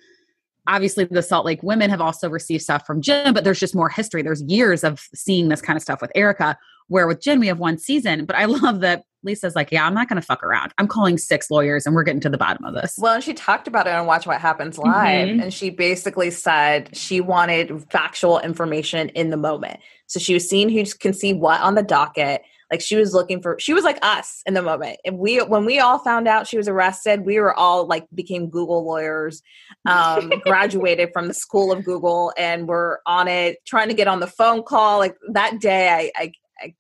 obviously 0.68 1.06
the 1.06 1.24
Salt 1.24 1.46
Lake 1.46 1.64
women 1.64 1.90
have 1.90 2.02
also 2.02 2.30
received 2.30 2.62
stuff 2.62 2.86
from 2.86 3.02
Jim, 3.02 3.34
but 3.34 3.44
there's 3.44 3.60
just 3.60 3.74
more 3.74 3.90
history. 3.90 4.22
There's 4.22 4.44
years 4.44 4.84
of 4.84 5.00
seeing 5.16 5.50
this 5.50 5.62
kind 5.62 5.76
of 5.76 5.82
stuff 5.82 6.02
with 6.02 6.12
Erica, 6.14 6.56
where 6.88 7.08
with 7.08 7.22
Jen, 7.22 7.40
we 7.40 7.48
have 7.48 7.58
one 7.60 7.80
season. 7.80 8.26
But 8.26 8.36
I 8.36 8.46
love 8.46 8.82
that 8.82 9.04
Lisa's 9.24 9.56
like, 9.56 9.72
yeah, 9.72 9.86
I'm 9.86 9.94
not 9.96 10.08
going 10.08 10.22
to 10.22 10.26
fuck 10.26 10.44
around. 10.44 10.72
I'm 10.78 10.88
calling 10.88 11.18
six 11.18 11.50
lawyers 11.50 11.86
and 11.86 11.96
we're 11.96 12.04
getting 12.04 12.22
to 12.22 12.30
the 12.30 12.38
bottom 12.38 12.64
of 12.64 12.74
this. 12.76 12.94
Well, 12.98 13.16
and 13.16 13.24
she 13.24 13.34
talked 13.34 13.68
about 13.68 13.88
it 13.88 13.94
on 13.94 14.06
Watch 14.06 14.28
What 14.28 14.40
Happens 14.40 14.78
Live, 14.78 15.28
Mhm. 15.30 15.42
and 15.42 15.54
she 15.54 15.72
basically 15.72 16.30
said 16.30 16.96
she 16.96 17.20
wanted 17.22 17.84
factual 17.92 18.40
information 18.40 19.10
in 19.10 19.30
the 19.32 19.38
moment. 19.38 19.80
So 20.10 20.20
she 20.20 20.34
was 20.34 20.50
seeing 20.50 20.70
who 20.70 20.84
can 21.00 21.14
see 21.14 21.34
what 21.34 21.62
on 21.62 21.76
the 21.76 21.84
docket. 21.84 22.42
Like 22.72 22.82
she 22.82 22.96
was 22.96 23.14
looking 23.14 23.42
for, 23.42 23.58
she 23.60 23.74
was 23.74 23.84
like 23.84 23.98
us 24.02 24.42
in 24.46 24.56
the 24.56 24.62
moment. 24.62 25.00
And 25.06 25.18
we, 25.18 25.38
when 25.38 25.66
we 25.66 25.80
all 25.80 26.00
found 26.00 26.28
out 26.28 26.48
she 26.48 26.58
was 26.58 26.68
arrested, 26.68 27.26
we 27.26 27.40
were 27.40 27.54
all 27.54 27.86
like 27.86 28.08
became 28.14 28.50
Google 28.50 28.84
lawyers, 28.84 29.42
um, 29.88 30.34
graduated 30.44 31.12
from 31.14 31.28
the 31.28 31.34
school 31.34 31.72
of 31.72 31.84
Google, 31.84 32.34
and 32.38 32.68
we're 32.68 32.98
on 33.06 33.28
it, 33.28 33.58
trying 33.66 33.88
to 33.88 33.94
get 33.94 34.08
on 34.08 34.20
the 34.20 34.28
phone 34.28 34.64
call. 34.64 35.00
Like 35.00 35.16
that 35.32 35.60
day, 35.60 35.90
I, 35.90 36.12
I, 36.16 36.32
I 36.60 36.76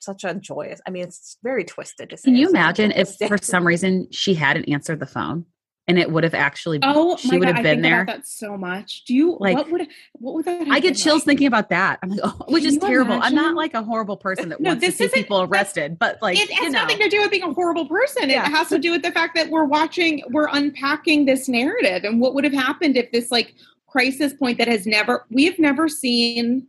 such 0.00 0.24
a 0.24 0.34
joyous. 0.34 0.80
I 0.86 0.90
mean, 0.90 1.04
it's 1.04 1.38
very 1.42 1.64
twisted 1.64 2.10
to 2.10 2.16
say. 2.16 2.24
Can 2.24 2.36
you 2.36 2.44
it's 2.44 2.52
such 2.52 2.58
a 2.58 2.82
imagine 2.82 2.92
if 2.92 3.28
for 3.28 3.38
some 3.38 3.66
reason 3.66 4.08
she 4.10 4.34
hadn't 4.34 4.68
answered 4.68 5.00
the 5.00 5.06
phone 5.06 5.46
and 5.88 5.98
it 5.98 6.10
would 6.12 6.22
have 6.22 6.34
actually 6.34 6.78
Oh, 6.82 7.16
she 7.16 7.28
my 7.32 7.38
would 7.38 7.46
God, 7.46 7.56
have 7.56 7.60
I 7.60 7.62
been 7.62 7.76
think 7.76 7.82
there. 7.82 8.02
about 8.02 8.16
that 8.18 8.26
so 8.26 8.56
much. 8.56 9.04
Do 9.06 9.14
you 9.14 9.36
Like, 9.40 9.56
what 9.56 9.70
would 9.70 9.88
what 10.12 10.34
would 10.34 10.44
that? 10.44 10.68
I 10.68 10.78
get 10.80 10.96
chills 10.96 11.20
like? 11.22 11.24
thinking 11.24 11.46
about 11.48 11.70
that. 11.70 11.98
I'm 12.02 12.10
like, 12.10 12.20
oh, 12.22 12.44
which 12.48 12.64
is 12.64 12.78
terrible. 12.78 13.18
I'm 13.20 13.34
not 13.34 13.56
like 13.56 13.74
a 13.74 13.82
horrible 13.82 14.16
person 14.18 14.50
that 14.50 14.60
No, 14.60 14.70
wants 14.70 14.84
to 14.84 14.92
see 14.92 15.08
people 15.08 15.42
arrested, 15.42 15.98
but 15.98 16.18
like 16.22 16.38
it 16.38 16.50
has 16.50 16.64
you 16.64 16.70
know, 16.70 16.80
nothing 16.82 16.98
to 16.98 17.08
do 17.08 17.20
with 17.22 17.30
being 17.30 17.42
a 17.42 17.52
horrible 17.52 17.86
person. 17.88 18.28
Yeah. 18.30 18.46
It 18.46 18.50
has 18.50 18.68
to 18.68 18.78
do 18.78 18.92
with 18.92 19.02
the 19.02 19.10
fact 19.12 19.34
that 19.34 19.50
we're 19.50 19.64
watching, 19.64 20.22
we're 20.30 20.48
unpacking 20.52 21.24
this 21.24 21.48
narrative 21.48 22.04
and 22.04 22.20
what 22.20 22.34
would 22.34 22.44
have 22.44 22.52
happened 22.52 22.96
if 22.96 23.10
this 23.10 23.30
like 23.30 23.54
crisis 23.86 24.34
point 24.34 24.58
that 24.58 24.68
has 24.68 24.86
never, 24.86 25.24
we 25.30 25.46
have 25.46 25.58
never 25.58 25.88
seen. 25.88 26.66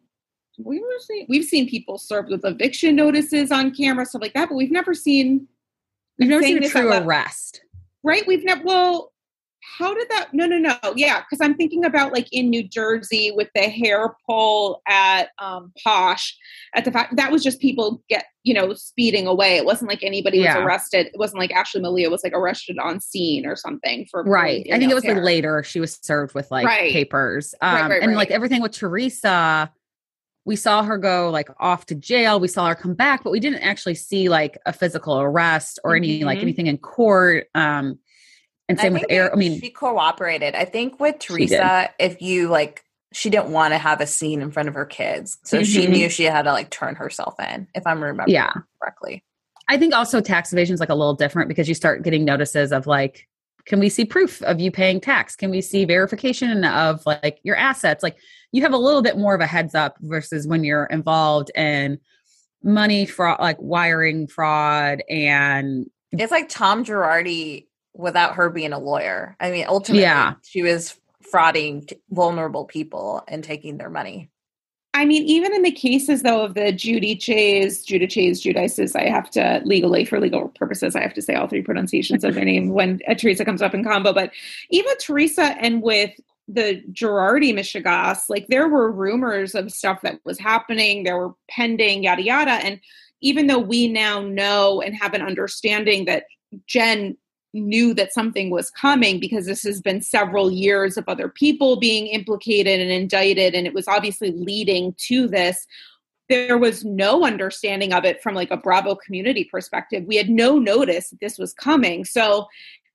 We've 0.61 0.81
never 0.81 0.99
seen, 0.99 1.25
we've 1.29 1.45
seen 1.45 1.69
people 1.69 1.97
served 1.97 2.29
with 2.31 2.43
eviction 2.45 2.95
notices 2.95 3.51
on 3.51 3.73
camera, 3.73 4.05
stuff 4.05 4.21
like 4.21 4.33
that, 4.33 4.49
but 4.49 4.55
we've 4.55 4.71
never 4.71 4.93
seen. 4.93 5.47
we've 6.17 6.29
never 6.29 6.43
seen 6.43 6.61
a 6.63 6.67
true 6.69 6.91
arrest. 6.91 7.61
right 8.03 8.23
we've 8.27 8.43
never 8.43 8.61
well 8.65 9.08
how 9.77 9.93
did 9.93 10.07
that 10.09 10.29
no 10.33 10.45
no 10.45 10.57
no 10.57 10.75
yeah 10.95 11.19
because 11.21 11.39
i'm 11.45 11.55
thinking 11.55 11.85
about 11.85 12.11
like 12.11 12.27
in 12.31 12.49
new 12.49 12.63
jersey 12.67 13.31
with 13.31 13.47
the 13.55 13.61
hair 13.61 14.15
pull 14.25 14.81
at 14.87 15.29
um 15.39 15.71
posh 15.83 16.35
at 16.75 16.85
the 16.85 16.91
fact 16.91 17.15
that 17.15 17.31
was 17.31 17.43
just 17.43 17.59
people 17.59 18.01
get 18.09 18.25
you 18.43 18.53
know 18.53 18.73
speeding 18.73 19.27
away 19.27 19.57
it 19.57 19.65
wasn't 19.65 19.89
like 19.89 20.01
anybody 20.03 20.39
Yeah. 20.39 20.57
was 20.57 20.65
arrested 20.65 21.07
it 21.07 21.17
wasn't 21.19 21.39
like 21.39 21.51
ashley 21.51 21.81
malia 21.81 22.09
was 22.09 22.23
like 22.23 22.33
arrested 22.33 22.77
on 22.79 22.99
scene 22.99 23.45
or 23.45 23.55
something 23.55 24.07
for 24.09 24.23
Right. 24.23 24.65
I 24.71 24.77
think 24.79 24.91
it 24.91 24.95
was 24.95 25.03
Danielle's 25.03 25.17
like 25.23 25.23
later 25.25 25.63
she 25.63 25.79
was 25.79 25.99
served 26.01 26.33
with 26.33 26.49
like 26.51 26.65
Right. 26.65 26.91
papers. 26.91 27.53
Um 27.61 27.73
Right, 27.73 27.89
right, 27.89 28.01
and 28.03 28.15
like 28.15 28.31
everything 28.31 28.61
with 28.61 28.71
Teresa, 28.71 29.71
we 30.45 30.55
saw 30.55 30.83
her 30.83 30.97
go 30.97 31.29
like 31.29 31.49
off 31.59 31.85
to 31.87 31.95
jail. 31.95 32.39
We 32.39 32.47
saw 32.47 32.67
her 32.69 32.75
come 32.75 32.95
back, 32.95 33.23
but 33.23 33.31
we 33.31 33.39
didn't 33.39 33.61
actually 33.61 33.95
see 33.95 34.29
like 34.29 34.57
a 34.65 34.73
physical 34.73 35.19
arrest 35.19 35.79
or 35.83 35.95
any 35.95 36.23
like 36.23 36.39
Mhm. 36.39 36.43
anything 36.43 36.67
in 36.67 36.77
court. 36.77 37.47
Um 37.53 37.99
and 38.69 38.79
same 38.79 38.93
with 38.93 39.05
Eric. 39.09 39.33
I 39.33 39.35
mean, 39.35 39.59
she 39.59 39.69
cooperated. 39.71 40.55
I 40.55 40.63
think 40.65 40.99
with 40.99 41.19
Teresa, 41.19 41.89
if 41.99 42.21
you 42.21 42.47
like, 42.47 42.83
she 43.11 43.29
didn't 43.29 43.49
want 43.51 43.73
to 43.73 43.77
have 43.79 43.99
a 43.99 44.07
scene 44.07 44.41
in 44.41 44.51
front 44.51 44.69
of 44.69 44.75
her 44.75 44.85
kids, 44.85 45.39
so 45.43 45.63
she 45.63 45.87
Mhm. 45.87 45.89
knew 45.89 46.09
she 46.09 46.23
had 46.25 46.43
to 46.43 46.51
like 46.53 46.69
turn 46.69 46.95
herself 46.95 47.35
in. 47.39 47.67
If 47.73 47.85
I'm 47.85 48.01
remembering 48.01 48.33
Yeah. 48.35 48.53
correctly. 48.81 49.23
I 49.67 49.77
think 49.77 49.93
also 49.93 50.21
tax 50.21 50.53
evasion 50.53 50.73
is 50.73 50.79
like 50.79 50.89
a 50.89 50.95
little 50.95 51.15
different 51.15 51.47
because 51.49 51.67
you 51.67 51.75
start 51.75 52.03
getting 52.03 52.23
notices 52.25 52.71
of 52.71 52.87
like, 52.87 53.27
can 53.65 53.79
we 53.79 53.89
see 53.89 54.05
proof 54.05 54.41
of 54.43 54.59
you 54.59 54.71
paying 54.71 54.99
tax? 54.99 55.35
Can 55.35 55.51
we 55.51 55.61
see 55.61 55.85
verification 55.85 56.63
of 56.63 57.05
like 57.05 57.39
your 57.43 57.55
assets? 57.55 58.01
Like 58.01 58.17
you 58.51 58.63
have 58.63 58.73
a 58.73 58.77
little 58.77 59.01
bit 59.03 59.17
more 59.17 59.35
of 59.35 59.41
a 59.41 59.45
heads 59.45 59.75
up 59.75 59.97
versus 60.01 60.47
when 60.47 60.63
you're 60.63 60.85
involved 60.85 61.51
in 61.55 61.99
money 62.63 63.05
fraud, 63.05 63.39
like 63.39 63.57
wiring 63.59 64.27
fraud 64.27 65.03
and 65.09 65.87
It's 66.11 66.31
like 66.31 66.49
Tom 66.49 66.83
Girardi 66.83 67.67
without 67.99 68.35
her 68.35 68.49
being 68.49 68.71
a 68.73 68.79
lawyer. 68.79 69.35
I 69.39 69.51
mean, 69.51 69.65
ultimately, 69.67 70.03
Yeah. 70.03 70.35
she 70.43 70.61
was 70.61 70.97
frauding 71.31 71.85
t- 71.87 71.97
vulnerable 72.09 72.65
people 72.65 73.21
and 73.27 73.43
taking 73.43 73.77
their 73.77 73.89
money. 73.89 74.29
I 74.93 75.05
mean, 75.05 75.23
even 75.23 75.53
in 75.53 75.61
the 75.61 75.71
cases 75.71 76.23
though 76.23 76.41
of 76.41 76.55
the 76.55 76.71
Judy 76.71 77.15
Chase, 77.15 77.83
Judah 77.83 78.07
Chase, 78.07 78.39
Judices, 78.39 78.95
I 78.95 79.03
have 79.09 79.29
to 79.31 79.61
legally, 79.65 80.03
for 80.05 80.19
legal 80.19 80.47
purposes, 80.49 80.95
I 80.95 81.01
have 81.01 81.13
to 81.13 81.21
say 81.21 81.35
all 81.35 81.47
three 81.47 81.61
pronunciations 81.61 82.23
of 82.23 82.33
their 82.35 82.45
name 82.45 82.69
when 82.73 82.99
uh, 83.07 83.13
Teresa 83.13 83.45
comes 83.45 83.61
up 83.61 83.73
in 83.75 83.83
combo. 83.83 84.13
But 84.13 84.31
even 84.71 84.93
Teresa 84.99 85.55
and 85.59 85.81
with 85.83 86.11
the 86.47 86.81
Girardi 86.91 87.53
mishigas, 87.53 88.23
like 88.29 88.47
there 88.47 88.67
were 88.67 88.91
rumors 88.91 89.53
of 89.53 89.71
stuff 89.71 90.01
that 90.01 90.19
was 90.23 90.39
happening, 90.39 91.03
there 91.03 91.17
were 91.17 91.33
pending, 91.49 92.03
yada 92.03 92.23
yada. 92.23 92.51
And 92.53 92.79
even 93.21 93.45
though 93.47 93.59
we 93.59 93.87
now 93.87 94.21
know 94.21 94.81
and 94.81 94.95
have 94.95 95.13
an 95.13 95.21
understanding 95.21 96.05
that 96.05 96.23
Jen 96.65 97.15
knew 97.53 97.93
that 97.95 98.13
something 98.13 98.49
was 98.49 98.69
coming 98.69 99.19
because 99.19 99.45
this 99.45 99.63
has 99.63 99.81
been 99.81 100.01
several 100.01 100.51
years 100.51 100.97
of 100.97 101.05
other 101.07 101.27
people 101.27 101.79
being 101.79 102.07
implicated 102.07 102.79
and 102.79 102.91
indicted 102.91 103.55
and 103.55 103.65
it 103.65 103.73
was 103.73 103.87
obviously 103.87 104.31
leading 104.31 104.93
to 104.97 105.27
this. 105.27 105.65
There 106.27 106.59
was 106.59 106.85
no 106.85 107.25
understanding 107.25 107.91
of 107.91 108.05
it 108.05 108.21
from 108.21 108.35
like 108.35 108.51
a 108.51 108.57
bravo 108.57 108.93
community 108.95 109.45
perspective. 109.45 110.03
We 110.05 110.15
had 110.15 110.29
no 110.29 110.59
notice 110.59 111.09
that 111.09 111.19
this 111.19 111.39
was 111.39 111.53
coming. 111.53 112.05
So 112.05 112.47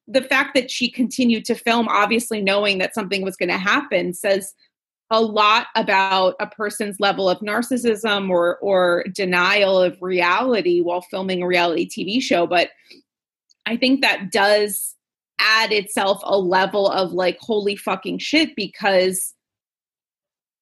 the 0.07 0.23
fact 0.23 0.55
that 0.55 0.71
she 0.71 0.89
continued 0.89 1.45
to 1.47 1.55
film 1.55 1.89
obviously 1.89 2.41
knowing 2.41 2.79
that 2.79 2.95
something 2.95 3.23
was 3.23 3.37
going 3.37 3.49
to 3.49 3.59
happen 3.59 4.13
says 4.13 4.55
a 5.11 5.21
lot 5.21 5.67
about 5.75 6.35
a 6.41 6.47
person's 6.47 6.99
level 7.01 7.29
of 7.29 7.39
narcissism 7.41 8.31
or 8.31 8.57
or 8.59 9.05
denial 9.13 9.79
of 9.81 10.01
reality 10.01 10.81
while 10.81 11.03
filming 11.03 11.43
a 11.43 11.47
reality 11.47 11.89
TV 11.89 12.21
show. 12.23 12.47
But 12.47 12.71
I 13.67 13.77
think 13.77 14.01
that 14.01 14.31
does 14.31 14.95
add 15.39 15.73
itself 15.73 16.21
a 16.23 16.39
level 16.39 16.89
of 16.89 17.13
like 17.13 17.39
holy 17.41 17.77
fucking 17.77 18.19
shit 18.19 18.55
because 18.57 19.35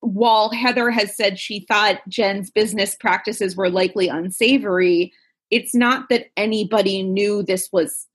while 0.01 0.51
Heather 0.51 0.91
has 0.91 1.17
said 1.17 1.39
she 1.39 1.61
thought 1.69 2.07
Jen's 2.09 2.51
business 2.51 2.97
practices 2.97 3.57
were 3.57 3.71
likely 3.71 4.09
unsavory, 4.09 5.13
it's 5.51 5.75
not 5.75 6.09
that 6.09 6.27
anybody 6.37 7.03
knew 7.03 7.43
this 7.43 7.69
was 7.73 8.09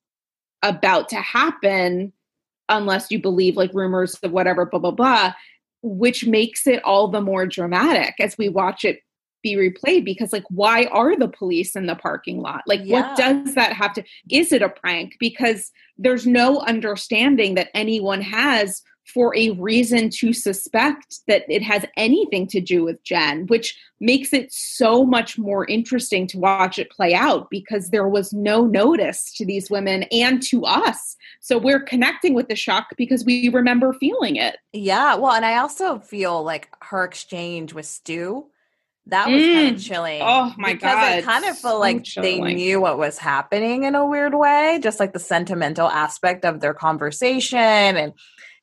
about 0.63 1.07
to 1.09 1.17
happen 1.17 2.11
unless 2.67 3.09
you 3.09 3.21
believe 3.21 3.55
like 3.55 3.73
rumors 3.73 4.15
of 4.21 4.31
whatever, 4.31 4.65
blah, 4.65 4.79
blah, 4.79 4.91
blah, 4.91 5.33
which 5.81 6.25
makes 6.25 6.67
it 6.67 6.83
all 6.83 7.07
the 7.07 7.21
more 7.21 7.45
dramatic 7.45 8.15
as 8.19 8.37
we 8.37 8.49
watch 8.49 8.83
it 8.83 8.99
be 9.43 9.55
replayed 9.55 10.03
because 10.05 10.33
like 10.33 10.43
why 10.49 10.85
are 10.85 11.15
the 11.15 11.27
police 11.27 11.75
in 11.75 11.85
the 11.85 11.95
parking 11.95 12.41
lot 12.41 12.61
like 12.67 12.81
Yeah. 12.83 13.01
what 13.01 13.17
does 13.17 13.55
that 13.55 13.73
have 13.73 13.93
to 13.93 14.03
is 14.29 14.51
it 14.51 14.61
a 14.61 14.69
prank 14.69 15.15
because 15.19 15.71
there's 15.97 16.27
no 16.27 16.59
understanding 16.59 17.55
that 17.55 17.69
anyone 17.73 18.21
has 18.21 18.81
for 19.13 19.33
a 19.37 19.51
reason 19.51 20.09
to 20.09 20.33
suspect 20.33 21.19
that 21.27 21.43
it 21.47 21.63
has 21.63 21.85
anything 21.95 22.45
to 22.45 22.59
do 22.59 22.83
with 22.83 23.01
Jen, 23.03 23.47
which 23.47 23.79
makes 24.01 24.33
it 24.33 24.51
so 24.51 25.05
much 25.05 25.37
more 25.37 25.65
interesting 25.67 26.27
to 26.27 26.37
watch 26.37 26.77
it 26.77 26.91
play 26.91 27.13
out 27.13 27.49
because 27.49 27.89
there 27.89 28.07
was 28.07 28.33
no 28.33 28.65
notice 28.65 29.33
to 29.35 29.45
these 29.45 29.69
women 29.69 30.03
and 30.11 30.43
to 30.43 30.65
us. 30.65 31.15
So 31.39 31.57
we're 31.57 31.79
connecting 31.79 32.33
with 32.33 32.49
the 32.49 32.55
shock 32.57 32.87
because 32.97 33.23
we 33.23 33.47
remember 33.47 33.93
feeling 33.93 34.35
it. 34.35 34.57
Yeah. 34.73 35.15
Well, 35.15 35.31
and 35.31 35.45
I 35.45 35.57
also 35.57 35.99
feel 35.99 36.43
like 36.43 36.67
her 36.81 37.05
exchange 37.05 37.73
with 37.73 37.85
Stu, 37.85 38.47
that 39.09 39.29
was 39.29 39.41
kind 39.43 39.71
Mm. 39.71 39.75
of 39.75 39.81
chilling. 39.83 40.21
Oh, 40.21 40.53
my 40.57 40.73
because 40.73 40.93
God, 40.95 41.17
It 41.19 41.23
kind 41.25 41.45
of 41.45 41.55
so 41.55 41.69
felt 41.69 41.79
like 41.79 42.05
they 42.15 42.39
knew 42.39 42.81
what 42.81 42.97
was 42.97 43.17
happening 43.17 43.83
in 43.83 43.95
a 43.95 44.05
weird 44.05 44.35
way, 44.35 44.79
just 44.81 44.99
like 44.99 45.13
the 45.13 45.19
sentimental 45.19 45.87
aspect 45.87 46.43
of 46.45 46.59
their 46.59 46.73
conversation. 46.73 47.57
And 47.59 48.13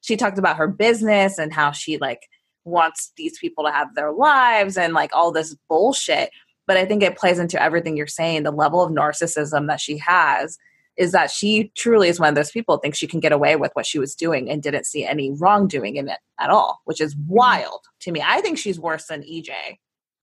she 0.01 0.17
talked 0.17 0.39
about 0.39 0.57
her 0.57 0.69
business 0.69 1.39
and 1.39 1.53
how 1.53 1.71
she 1.73 1.99
like 1.99 2.21
wants 2.65 3.13
these 3.17 3.39
people 3.39 3.65
to 3.65 3.71
have 3.71 3.95
their 3.95 4.13
lives 4.13 4.77
and 4.77 4.93
like 4.93 5.15
all 5.15 5.33
this 5.33 5.55
bullshit. 5.69 6.31
But 6.67 6.77
I 6.77 6.85
think 6.87 7.03
it 7.03 7.17
plays 7.17 7.39
into 7.39 7.63
everything 7.63 7.97
you're 7.97 8.07
saying. 8.07 8.43
The 8.43 8.51
level 8.51 8.83
of 8.83 8.91
narcissism 8.93 9.67
that 9.69 9.81
she 9.81 9.99
has 9.99 10.59
is 10.97 11.13
that 11.13 11.31
she 11.31 11.73
truly 11.75 12.09
is 12.09 12.21
one 12.21 12.29
of 12.29 12.35
those 12.37 12.51
people 12.53 12.77
who 12.77 12.81
thinks 12.81 12.99
she 12.99 13.07
can 13.07 13.19
get 13.21 13.33
away 13.33 13.57
with 13.57 13.71
what 13.75 13.85
she 13.85 13.99
was 13.99 14.15
doing 14.15 14.49
and 14.49 14.63
didn't 14.63 14.87
see 14.87 15.05
any 15.05 15.31
wrongdoing 15.33 15.97
in 15.97 16.09
it 16.09 16.19
at 16.39 16.51
all, 16.51 16.81
which 16.85 17.01
is 17.01 17.17
wild 17.27 17.81
to 18.01 18.13
me. 18.13 18.23
I 18.25 18.41
think 18.41 18.59
she's 18.59 18.79
worse 18.79 19.07
than 19.07 19.23
EJ 19.23 19.51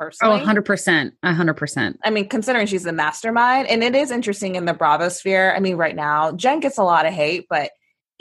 oh, 0.01 0.05
personally. 0.05 0.39
100%. 0.41 1.11
100%. 1.23 1.97
I 2.03 2.09
mean, 2.09 2.27
considering 2.27 2.67
she's 2.67 2.83
the 2.83 2.93
mastermind, 2.93 3.67
and 3.67 3.83
it 3.83 3.95
is 3.95 4.11
interesting 4.11 4.55
in 4.55 4.65
the 4.65 4.73
Bravo 4.73 5.09
sphere. 5.09 5.53
I 5.55 5.59
mean, 5.59 5.75
right 5.75 5.95
now, 5.95 6.31
Jen 6.31 6.59
gets 6.59 6.77
a 6.77 6.83
lot 6.83 7.05
of 7.05 7.13
hate, 7.13 7.45
but 7.49 7.71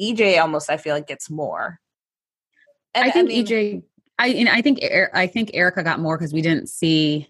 EJ 0.01 0.41
almost, 0.41 0.71
I 0.71 0.77
feel 0.77 0.95
like, 0.95 1.07
gets 1.07 1.31
more. 1.31 1.79
And, 2.95 3.07
I 3.07 3.11
think 3.11 3.29
mean, 3.29 3.47
EJ. 3.47 3.83
I 4.19 4.29
and 4.29 4.49
I 4.49 4.61
think 4.61 4.81
Er- 4.83 5.11
I 5.15 5.27
think 5.27 5.51
Erica 5.55 5.83
got 5.83 6.01
more 6.01 6.19
because 6.19 6.33
we 6.33 6.43
didn't 6.43 6.69
see 6.69 7.29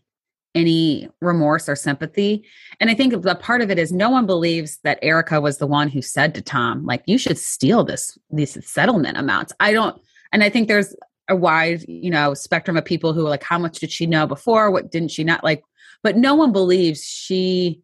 any 0.54 1.08
remorse 1.20 1.68
or 1.68 1.76
sympathy, 1.76 2.44
and 2.80 2.90
I 2.90 2.94
think 2.94 3.22
the 3.22 3.34
part 3.34 3.60
of 3.60 3.70
it 3.70 3.78
is 3.78 3.92
no 3.92 4.10
one 4.10 4.26
believes 4.26 4.78
that 4.82 4.98
Erica 5.02 5.40
was 5.40 5.58
the 5.58 5.66
one 5.66 5.88
who 5.88 6.02
said 6.02 6.34
to 6.34 6.42
Tom, 6.42 6.84
like, 6.84 7.02
"You 7.06 7.18
should 7.18 7.38
steal 7.38 7.84
this 7.84 8.18
these 8.30 8.58
settlement 8.66 9.18
amounts." 9.18 9.52
I 9.60 9.72
don't, 9.72 10.00
and 10.32 10.42
I 10.42 10.48
think 10.48 10.66
there's 10.66 10.94
a 11.30 11.36
wide 11.36 11.84
you 11.88 12.10
know 12.10 12.34
spectrum 12.34 12.76
of 12.76 12.84
people 12.84 13.12
who 13.12 13.22
like, 13.22 13.42
"How 13.42 13.58
much 13.58 13.78
did 13.78 13.90
she 13.90 14.06
know 14.06 14.26
before? 14.26 14.70
What 14.70 14.90
didn't 14.90 15.10
she 15.10 15.24
not 15.24 15.44
like?" 15.44 15.62
But 16.02 16.16
no 16.16 16.34
one 16.34 16.52
believes 16.52 17.02
she 17.02 17.80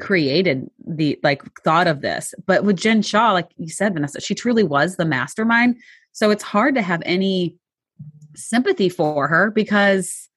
created 0.00 0.68
the 0.86 1.18
like 1.22 1.42
thought 1.62 1.86
of 1.86 2.00
this. 2.00 2.34
But 2.46 2.64
with 2.64 2.76
Jen 2.76 3.02
Shah, 3.02 3.32
like 3.32 3.48
you 3.56 3.68
said, 3.68 3.94
Vanessa, 3.94 4.20
she 4.20 4.34
truly 4.34 4.62
was 4.62 4.96
the 4.96 5.04
mastermind. 5.04 5.76
So 6.12 6.30
it's 6.30 6.42
hard 6.42 6.74
to 6.74 6.82
have 6.82 7.02
any 7.04 7.56
sympathy 8.36 8.88
for 8.88 9.28
her 9.28 9.50
because 9.50 10.28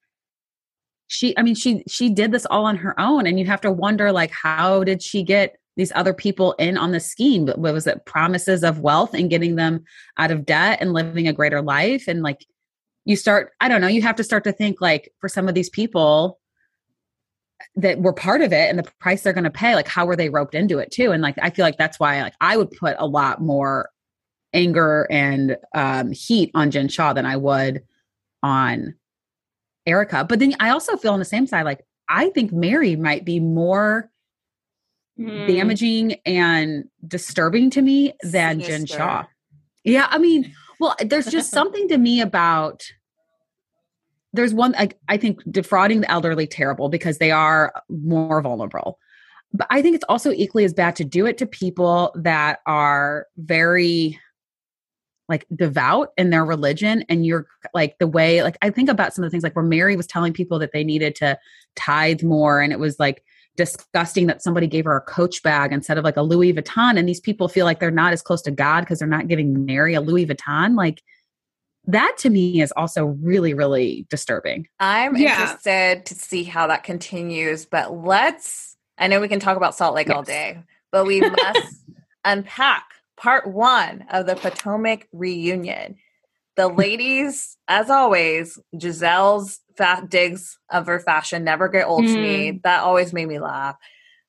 she 1.08 1.36
I 1.36 1.42
mean 1.42 1.54
she 1.54 1.82
she 1.88 2.10
did 2.10 2.32
this 2.32 2.46
all 2.46 2.66
on 2.66 2.76
her 2.76 2.98
own 3.00 3.26
and 3.26 3.38
you 3.38 3.46
have 3.46 3.60
to 3.62 3.72
wonder 3.72 4.12
like 4.12 4.30
how 4.30 4.84
did 4.84 5.02
she 5.02 5.22
get 5.22 5.57
these 5.78 5.92
other 5.94 6.12
people 6.12 6.52
in 6.58 6.76
on 6.76 6.92
the 6.92 7.00
scheme 7.00 7.46
what 7.46 7.72
was 7.72 7.86
it 7.86 8.04
promises 8.04 8.62
of 8.62 8.80
wealth 8.80 9.14
and 9.14 9.30
getting 9.30 9.56
them 9.56 9.82
out 10.18 10.30
of 10.30 10.44
debt 10.44 10.78
and 10.82 10.92
living 10.92 11.26
a 11.26 11.32
greater 11.32 11.62
life 11.62 12.06
and 12.06 12.22
like 12.22 12.44
you 13.06 13.16
start 13.16 13.52
I 13.60 13.68
don't 13.68 13.80
know 13.80 13.86
you 13.86 14.02
have 14.02 14.16
to 14.16 14.24
start 14.24 14.44
to 14.44 14.52
think 14.52 14.82
like 14.82 15.10
for 15.20 15.30
some 15.30 15.48
of 15.48 15.54
these 15.54 15.70
people 15.70 16.38
that 17.76 18.00
were 18.00 18.12
part 18.12 18.42
of 18.42 18.52
it 18.52 18.68
and 18.68 18.78
the 18.78 18.90
price 19.00 19.22
they're 19.22 19.32
going 19.32 19.44
to 19.44 19.50
pay 19.50 19.74
like 19.74 19.88
how 19.88 20.04
were 20.04 20.16
they 20.16 20.28
roped 20.28 20.54
into 20.54 20.78
it 20.78 20.90
too 20.90 21.12
and 21.12 21.22
like 21.22 21.36
i 21.40 21.48
feel 21.48 21.64
like 21.64 21.78
that's 21.78 21.98
why 21.98 22.20
like 22.22 22.34
i 22.40 22.56
would 22.56 22.70
put 22.70 22.94
a 22.98 23.06
lot 23.06 23.40
more 23.40 23.88
anger 24.52 25.06
and 25.10 25.56
um, 25.74 26.12
heat 26.12 26.50
on 26.54 26.70
Jen 26.70 26.88
Shah 26.88 27.12
than 27.12 27.26
I 27.26 27.36
would 27.36 27.82
on 28.42 28.94
Erica. 29.86 30.24
But 30.24 30.38
then 30.38 30.54
I 30.60 30.70
also 30.70 30.96
feel 30.96 31.12
on 31.12 31.18
the 31.18 31.24
same 31.24 31.46
side, 31.46 31.64
like 31.64 31.84
I 32.08 32.30
think 32.30 32.52
Mary 32.52 32.96
might 32.96 33.24
be 33.24 33.40
more 33.40 34.10
Mm. 35.18 35.48
damaging 35.48 36.12
and 36.26 36.84
disturbing 37.08 37.70
to 37.70 37.82
me 37.82 38.12
than 38.22 38.60
Jen 38.60 38.86
Shah. 38.86 39.24
Yeah, 39.82 40.06
I 40.10 40.18
mean, 40.18 40.54
well, 40.80 40.94
there's 41.00 41.26
just 41.26 41.50
something 41.50 41.88
to 41.88 41.98
me 41.98 42.20
about 42.20 42.84
there's 44.32 44.54
one 44.54 44.76
I, 44.78 44.90
I 45.08 45.16
think 45.16 45.40
defrauding 45.50 46.02
the 46.02 46.10
elderly 46.10 46.46
terrible 46.46 46.88
because 46.88 47.18
they 47.18 47.32
are 47.32 47.72
more 47.88 48.40
vulnerable. 48.40 48.98
But 49.52 49.66
I 49.70 49.82
think 49.82 49.96
it's 49.96 50.04
also 50.08 50.30
equally 50.30 50.64
as 50.64 50.74
bad 50.74 50.94
to 50.96 51.04
do 51.04 51.26
it 51.26 51.36
to 51.38 51.46
people 51.46 52.12
that 52.14 52.60
are 52.66 53.26
very 53.38 54.20
like 55.28 55.46
devout 55.54 56.10
in 56.16 56.30
their 56.30 56.44
religion 56.44 57.04
and 57.08 57.26
you're 57.26 57.46
like 57.74 57.98
the 57.98 58.06
way 58.06 58.42
like 58.42 58.56
I 58.62 58.70
think 58.70 58.88
about 58.88 59.14
some 59.14 59.24
of 59.24 59.30
the 59.30 59.30
things 59.32 59.42
like 59.42 59.56
where 59.56 59.64
Mary 59.64 59.96
was 59.96 60.06
telling 60.06 60.32
people 60.32 60.58
that 60.60 60.72
they 60.72 60.84
needed 60.84 61.16
to 61.16 61.38
tithe 61.74 62.22
more 62.22 62.60
and 62.60 62.72
it 62.72 62.78
was 62.78 63.00
like 63.00 63.24
disgusting 63.58 64.28
that 64.28 64.40
somebody 64.42 64.66
gave 64.66 64.86
her 64.86 64.96
a 64.96 65.00
coach 65.02 65.42
bag 65.42 65.72
instead 65.72 65.98
of 65.98 66.04
like 66.04 66.16
a 66.16 66.22
Louis 66.22 66.54
Vuitton 66.54 66.96
and 66.98 67.06
these 67.06 67.20
people 67.20 67.48
feel 67.48 67.66
like 67.66 67.80
they're 67.80 67.90
not 67.90 68.12
as 68.14 68.22
close 68.22 68.40
to 68.42 68.50
God 68.50 68.80
because 68.80 69.00
they're 69.00 69.08
not 69.08 69.28
giving 69.28 69.66
Mary 69.66 69.92
a 69.94 70.00
Louis 70.00 70.24
Vuitton 70.26 70.76
like 70.76 71.02
that 71.86 72.16
to 72.18 72.30
me 72.30 72.60
is 72.62 72.72
also 72.76 73.04
really 73.20 73.52
really 73.52 74.06
disturbing. 74.08 74.66
I'm 74.80 75.16
Yeah. 75.16 75.32
interested 75.40 76.06
to 76.06 76.14
see 76.14 76.44
how 76.44 76.68
that 76.68 76.84
continues, 76.84 77.66
but 77.66 77.92
let's 77.92 78.76
I 78.96 79.08
know 79.08 79.20
we 79.20 79.28
can 79.28 79.40
talk 79.40 79.56
about 79.56 79.74
Salt 79.74 79.94
Lake 79.94 80.08
all 80.08 80.22
day, 80.22 80.62
but 80.90 81.04
we 81.04 81.20
must 81.20 81.84
unpack 82.24 82.84
part 83.16 83.46
one 83.46 84.04
of 84.10 84.26
the 84.26 84.36
Potomac 84.36 85.08
reunion. 85.12 85.96
The 86.58 86.66
ladies, 86.66 87.56
as 87.68 87.88
always, 87.88 88.58
Gizelle's 88.74 89.60
fat 89.76 90.10
digs 90.10 90.58
of 90.68 90.88
her 90.88 90.98
fashion 90.98 91.44
never 91.44 91.68
get 91.68 91.86
old 91.86 92.04
to 92.04 92.12
me. 92.20 92.58
That 92.64 92.80
always 92.80 93.12
made 93.12 93.28
me 93.28 93.38
laugh. 93.38 93.76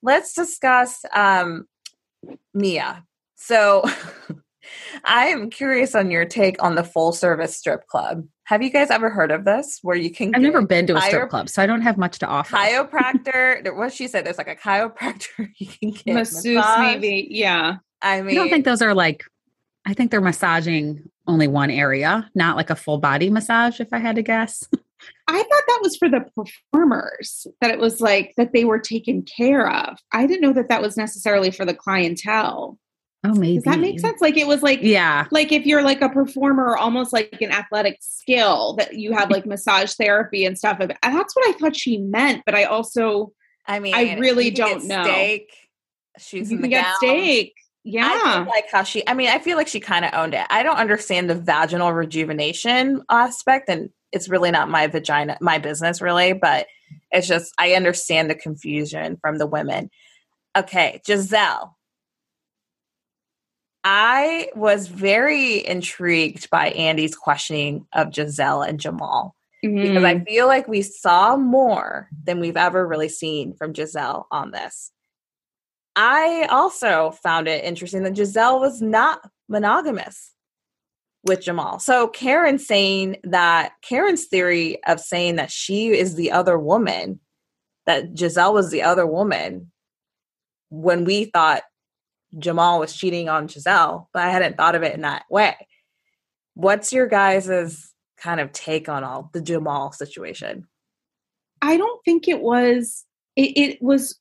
Let's 0.03 0.35
discuss 0.35 1.03
um, 1.11 1.67
Mia. 2.53 3.03
So 3.35 3.83
I 5.03 5.29
am 5.29 5.49
curious 5.49 5.95
on 5.95 6.11
your 6.11 6.23
take 6.25 6.61
on 6.61 6.75
the 6.75 6.83
full 6.83 7.13
service 7.13 7.57
strip 7.57 7.87
club. 7.87 8.27
Have 8.43 8.61
you 8.61 8.69
guys 8.69 8.91
ever 8.91 9.09
heard 9.09 9.31
of 9.31 9.43
this 9.43 9.79
where 9.81 9.97
you 9.97 10.11
can 10.11 10.35
I've 10.35 10.41
never 10.43 10.61
been 10.61 10.85
to 10.85 10.97
a 10.97 10.99
chiro- 10.99 11.07
strip 11.07 11.29
club, 11.31 11.49
so 11.49 11.63
I 11.63 11.65
don't 11.65 11.81
have 11.81 11.97
much 11.97 12.19
to 12.19 12.27
offer. 12.27 12.55
chiropractor? 12.55 13.75
what 13.75 13.91
she 13.91 14.07
said, 14.07 14.23
there's 14.23 14.37
like 14.37 14.47
a 14.47 14.55
chiropractor 14.55 15.49
you 15.57 15.65
can 15.65 15.89
get. 15.89 16.13
Masseuse, 16.13 16.57
massage. 16.57 16.79
maybe. 16.79 17.27
Yeah. 17.31 17.77
I 18.03 18.21
mean, 18.21 18.37
I 18.37 18.41
don't 18.41 18.49
think 18.51 18.65
those 18.65 18.83
are 18.83 18.93
like 18.93 19.23
I 19.85 19.95
think 19.95 20.11
they're 20.11 20.21
massaging 20.21 21.09
only 21.29 21.47
one 21.47 21.71
area, 21.71 22.29
not 22.35 22.55
like 22.57 22.69
a 22.69 22.75
full 22.75 22.97
body 22.97 23.29
massage 23.29 23.79
if 23.79 23.89
I 23.93 23.99
had 23.99 24.15
to 24.17 24.21
guess. 24.21 24.67
I 25.27 25.37
thought 25.37 25.63
that 25.67 25.79
was 25.81 25.95
for 25.95 26.09
the 26.09 26.25
performers, 26.35 27.47
that 27.61 27.71
it 27.71 27.79
was 27.79 28.01
like 28.01 28.33
that 28.37 28.51
they 28.53 28.65
were 28.65 28.79
taken 28.79 29.21
care 29.23 29.69
of. 29.69 29.97
I 30.11 30.25
didn't 30.25 30.41
know 30.41 30.53
that 30.53 30.69
that 30.69 30.81
was 30.81 30.97
necessarily 30.97 31.51
for 31.51 31.65
the 31.65 31.73
clientele. 31.73 32.77
Oh, 33.23 33.33
maybe. 33.33 33.55
Does 33.55 33.63
that 33.65 33.79
make 33.79 33.99
sense? 33.99 34.21
Like 34.21 34.37
it 34.37 34.47
was 34.47 34.61
like 34.63 34.79
Yeah. 34.81 35.25
like 35.31 35.51
if 35.51 35.65
you're 35.65 35.83
like 35.83 36.01
a 36.01 36.09
performer, 36.09 36.75
almost 36.77 37.11
like 37.13 37.37
an 37.41 37.51
athletic 37.51 37.97
skill 38.01 38.73
that 38.77 38.95
you 38.95 39.13
have 39.13 39.29
like 39.29 39.45
massage 39.45 39.93
therapy 39.93 40.45
and 40.45 40.57
stuff. 40.57 40.77
And 40.79 40.91
uh, 40.91 40.95
that's 41.03 41.35
what 41.35 41.47
I 41.49 41.57
thought 41.57 41.75
she 41.75 41.97
meant. 41.97 42.43
But 42.45 42.55
I 42.55 42.63
also 42.65 43.33
I 43.65 43.79
mean, 43.79 43.93
I 43.93 44.15
really 44.17 44.45
you 44.45 44.51
can 44.53 44.67
don't 44.69 44.79
get 44.79 44.87
know. 44.87 45.03
Steak, 45.03 45.49
shoes 46.17 46.49
you 46.49 46.57
in 46.57 46.61
can 46.63 46.69
the 46.69 46.75
get 46.75 46.83
gown. 46.85 46.95
steak. 46.97 47.53
I 47.97 48.13
Yeah. 48.37 48.45
like 48.47 48.65
how 48.71 48.83
she. 48.83 49.07
I 49.07 49.13
mean, 49.13 49.29
I 49.29 49.39
feel 49.39 49.57
like 49.57 49.67
she 49.67 49.79
kind 49.79 50.05
of 50.05 50.13
owned 50.13 50.33
it. 50.33 50.45
I 50.49 50.63
don't 50.63 50.77
understand 50.77 51.29
the 51.29 51.35
vaginal 51.35 51.93
rejuvenation 51.93 53.03
aspect, 53.09 53.69
and 53.69 53.89
it's 54.11 54.29
really 54.29 54.51
not 54.51 54.69
my 54.69 54.87
vagina, 54.87 55.37
my 55.41 55.57
business, 55.57 56.01
really. 56.01 56.33
But 56.33 56.67
it's 57.11 57.27
just 57.27 57.53
I 57.57 57.73
understand 57.73 58.29
the 58.29 58.35
confusion 58.35 59.17
from 59.21 59.37
the 59.37 59.47
women. 59.47 59.89
Okay, 60.57 61.01
Gizelle. 61.07 61.73
I 63.83 64.49
was 64.55 64.87
very 64.87 65.65
intrigued 65.65 66.49
by 66.49 66.69
Andy's 66.71 67.15
questioning 67.15 67.87
of 67.93 68.07
Gizelle 68.09 68.67
and 68.67 68.79
Jamal 68.79 69.35
because 69.61 70.03
I 70.03 70.15
Mhm. 70.15 70.25
feel 70.27 70.47
like 70.47 70.67
we 70.67 70.81
saw 70.81 71.37
more 71.37 72.09
than 72.25 72.39
we've 72.39 72.57
ever 72.57 72.85
really 72.87 73.09
seen 73.09 73.55
from 73.55 73.73
Gizelle 73.73 74.25
on 74.31 74.51
this. 74.51 74.91
I 76.01 76.47
also 76.49 77.11
found 77.11 77.49
it 77.49 77.65
interesting 77.65 78.03
that 78.03 78.13
Gizelle 78.13 78.61
was 78.61 78.81
not 78.81 79.19
monogamous 79.49 80.33
with 81.25 81.41
Jamal. 81.41 81.79
So 81.79 82.07
Karen 82.07 82.57
saying 82.57 83.17
that 83.25 83.73
Karen's 83.81 84.27
theory 84.27 84.81
of 84.85 85.01
saying 85.01 85.35
that 85.35 85.51
she 85.51 85.89
is 85.89 86.15
the 86.15 86.31
other 86.31 86.57
woman, 86.57 87.19
that 87.85 88.13
Gizelle 88.13 88.53
was 88.53 88.71
the 88.71 88.81
other 88.81 89.05
woman 89.05 89.73
when 90.69 91.03
we 91.03 91.25
thought 91.25 91.63
Jamal 92.37 92.79
was 92.79 92.95
cheating 92.95 93.27
on 93.27 93.49
Gizelle, 93.49 94.07
but 94.13 94.23
I 94.23 94.29
hadn't 94.29 94.55
thought 94.55 94.75
of 94.75 94.83
it 94.83 94.95
in 94.95 95.01
that 95.01 95.25
way. 95.29 95.67
What's 96.53 96.93
your 96.93 97.07
guys' 97.07 97.91
kind 98.15 98.39
of 98.39 98.53
take 98.53 98.87
on 98.87 99.03
all 99.03 99.31
the 99.33 99.41
Jamal 99.41 99.91
situation? 99.91 100.65
I 101.61 101.75
don't 101.75 102.01
think 102.05 102.29
it 102.29 102.39
was 102.39 103.03
it, 103.35 103.57
it 103.57 103.81
was 103.81 104.17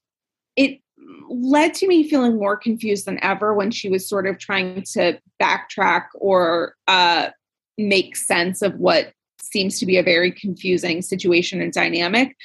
it 0.57 0.81
led 1.28 1.74
to 1.74 1.86
me 1.86 2.09
feeling 2.09 2.36
more 2.36 2.57
confused 2.57 3.07
than 3.07 3.22
ever 3.22 3.55
when 3.55 3.70
she 3.70 3.88
was 3.88 4.09
sort 4.09 4.26
of 4.26 4.38
trying 4.38 4.82
to 4.82 5.18
backtrack 5.40 6.07
or 6.14 6.74
uh 6.86 7.28
make 7.76 8.16
sense 8.16 8.62
of 8.62 8.74
what 8.74 9.12
seems 9.40 9.78
to 9.78 9.86
be 9.86 9.96
a 9.96 10.03
very 10.03 10.32
confusing 10.32 11.01
situation 11.01 11.62
and 11.62 11.72
dynamic. 11.72 12.36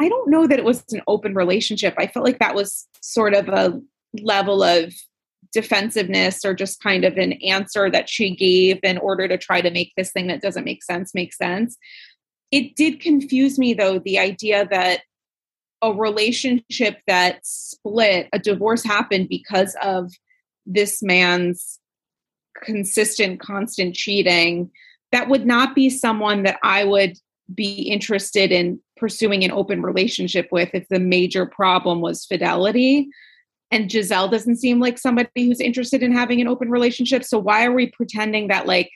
I 0.00 0.08
don't 0.08 0.30
know 0.30 0.46
that 0.46 0.58
it 0.58 0.64
was 0.64 0.84
an 0.92 1.02
open 1.06 1.34
relationship. 1.34 1.94
I 1.96 2.06
felt 2.06 2.26
like 2.26 2.38
that 2.38 2.54
was 2.54 2.88
sort 3.00 3.34
of 3.34 3.48
a 3.48 3.80
level 4.20 4.62
of 4.62 4.92
defensiveness 5.52 6.44
or 6.44 6.54
just 6.54 6.82
kind 6.82 7.04
of 7.04 7.16
an 7.16 7.32
answer 7.44 7.90
that 7.90 8.08
she 8.08 8.34
gave 8.34 8.80
in 8.82 8.98
order 8.98 9.28
to 9.28 9.36
try 9.36 9.60
to 9.60 9.70
make 9.70 9.92
this 9.96 10.12
thing 10.12 10.28
that 10.28 10.42
doesn't 10.42 10.64
make 10.64 10.82
sense 10.82 11.14
make 11.14 11.32
sense. 11.32 11.76
It 12.50 12.74
did 12.76 13.00
confuse 13.00 13.58
me 13.58 13.74
though, 13.74 13.98
the 13.98 14.18
idea 14.18 14.66
that 14.70 15.02
a 15.82 15.92
relationship 15.92 16.98
that 17.06 17.40
split, 17.42 18.28
a 18.32 18.38
divorce 18.38 18.84
happened 18.84 19.28
because 19.28 19.76
of 19.82 20.12
this 20.66 21.02
man's 21.02 21.78
consistent, 22.62 23.40
constant 23.40 23.94
cheating. 23.94 24.70
That 25.12 25.28
would 25.28 25.46
not 25.46 25.74
be 25.74 25.90
someone 25.90 26.42
that 26.44 26.58
I 26.62 26.84
would 26.84 27.16
be 27.54 27.82
interested 27.82 28.52
in 28.52 28.80
pursuing 28.96 29.42
an 29.42 29.50
open 29.50 29.82
relationship 29.82 30.48
with 30.52 30.70
if 30.74 30.86
the 30.88 31.00
major 31.00 31.46
problem 31.46 32.00
was 32.00 32.24
fidelity. 32.24 33.08
And 33.70 33.88
Gizelle 33.88 34.30
doesn't 34.30 34.56
seem 34.56 34.80
like 34.80 34.98
somebody 34.98 35.30
who's 35.36 35.60
interested 35.60 36.02
in 36.02 36.12
having 36.12 36.40
an 36.40 36.48
open 36.48 36.70
relationship. 36.70 37.24
So 37.24 37.38
why 37.38 37.64
are 37.64 37.72
we 37.72 37.90
pretending 37.90 38.48
that 38.48 38.66
like 38.66 38.90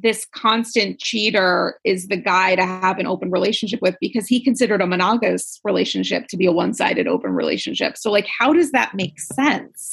this 0.00 0.24
constant 0.26 1.00
cheater 1.00 1.78
is 1.84 2.06
the 2.08 2.16
guy 2.16 2.54
to 2.54 2.64
have 2.64 2.98
an 2.98 3.06
open 3.06 3.30
relationship 3.30 3.80
with 3.82 3.96
because 4.00 4.26
he 4.26 4.40
considered 4.42 4.80
a 4.80 4.86
monogamous 4.86 5.60
relationship 5.64 6.26
to 6.28 6.36
be 6.36 6.46
a 6.46 6.52
one-sided 6.52 7.06
open 7.08 7.32
relationship. 7.32 7.96
So 7.96 8.10
like 8.10 8.26
how 8.26 8.52
does 8.52 8.70
that 8.72 8.94
make 8.94 9.18
sense? 9.18 9.90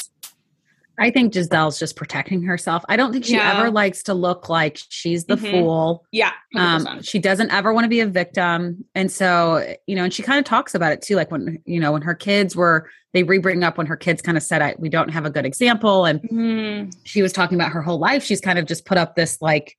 I 0.97 1.11
think 1.11 1.33
Gizelle's 1.33 1.77
just 1.77 1.97
protecting 1.97 2.43
herself. 2.43 2.85
I 2.87 2.95
don't 2.95 3.11
think 3.11 3.25
she 3.25 3.33
Yeah. 3.33 3.57
ever 3.57 3.69
likes 3.69 4.01
to 4.03 4.13
look 4.13 4.47
like 4.47 4.79
she's 4.87 5.25
the 5.25 5.35
Mhm. 5.35 5.51
fool. 5.51 6.05
Yeah. 6.13 6.31
Um, 6.55 7.01
she 7.01 7.19
doesn't 7.19 7.51
ever 7.51 7.73
want 7.73 7.83
to 7.83 7.89
be 7.89 7.99
a 7.99 8.05
victim. 8.07 8.85
And 8.95 9.11
so, 9.11 9.75
you 9.87 9.95
know, 9.97 10.05
and 10.05 10.13
she 10.13 10.23
kind 10.23 10.39
of 10.39 10.45
talks 10.45 10.73
about 10.73 10.93
it 10.93 11.01
too. 11.01 11.15
Like 11.17 11.31
when, 11.31 11.59
you 11.65 11.81
know, 11.81 11.91
when 11.91 12.01
her 12.03 12.15
kids 12.15 12.55
were, 12.55 12.89
they 13.13 13.23
re 13.23 13.39
bring 13.39 13.61
up 13.63 13.77
when 13.77 13.87
her 13.87 13.97
kids 13.97 14.21
kind 14.21 14.37
of 14.37 14.43
said, 14.43 14.61
I, 14.61 14.75
we 14.77 14.87
don't 14.87 15.09
have 15.09 15.25
a 15.25 15.29
good 15.29 15.45
example. 15.45 16.05
And 16.05 16.21
Mhm. 16.21 16.93
she 17.03 17.21
was 17.21 17.33
talking 17.33 17.55
about 17.57 17.71
her 17.73 17.81
whole 17.81 17.99
life. 17.99 18.23
She's 18.23 18.39
kind 18.41 18.57
of 18.57 18.65
just 18.65 18.85
put 18.85 18.97
up 18.97 19.15
this, 19.15 19.41
like, 19.41 19.75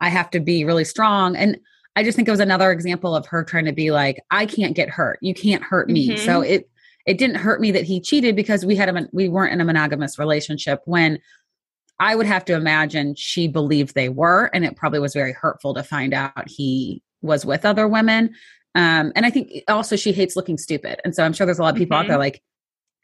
I 0.00 0.08
have 0.08 0.30
to 0.30 0.40
be 0.40 0.64
really 0.64 0.84
strong. 0.84 1.36
And 1.36 1.58
I 1.96 2.04
just 2.04 2.16
think 2.16 2.28
it 2.28 2.30
was 2.32 2.40
another 2.40 2.70
example 2.70 3.16
of 3.16 3.26
her 3.26 3.42
trying 3.42 3.64
to 3.64 3.72
be 3.72 3.90
like, 3.90 4.20
I 4.30 4.46
can't 4.46 4.76
get 4.76 4.88
hurt. 4.88 5.18
You 5.20 5.34
can't 5.34 5.62
hurt 5.62 5.88
me. 5.90 6.10
Mhm. 6.10 6.18
So 6.18 6.40
it, 6.40 6.68
it 7.06 7.18
didn't 7.18 7.36
hurt 7.36 7.60
me 7.60 7.72
that 7.72 7.84
he 7.84 8.00
cheated 8.00 8.36
because 8.36 8.64
we 8.64 8.76
had 8.76 8.88
a, 8.88 9.08
we 9.12 9.28
weren't 9.28 9.52
in 9.52 9.60
a 9.60 9.64
monogamous 9.64 10.18
relationship 10.18 10.80
when 10.84 11.18
I 11.98 12.14
would 12.14 12.26
have 12.26 12.44
to 12.44 12.54
imagine 12.54 13.16
she 13.16 13.48
believed 13.48 13.94
they 13.94 14.08
were, 14.08 14.50
and 14.54 14.64
it 14.64 14.76
probably 14.76 15.00
was 15.00 15.14
very 15.14 15.32
hurtful 15.32 15.74
to 15.74 15.82
find 15.82 16.14
out 16.14 16.48
he 16.48 17.02
was 17.22 17.44
with 17.44 17.64
other 17.64 17.88
women. 17.88 18.34
Um, 18.76 19.10
and 19.16 19.26
I 19.26 19.30
think 19.30 19.50
also 19.66 19.96
she 19.96 20.12
hates 20.12 20.36
looking 20.36 20.58
stupid, 20.58 21.00
and 21.04 21.12
so 21.12 21.24
I'm 21.24 21.32
sure 21.32 21.44
there's 21.46 21.58
a 21.58 21.62
lot 21.62 21.74
of 21.74 21.78
people 21.78 21.96
out 21.96 22.04
Mhm. 22.04 22.08
there 22.08 22.18
like, 22.18 22.40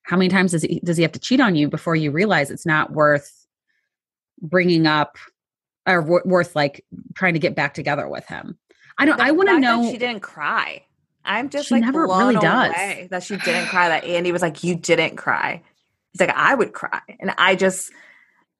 how 0.05 0.16
many 0.16 0.28
times 0.28 0.53
does 0.53 0.62
he 0.62 0.78
does 0.84 0.97
he 0.97 1.03
have 1.03 1.11
to 1.12 1.18
cheat 1.18 1.40
on 1.40 1.57
you 1.57 1.66
before 1.68 1.97
you 1.97 2.12
realize 2.12 2.51
it's 2.53 2.66
not 2.66 2.92
worth 2.92 3.32
bringing 4.40 4.86
up 4.86 5.16
or 5.87 6.01
w- 6.03 6.22
worth 6.24 6.55
like 6.57 6.85
trying 7.14 7.35
to 7.35 7.39
get 7.41 7.55
back 7.55 7.74
together 7.74 8.09
with 8.09 8.26
him? 8.26 8.59
I 8.99 9.05
don't. 9.07 9.16
The 9.16 9.24
I 9.24 9.30
want 9.32 9.49
to 9.49 9.59
know. 9.59 9.91
she 9.91 9.99
didn't 9.99 10.20
cry. 10.20 10.85
I'm 11.24 11.49
just 11.49 11.68
She 11.68 11.74
like 11.74 11.82
never 11.85 12.03
really 12.07 12.35
does. 12.37 12.72
that 13.11 13.22
she 13.22 13.37
didn't 13.39 13.66
cry. 13.68 13.89
That 13.89 14.05
Andy 14.05 14.30
was 14.30 14.43
like, 14.43 14.62
"You 14.62 14.74
didn't 14.74 15.16
cry." 15.16 15.62
He's 16.12 16.20
like, 16.20 16.37
"I 16.37 16.55
would 16.55 16.72
cry," 16.74 17.01
and 17.18 17.35
I 17.39 17.57
just, 17.57 17.91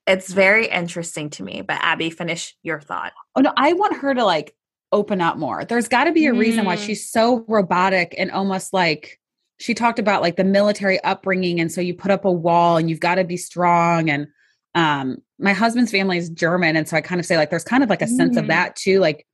it's 0.07 0.33
very 0.33 0.67
interesting 0.67 1.31
to 1.31 1.43
me. 1.43 1.63
But 1.63 1.79
Abby, 1.81 2.11
finish 2.11 2.57
your 2.63 2.81
thought. 2.81 3.13
Oh 3.37 3.43
no, 3.43 3.53
I 3.57 3.75
want 3.75 3.97
her 3.99 4.15
to 4.15 4.25
like 4.25 4.55
open 4.93 5.21
up 5.21 5.37
more. 5.37 5.65
There's 5.65 5.89
got 5.89 6.05
to 6.05 6.13
be 6.13 6.27
a 6.27 6.33
reason 6.33 6.65
why 6.65 6.77
Mm. 6.77 6.87
she's 6.87 7.09
so 7.09 7.45
robotic 7.49 8.15
and 8.17 8.31
almost 8.31 8.73
like 8.73 9.19
she 9.59 9.75
talked 9.75 9.99
about 9.99 10.23
like 10.23 10.37
the 10.37 10.45
military 10.45 11.03
upbringing 11.05 11.61
and 11.61 11.71
so 11.71 11.81
you 11.81 11.95
put 11.95 12.11
up 12.11 12.25
a 12.25 12.33
wall 12.33 12.77
and 12.77 12.89
you've 12.89 13.01
got 13.01 13.17
to 13.17 13.25
be 13.25 13.37
strong 13.37 14.09
and 14.09 14.27
um 14.75 15.19
my 15.39 15.53
husband's 15.53 15.91
family 15.91 16.19
is 16.19 16.31
German 16.31 16.77
and 16.77 16.89
so 16.89 16.97
I 16.97 17.01
kind 17.01 17.21
of 17.21 17.27
say 17.27 17.37
like 17.37 17.51
there's 17.51 17.65
kind 17.65 17.83
of 17.83 17.91
like 17.91 18.03
a 18.03 18.07
sense 18.07 18.37
of 18.37 18.45
Mm. 18.45 18.49
that 18.49 18.77
too 18.77 18.99
like 19.01 19.27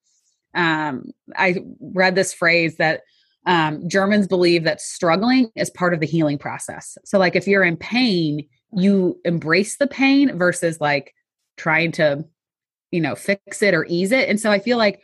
um 0.55 1.05
I 1.37 1.57
read 1.81 2.15
this 2.15 2.33
phrase 2.35 2.77
that 2.77 3.03
um 3.47 3.89
Germans 3.89 4.27
believe 4.27 4.65
that 4.65 4.81
struggling 4.81 5.51
is 5.57 5.71
part 5.71 5.95
of 5.95 6.01
the 6.01 6.07
healing 6.07 6.39
process. 6.39 6.99
So 7.05 7.19
like 7.19 7.37
if 7.37 7.47
you're 7.47 7.65
in 7.65 7.77
pain, 7.77 8.47
you 8.73 9.19
embrace 9.25 9.77
the 9.79 9.87
pain 9.87 10.37
versus 10.37 10.81
like 10.81 11.15
trying 11.57 11.93
to 11.93 12.25
you 12.91 13.01
know 13.01 13.15
fix 13.15 13.63
it 13.63 13.75
or 13.75 13.87
ease 13.89 14.13
it. 14.13 14.29
And 14.29 14.39
so 14.41 14.51
I 14.51 14.59
feel 14.59 14.79
like 14.79 15.01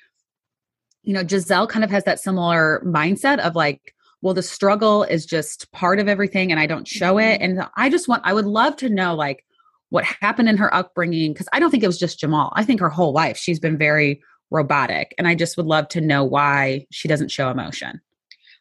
you 1.07 1.15
know, 1.15 1.23
Gizelle 1.23 1.69
kind 1.69 1.85
of 1.85 1.91
has 1.93 2.03
that 2.03 2.19
similar 2.19 2.83
mindset 2.85 3.39
of 3.39 3.55
like, 3.55 3.95
well, 4.23 4.35
the 4.35 4.43
struggle 4.43 5.05
is 5.05 5.25
just 5.25 5.71
part 5.71 6.01
of 6.01 6.09
everything 6.09 6.51
and 6.51 6.59
I 6.59 6.67
don't 6.67 6.89
show 6.89 7.17
it. 7.19 7.41
And 7.41 7.63
I 7.77 7.89
just 7.89 8.09
want, 8.09 8.23
I 8.25 8.35
would 8.35 8.45
love 8.45 8.75
to 8.79 8.89
know 8.89 9.15
like 9.15 9.45
what 9.91 10.05
happened 10.05 10.49
in 10.49 10.57
her 10.57 10.73
upbringing. 10.75 11.35
Cause 11.35 11.49
I 11.53 11.61
don't 11.61 11.71
think 11.71 11.83
it 11.83 11.89
was 11.89 11.99
just 11.99 12.19
Jamal. 12.21 12.53
I 12.57 12.65
think 12.65 12.81
her 12.81 12.89
whole 12.89 13.13
life 13.13 13.37
she's 13.37 13.61
been 13.61 13.79
very 13.79 14.21
robotic. 14.51 15.15
And 15.19 15.27
I 15.27 15.35
just 15.35 15.57
would 15.57 15.67
love 15.67 15.89
to 15.89 16.01
know 16.01 16.25
why 16.25 16.87
she 16.91 17.09
doesn't 17.09 17.31
show 17.31 17.51
emotion. 17.51 18.01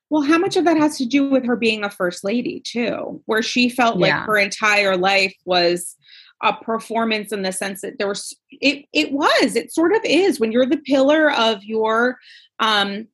Well, 0.10 0.22
how 0.22 0.38
much 0.38 0.56
of 0.56 0.66
that 0.66 0.78
has 0.78 0.98
to 1.00 1.06
do 1.06 1.30
with 1.30 1.46
her 1.46 1.56
being 1.56 1.84
a 1.84 1.90
first 1.90 2.24
lady, 2.24 2.62
too, 2.64 3.22
where 3.26 3.42
she 3.42 3.70
felt 3.70 3.98
like 3.98 4.14
her 4.14 4.38
entire 4.38 4.98
life 4.98 5.36
was 5.46 5.96
a 6.44 6.54
performance 6.54 7.32
in 7.32 7.42
the 7.42 7.52
sense 7.52 7.82
that 7.82 7.98
there 7.98 8.08
was 8.08 8.36
it 8.52 8.86
it 8.94 9.12
was 9.12 9.56
it 9.56 9.74
sort 9.74 9.94
of 9.96 10.02
is 10.04 10.40
when 10.40 10.52
you're 10.52 10.66
the 10.66 10.78
pillar 10.78 11.32
of 11.32 11.64
your 11.64 12.18
um 12.60 13.08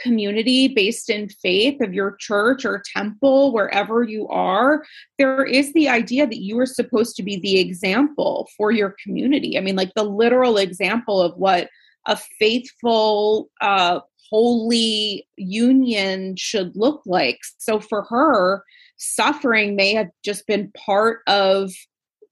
community 0.00 0.68
based 0.68 1.10
in 1.10 1.28
faith 1.28 1.80
of 1.80 1.92
your 1.92 2.16
church 2.16 2.64
or 2.64 2.82
temple 2.94 3.52
wherever 3.52 4.02
you 4.02 4.26
are 4.28 4.84
there 5.18 5.44
is 5.44 5.72
the 5.72 5.88
idea 5.88 6.26
that 6.26 6.42
you 6.42 6.58
are 6.58 6.66
supposed 6.66 7.16
to 7.16 7.22
be 7.22 7.38
the 7.40 7.58
example 7.58 8.48
for 8.56 8.70
your 8.70 8.94
community. 9.02 9.58
I 9.58 9.60
mean 9.60 9.76
like 9.76 9.92
the 9.94 10.04
literal 10.04 10.56
example 10.56 11.20
of 11.20 11.36
what 11.36 11.68
a 12.06 12.16
faithful 12.38 13.50
uh 13.60 14.00
holy 14.30 15.26
union 15.36 16.36
should 16.36 16.72
look 16.76 17.02
like. 17.06 17.38
So 17.58 17.80
for 17.80 18.02
her 18.04 18.62
suffering 18.98 19.76
may 19.76 19.94
have 19.94 20.08
just 20.24 20.46
been 20.46 20.72
part 20.72 21.20
of 21.26 21.72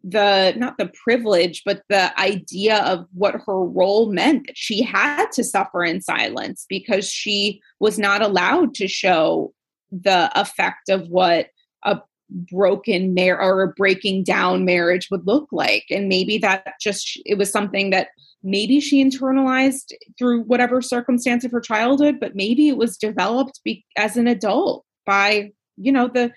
the 0.08 0.54
not 0.56 0.78
the 0.78 0.90
privilege 1.04 1.62
but 1.66 1.82
the 1.88 2.18
idea 2.18 2.78
of 2.84 3.04
what 3.12 3.34
her 3.44 3.64
role 3.64 4.12
meant 4.12 4.46
that 4.46 4.56
she 4.56 4.80
had 4.80 5.26
to 5.32 5.42
suffer 5.42 5.82
in 5.82 6.00
silence 6.00 6.64
because 6.68 7.10
she 7.10 7.60
was 7.80 7.98
not 7.98 8.22
allowed 8.22 8.72
to 8.72 8.86
show 8.86 9.52
the 9.90 10.30
effect 10.38 10.88
of 10.88 11.08
what 11.08 11.48
a 11.84 12.00
broken 12.30 13.14
marriage 13.14 13.40
or 13.40 13.62
a 13.62 13.72
breaking 13.72 14.22
down 14.22 14.64
marriage 14.64 15.08
would 15.10 15.26
look 15.26 15.48
like. 15.52 15.84
And 15.90 16.08
maybe 16.08 16.38
that 16.38 16.74
just 16.80 17.20
it 17.24 17.36
was 17.38 17.50
something 17.50 17.90
that 17.90 18.08
maybe 18.42 18.78
she 18.78 19.04
internalized 19.04 19.92
through 20.18 20.42
whatever 20.42 20.80
circumstance 20.80 21.44
of 21.44 21.50
her 21.50 21.60
childhood 21.60 22.18
but 22.20 22.36
maybe 22.36 22.68
it 22.68 22.76
was 22.76 22.96
developed 22.96 23.60
be- 23.64 23.84
as 23.96 24.16
an 24.16 24.28
adult 24.28 24.84
by 25.04 25.50
you 25.76 25.90
know 25.90 26.06
the 26.06 26.30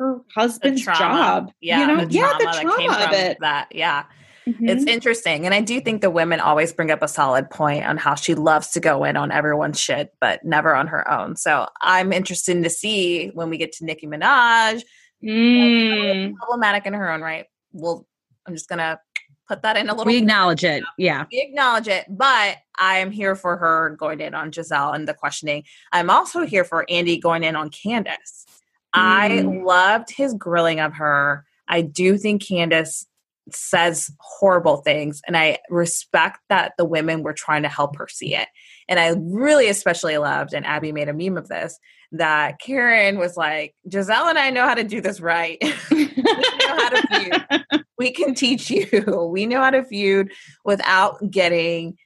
her 0.00 0.18
husband's 0.34 0.82
job 0.84 1.52
Yeah, 1.60 1.80
you 1.80 1.86
know 1.86 2.04
the 2.04 2.12
yeah 2.12 2.22
trauma 2.38 2.38
the 2.52 2.60
trauma 2.62 3.04
of 3.06 3.12
it 3.12 3.36
that. 3.40 3.68
Yeah. 3.70 4.04
Mhm. 4.48 4.68
It's 4.70 4.84
interesting. 4.84 5.44
And 5.44 5.54
I 5.54 5.60
do 5.60 5.80
think 5.82 6.00
the 6.00 6.08
women 6.10 6.40
always 6.40 6.72
bring 6.72 6.90
up 6.90 7.02
a 7.02 7.08
solid 7.08 7.50
point 7.50 7.84
on 7.84 7.98
how 7.98 8.14
she 8.14 8.34
loves 8.34 8.70
to 8.70 8.80
go 8.80 9.04
in 9.04 9.16
on 9.16 9.30
everyone's 9.30 9.78
shit, 9.78 10.14
but 10.18 10.42
never 10.44 10.74
on 10.74 10.86
her 10.88 11.08
own. 11.10 11.36
So 11.36 11.66
I'm 11.82 12.10
interested 12.12 12.64
to 12.64 12.70
see 12.70 13.28
when 13.34 13.50
we 13.50 13.58
get 13.58 13.72
to 13.72 13.84
Nicki 13.84 14.06
Minaj, 14.06 14.82
Mm. 15.22 16.34
problematic 16.36 16.86
in 16.86 16.94
her 16.94 17.12
own 17.12 17.20
right. 17.20 17.44
Well, 17.72 18.06
I'm 18.46 18.54
just 18.54 18.68
going 18.70 18.78
to 18.78 18.98
put 19.46 19.60
that 19.62 19.76
in 19.76 19.88
a 19.90 19.92
little 19.92 20.06
We 20.06 20.16
acknowledge 20.16 20.64
it. 20.64 20.82
Yeah. 20.96 21.26
we 21.30 21.40
acknowledge 21.40 21.88
it, 21.88 22.06
but 22.08 22.56
I 22.78 22.98
am 22.98 23.10
here 23.10 23.34
for 23.34 23.58
her 23.58 23.90
going 23.98 24.20
in 24.20 24.34
on 24.34 24.50
Gizelle 24.50 24.94
and 24.94 25.06
the 25.06 25.12
questioning. 25.14 25.64
I'm 25.92 26.08
also 26.08 26.46
here 26.46 26.64
for 26.64 26.86
Andy 26.88 27.18
going 27.18 27.44
in 27.44 27.54
on 27.56 27.68
Candace. 27.68 28.46
I 28.92 29.42
Mm. 29.44 29.64
loved 29.64 30.10
his 30.10 30.34
grilling 30.34 30.80
of 30.80 30.94
her. 30.94 31.44
I 31.68 31.82
do 31.82 32.18
think 32.18 32.42
Candace 32.46 33.06
says 33.52 34.10
horrible 34.20 34.78
things, 34.78 35.20
and 35.26 35.36
I 35.36 35.58
respect 35.70 36.38
that 36.48 36.72
the 36.78 36.84
women 36.84 37.22
were 37.22 37.32
trying 37.32 37.62
to 37.62 37.68
help 37.68 37.96
her 37.96 38.08
see 38.08 38.34
it. 38.34 38.48
And 38.88 38.98
I 39.00 39.14
really 39.18 39.68
especially 39.68 40.18
loved, 40.18 40.52
and 40.52 40.66
Abby 40.66 40.92
made 40.92 41.08
a 41.08 41.12
meme 41.14 41.36
of 41.36 41.48
this, 41.48 41.78
that 42.12 42.60
Karen 42.60 43.18
was 43.18 43.36
like, 43.36 43.74
Gizelle 43.88 44.28
and 44.28 44.38
I 44.38 44.50
know 44.50 44.66
how 44.66 44.74
to 44.74 44.82
do 44.84 45.00
this 45.00 45.20
right. 45.20 45.58
we 45.90 46.04
know 46.06 46.76
how 46.76 46.88
to 46.90 47.06
feud. 47.08 47.44
We 47.98 48.12
can 48.12 48.34
teach 48.34 48.70
you. 48.70 49.28
We 49.30 49.44
know 49.44 49.60
how 49.60 49.68
to 49.68 49.84
feud 49.84 50.32
without 50.64 51.18
getting 51.30 51.98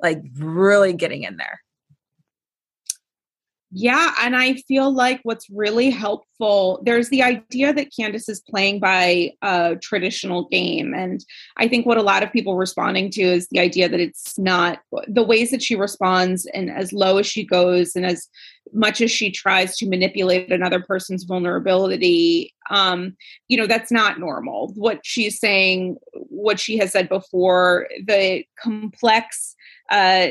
like 0.00 0.22
really 0.38 0.94
getting 0.94 1.22
in 1.24 1.36
there. 1.36 1.60
Yeah, 3.76 4.14
and 4.20 4.36
I 4.36 4.54
feel 4.68 4.94
like 4.94 5.18
what's 5.24 5.50
really 5.50 5.90
helpful, 5.90 6.80
there's 6.84 7.08
the 7.08 7.24
idea 7.24 7.72
that 7.72 7.90
Candace 7.98 8.28
is 8.28 8.40
playing 8.48 8.78
by 8.78 9.32
a 9.42 9.74
traditional 9.82 10.46
game. 10.48 10.94
And 10.94 11.24
I 11.56 11.66
think 11.66 11.84
what 11.84 11.98
a 11.98 12.02
lot 12.02 12.22
of 12.22 12.30
people 12.30 12.56
responding 12.56 13.10
to 13.10 13.22
is 13.22 13.48
the 13.48 13.58
idea 13.58 13.88
that 13.88 13.98
it's 13.98 14.38
not 14.38 14.78
the 15.08 15.24
ways 15.24 15.50
that 15.50 15.60
she 15.60 15.74
responds 15.74 16.46
and 16.54 16.70
as 16.70 16.92
low 16.92 17.18
as 17.18 17.26
she 17.26 17.44
goes 17.44 17.96
and 17.96 18.06
as 18.06 18.28
much 18.72 19.00
as 19.00 19.10
she 19.10 19.32
tries 19.32 19.76
to 19.78 19.88
manipulate 19.88 20.52
another 20.52 20.80
person's 20.80 21.24
vulnerability, 21.24 22.54
um, 22.70 23.16
you 23.48 23.56
know, 23.56 23.66
that's 23.66 23.90
not 23.90 24.20
normal. 24.20 24.72
What 24.76 25.00
she's 25.02 25.40
saying, 25.40 25.96
what 26.12 26.60
she 26.60 26.78
has 26.78 26.92
said 26.92 27.08
before, 27.08 27.88
the 28.06 28.44
complex 28.56 29.53
uh 29.90 30.28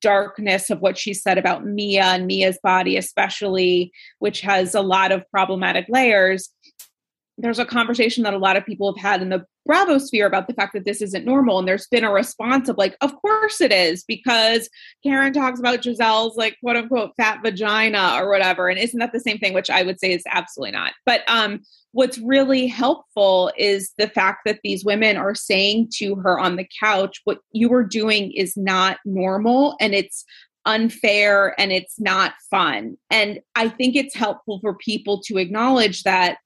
darkness 0.00 0.70
of 0.70 0.80
what 0.80 0.98
she 0.98 1.14
said 1.14 1.38
about 1.38 1.64
Mia 1.64 2.04
and 2.04 2.26
Mia's 2.26 2.58
body, 2.62 2.96
especially, 2.96 3.92
which 4.18 4.40
has 4.40 4.74
a 4.74 4.80
lot 4.80 5.12
of 5.12 5.28
problematic 5.30 5.86
layers. 5.88 6.50
There's 7.38 7.58
a 7.58 7.66
conversation 7.66 8.22
that 8.22 8.34
a 8.34 8.38
lot 8.38 8.56
of 8.56 8.64
people 8.64 8.92
have 8.92 9.02
had 9.02 9.22
in 9.22 9.28
the 9.28 9.44
Bravo 9.66 9.98
sphere 9.98 10.26
about 10.26 10.46
the 10.46 10.54
fact 10.54 10.72
that 10.74 10.84
this 10.84 11.02
isn't 11.02 11.24
normal. 11.24 11.58
And 11.58 11.66
there's 11.66 11.88
been 11.88 12.04
a 12.04 12.12
response 12.12 12.68
of 12.68 12.78
like, 12.78 12.96
of 13.00 13.14
course 13.16 13.60
it 13.60 13.72
is, 13.72 14.04
because 14.04 14.70
Karen 15.02 15.32
talks 15.32 15.58
about 15.58 15.82
Gizelle's 15.82 16.36
like 16.36 16.56
quote 16.60 16.76
unquote 16.76 17.12
fat 17.16 17.40
vagina 17.42 18.16
or 18.16 18.30
whatever. 18.30 18.68
And 18.68 18.78
isn't 18.78 19.00
that 19.00 19.12
the 19.12 19.20
same 19.20 19.38
thing? 19.38 19.54
Which 19.54 19.70
I 19.70 19.82
would 19.82 20.00
say 20.00 20.12
is 20.12 20.22
absolutely 20.30 20.72
not. 20.72 20.92
But 21.04 21.22
um 21.28 21.60
what's 21.92 22.18
really 22.18 22.66
helpful 22.66 23.50
is 23.56 23.92
the 23.96 24.08
fact 24.08 24.40
that 24.44 24.60
these 24.62 24.84
women 24.84 25.16
are 25.16 25.34
saying 25.34 25.88
to 25.94 26.14
her 26.16 26.38
on 26.38 26.56
the 26.56 26.68
couch, 26.78 27.22
what 27.24 27.38
you 27.52 27.72
are 27.72 27.84
doing 27.84 28.32
is 28.32 28.54
not 28.54 28.98
normal 29.06 29.76
and 29.80 29.94
it's 29.94 30.24
unfair 30.66 31.58
and 31.58 31.72
it's 31.72 31.98
not 31.98 32.34
fun. 32.50 32.98
And 33.10 33.40
I 33.54 33.70
think 33.70 33.96
it's 33.96 34.14
helpful 34.14 34.58
for 34.60 34.74
people 34.74 35.22
to 35.22 35.38
acknowledge 35.38 36.02
that 36.02 36.38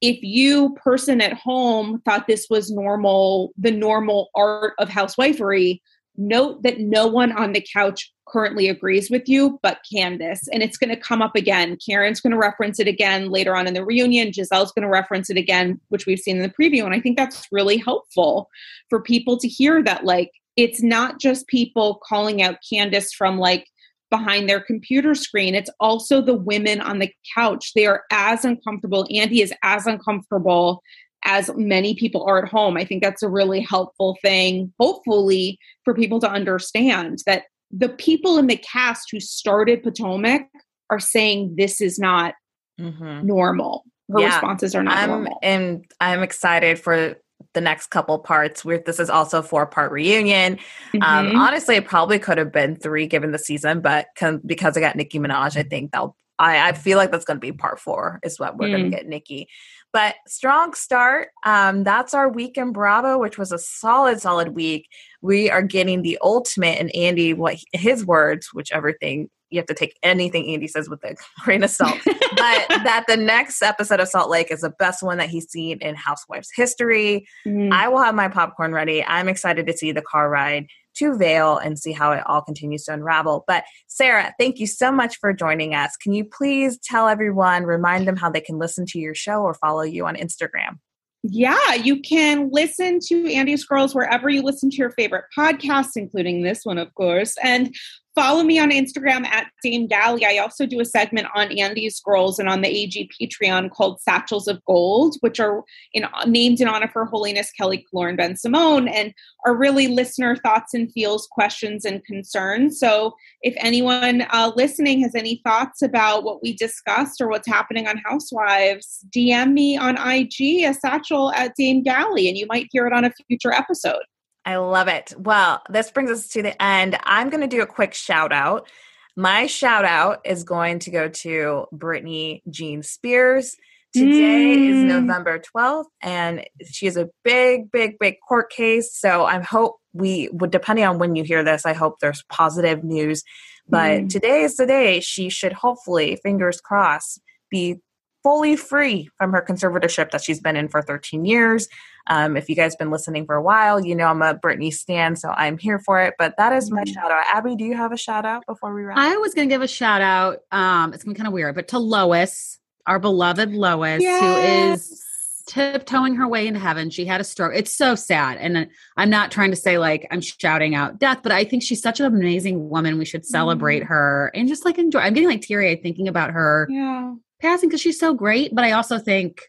if 0.00 0.22
you 0.22 0.74
person 0.74 1.20
at 1.20 1.34
home 1.34 2.00
thought 2.04 2.26
this 2.26 2.46
was 2.48 2.70
normal 2.70 3.52
the 3.58 3.70
normal 3.70 4.30
art 4.34 4.74
of 4.78 4.88
housewifery 4.88 5.80
note 6.16 6.62
that 6.62 6.80
no 6.80 7.06
one 7.06 7.32
on 7.32 7.52
the 7.52 7.66
couch 7.72 8.12
currently 8.28 8.68
agrees 8.68 9.10
with 9.10 9.28
you 9.28 9.58
but 9.62 9.78
candace 9.90 10.46
and 10.52 10.62
it's 10.62 10.76
going 10.76 10.90
to 10.90 10.96
come 10.96 11.22
up 11.22 11.34
again. 11.34 11.76
Karen's 11.84 12.20
going 12.20 12.32
to 12.32 12.38
reference 12.38 12.78
it 12.78 12.86
again 12.86 13.30
later 13.30 13.56
on 13.56 13.66
in 13.66 13.74
the 13.74 13.84
reunion. 13.84 14.30
Gizelle's 14.30 14.72
going 14.72 14.82
to 14.82 14.88
reference 14.88 15.30
it 15.30 15.36
again 15.36 15.80
which 15.88 16.06
we've 16.06 16.18
seen 16.18 16.36
in 16.36 16.42
the 16.42 16.48
preview 16.48 16.84
and 16.84 16.94
i 16.94 17.00
think 17.00 17.16
that's 17.16 17.46
really 17.50 17.76
helpful 17.76 18.48
for 18.88 19.00
people 19.00 19.36
to 19.38 19.48
hear 19.48 19.82
that 19.82 20.04
like 20.04 20.30
it's 20.56 20.82
not 20.82 21.18
just 21.18 21.46
people 21.46 22.00
calling 22.04 22.42
out 22.42 22.58
candace 22.68 23.12
from 23.12 23.38
like 23.38 23.66
behind 24.10 24.48
their 24.48 24.60
computer 24.60 25.14
screen. 25.14 25.54
It's 25.54 25.70
also 25.80 26.20
the 26.20 26.34
women 26.34 26.80
on 26.80 26.98
the 26.98 27.12
couch. 27.34 27.72
They 27.74 27.86
are 27.86 28.02
as 28.10 28.44
uncomfortable. 28.44 29.06
Andy 29.14 29.42
is 29.42 29.52
as 29.62 29.86
uncomfortable 29.86 30.82
as 31.24 31.50
many 31.54 31.94
people 31.94 32.24
are 32.24 32.42
at 32.42 32.50
home. 32.50 32.76
I 32.76 32.84
think 32.84 33.02
that's 33.02 33.22
a 33.22 33.28
really 33.28 33.60
helpful 33.60 34.16
thing, 34.22 34.72
hopefully, 34.80 35.58
for 35.84 35.94
people 35.94 36.18
to 36.20 36.30
understand 36.30 37.18
that 37.26 37.44
the 37.70 37.88
people 37.90 38.38
in 38.38 38.46
the 38.46 38.56
cast 38.56 39.08
who 39.12 39.20
started 39.20 39.82
Potomac 39.82 40.42
are 40.90 40.98
saying 41.00 41.54
this 41.56 41.80
is 41.80 41.98
not 41.98 42.34
Mm-hmm. 42.80 43.26
normal. 43.26 43.84
Her 44.10 44.20
Yeah. 44.20 44.26
responses 44.28 44.74
are 44.74 44.82
not 44.82 44.96
I'm 44.96 45.10
normal. 45.10 45.38
and 45.42 45.84
I'm 46.00 46.22
excited 46.22 46.78
for 46.78 47.16
the 47.54 47.60
next 47.60 47.88
couple 47.88 48.18
parts. 48.18 48.64
Where 48.64 48.78
this 48.78 49.00
is 49.00 49.10
also 49.10 49.40
a 49.40 49.42
four 49.42 49.66
part 49.66 49.92
reunion. 49.92 50.58
Um, 51.02 51.30
Mhm. 51.30 51.36
honestly, 51.36 51.76
it 51.76 51.86
probably 51.86 52.18
could 52.18 52.38
have 52.38 52.52
been 52.52 52.76
three 52.76 53.06
given 53.06 53.32
the 53.32 53.38
season, 53.38 53.80
but 53.80 54.06
con- 54.16 54.40
because 54.46 54.76
I 54.76 54.80
got 54.80 54.96
Nicki 54.96 55.18
Minaj, 55.18 55.56
I 55.56 55.62
think 55.62 55.92
they'll 55.92 56.16
I, 56.38 56.70
I 56.70 56.72
feel 56.72 56.96
like 56.96 57.10
that's 57.12 57.26
going 57.26 57.36
to 57.36 57.40
be 57.40 57.52
part 57.52 57.78
four, 57.78 58.18
is 58.22 58.40
what 58.40 58.56
we're 58.56 58.70
going 58.70 58.84
Mm. 58.86 58.90
to 58.92 58.96
get 58.96 59.06
Nikki. 59.06 59.46
But 59.92 60.14
strong 60.26 60.72
start. 60.72 61.28
Um, 61.44 61.84
that's 61.84 62.14
our 62.14 62.30
week 62.30 62.56
in 62.56 62.72
Bravo, 62.72 63.18
which 63.18 63.36
was 63.36 63.52
a 63.52 63.58
solid, 63.58 64.22
solid 64.22 64.54
week. 64.54 64.88
We 65.20 65.50
are 65.50 65.60
getting 65.60 66.00
the 66.00 66.16
ultimate, 66.22 66.80
and 66.80 66.90
Andy, 66.96 67.34
what 67.34 67.58
his 67.74 68.06
words, 68.06 68.54
which 68.54 68.72
everything 68.72 69.28
you 69.50 69.58
have 69.58 69.66
to 69.66 69.74
take 69.74 69.98
anything 70.02 70.52
Andy 70.52 70.68
says 70.68 70.88
with 70.88 71.02
a 71.04 71.16
grain 71.44 71.62
of 71.62 71.70
salt. 71.70 71.98
but 72.04 72.66
that 72.68 73.04
the 73.08 73.16
next 73.16 73.62
episode 73.62 74.00
of 74.00 74.08
Salt 74.08 74.30
Lake 74.30 74.50
is 74.50 74.60
the 74.60 74.70
best 74.70 75.02
one 75.02 75.18
that 75.18 75.28
he's 75.28 75.50
seen 75.50 75.78
in 75.80 75.94
Housewives 75.94 76.50
history. 76.54 77.26
Mm. 77.46 77.72
I 77.72 77.88
will 77.88 78.02
have 78.02 78.14
my 78.14 78.28
popcorn 78.28 78.72
ready. 78.72 79.04
I'm 79.04 79.28
excited 79.28 79.66
to 79.66 79.72
see 79.72 79.92
the 79.92 80.02
car 80.02 80.30
ride 80.30 80.66
to 80.96 81.16
Vail 81.16 81.56
and 81.56 81.78
see 81.78 81.92
how 81.92 82.12
it 82.12 82.22
all 82.26 82.42
continues 82.42 82.84
to 82.84 82.92
unravel. 82.92 83.44
But 83.46 83.64
Sarah, 83.86 84.34
thank 84.38 84.58
you 84.58 84.66
so 84.66 84.90
much 84.90 85.18
for 85.18 85.32
joining 85.32 85.74
us. 85.74 85.96
Can 85.96 86.12
you 86.12 86.24
please 86.24 86.78
tell 86.78 87.08
everyone, 87.08 87.64
remind 87.64 88.08
them 88.08 88.16
how 88.16 88.30
they 88.30 88.40
can 88.40 88.58
listen 88.58 88.86
to 88.86 88.98
your 88.98 89.14
show 89.14 89.42
or 89.42 89.54
follow 89.54 89.82
you 89.82 90.06
on 90.06 90.16
Instagram? 90.16 90.78
Yeah, 91.22 91.74
you 91.74 92.00
can 92.00 92.48
listen 92.50 92.98
to 93.08 93.32
Andy's 93.32 93.64
Girls 93.64 93.94
wherever 93.94 94.30
you 94.30 94.42
listen 94.42 94.70
to 94.70 94.76
your 94.76 94.90
favorite 94.90 95.26
podcasts, 95.36 95.96
including 95.96 96.42
this 96.42 96.64
one, 96.64 96.78
of 96.78 96.94
course. 96.94 97.36
And 97.42 97.74
follow 98.14 98.42
me 98.42 98.58
on 98.58 98.70
Instagram 98.70 99.24
at 99.26 99.46
Dame 99.62 99.86
Galli. 99.86 100.24
I 100.24 100.38
also 100.38 100.66
do 100.66 100.80
a 100.80 100.84
segment 100.84 101.28
on 101.34 101.56
Andy's 101.56 102.00
Girls 102.00 102.38
and 102.38 102.48
on 102.48 102.60
the 102.60 102.68
AG 102.68 103.10
Patreon 103.20 103.70
called 103.70 104.00
Satchels 104.00 104.48
of 104.48 104.64
Gold, 104.64 105.16
which 105.20 105.38
are 105.38 105.62
in, 105.92 106.06
named 106.26 106.60
in 106.60 106.68
honor 106.68 106.86
of 106.86 106.92
Her 106.92 107.04
Holiness 107.04 107.50
Kelly 107.52 107.84
Killoren 107.92 108.18
Bensimon 108.18 108.90
and 108.90 109.14
are 109.46 109.56
really 109.56 109.86
listener 109.88 110.36
thoughts 110.36 110.74
and 110.74 110.90
feels, 110.92 111.26
questions, 111.30 111.84
and 111.84 112.04
concerns. 112.04 112.78
So 112.78 113.14
if 113.42 113.54
anyone 113.58 114.26
uh, 114.30 114.52
listening 114.56 115.00
has 115.02 115.14
any 115.14 115.40
thoughts 115.44 115.82
about 115.82 116.24
what 116.24 116.42
we 116.42 116.54
discussed 116.54 117.20
or 117.20 117.28
what's 117.28 117.48
happening 117.48 117.86
on 117.86 118.00
Housewives, 118.04 119.04
DM 119.14 119.52
me 119.52 119.76
on 119.76 119.96
IG 119.96 120.64
a 120.64 120.74
satchel 120.74 121.32
at 121.32 121.54
Dame 121.56 121.82
Galli, 121.82 122.28
and 122.28 122.36
you 122.36 122.46
might 122.48 122.68
hear 122.70 122.86
it 122.86 122.92
on 122.92 123.04
a 123.04 123.12
future 123.28 123.52
episode. 123.52 124.02
I 124.44 124.56
love 124.56 124.88
it. 124.88 125.12
Well, 125.18 125.62
this 125.68 125.90
brings 125.90 126.10
us 126.10 126.28
to 126.28 126.42
the 126.42 126.60
end. 126.62 126.98
I'm 127.04 127.30
going 127.30 127.42
to 127.42 127.46
do 127.46 127.62
a 127.62 127.66
quick 127.66 127.94
shout 127.94 128.32
out. 128.32 128.68
My 129.16 129.46
shout 129.46 129.84
out 129.84 130.20
is 130.24 130.44
going 130.44 130.78
to 130.80 130.90
go 130.90 131.08
to 131.08 131.66
Britney 131.72 132.42
Jean 132.48 132.82
Spears. 132.82 133.56
Today 133.92 134.68
is 134.68 134.78
Mm. 134.78 134.86
November 134.86 135.40
12th, 135.40 135.88
and 136.00 136.44
she 136.64 136.86
has 136.86 136.96
a 136.96 137.10
big, 137.24 137.70
big, 137.72 137.98
big 137.98 138.16
court 138.26 138.50
case. 138.50 138.96
So 138.96 139.24
I 139.24 139.40
hope 139.40 139.78
we 139.92 140.28
would, 140.32 140.52
depending 140.52 140.84
on 140.84 140.98
when 140.98 141.16
you 141.16 141.24
hear 141.24 141.42
this, 141.42 141.66
I 141.66 141.72
hope 141.72 141.96
there's 142.00 142.22
positive 142.28 142.84
news. 142.84 143.24
But 143.68 144.02
Mm. 144.02 144.08
today 144.08 144.42
is 144.42 144.56
the 144.56 144.66
day 144.66 145.00
she 145.00 145.28
should 145.28 145.52
hopefully, 145.52 146.16
fingers 146.22 146.60
crossed, 146.60 147.20
be 147.50 147.80
fully 148.22 148.56
free 148.56 149.08
from 149.16 149.32
her 149.32 149.44
conservatorship 149.46 150.10
that 150.10 150.22
she's 150.22 150.40
been 150.40 150.56
in 150.56 150.68
for 150.68 150.82
13 150.82 151.24
years. 151.24 151.68
Um, 152.08 152.36
if 152.36 152.48
you 152.48 152.56
guys 152.56 152.74
been 152.76 152.90
listening 152.90 153.24
for 153.26 153.34
a 153.34 153.42
while, 153.42 153.84
you 153.84 153.94
know 153.94 154.06
I'm 154.06 154.20
a 154.22 154.34
Britney 154.34 154.72
stan, 154.72 155.16
so 155.16 155.30
I'm 155.30 155.58
here 155.58 155.78
for 155.78 156.00
it. 156.00 156.14
But 156.18 156.34
that 156.38 156.52
is 156.52 156.70
my 156.70 156.82
Mhm. 156.84 156.94
shout 156.94 157.10
out. 157.10 157.24
Abby, 157.32 157.56
do 157.56 157.64
you 157.64 157.76
have 157.76 157.92
a 157.92 157.96
shout 157.96 158.24
out 158.26 158.44
before 158.46 158.74
we 158.74 158.82
wrap? 158.82 158.98
I 158.98 159.16
was 159.18 159.32
going 159.34 159.48
to 159.48 159.52
give 159.54 159.62
a 159.62 159.68
shout 159.68 160.00
out. 160.02 160.38
Um, 160.50 160.92
it's 160.92 161.04
going 161.04 161.14
to 161.14 161.18
be 161.18 161.22
kind 161.22 161.28
of 161.28 161.32
weird, 161.32 161.54
but 161.54 161.68
to 161.68 161.78
Lois, 161.78 162.58
our 162.86 162.98
beloved 162.98 163.52
Lois, 163.52 164.02
who 164.02 164.36
is 164.36 165.02
tiptoeing 165.46 166.14
her 166.14 166.28
way 166.28 166.46
into 166.46 166.60
heaven. 166.60 166.90
She 166.90 167.04
had 167.04 167.20
a 167.20 167.24
stroke. 167.24 167.52
It's 167.54 167.72
so 167.76 167.94
sad. 167.94 168.38
And 168.38 168.68
I'm 168.96 169.10
not 169.10 169.30
trying 169.32 169.50
to 169.50 169.56
say 169.56 169.78
like 169.78 170.06
I'm 170.10 170.20
shouting 170.20 170.74
out 170.74 170.98
death, 170.98 171.20
but 171.22 171.32
I 171.32 171.44
think 171.44 171.62
she's 171.62 171.82
such 171.82 171.98
an 172.00 172.06
amazing 172.06 172.68
woman. 172.70 172.98
We 172.98 173.04
should 173.04 173.26
celebrate 173.26 173.82
her 173.84 174.30
and 174.34 174.46
just 174.48 174.64
like 174.64 174.78
enjoy. 174.78 175.00
I'm 175.00 175.12
getting 175.14 175.28
like 175.28 175.40
teary 175.42 175.70
eyed 175.70 175.82
thinking 175.82 176.06
about 176.08 176.30
her 176.30 176.68
Yeah. 176.70 177.14
Passing 177.40 177.68
because 177.68 177.80
she's 177.80 177.98
so 177.98 178.14
great. 178.14 178.54
But 178.54 178.64
I 178.64 178.72
also 178.72 178.98
think 178.98 179.42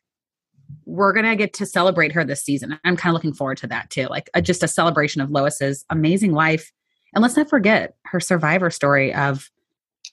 we're 0.85 1.13
going 1.13 1.25
to 1.25 1.35
get 1.35 1.53
to 1.53 1.65
celebrate 1.65 2.11
her 2.13 2.23
this 2.23 2.43
season. 2.43 2.77
I'm 2.83 2.97
kind 2.97 3.11
of 3.11 3.13
looking 3.13 3.33
forward 3.33 3.57
to 3.59 3.67
that 3.67 3.89
too. 3.89 4.07
Like 4.07 4.29
uh, 4.33 4.41
just 4.41 4.63
a 4.63 4.67
celebration 4.67 5.21
of 5.21 5.29
Lois's 5.29 5.85
amazing 5.89 6.33
life. 6.33 6.71
And 7.13 7.21
let's 7.21 7.35
not 7.35 7.49
forget 7.49 7.95
her 8.05 8.19
survivor 8.19 8.69
story 8.69 9.13
of 9.13 9.49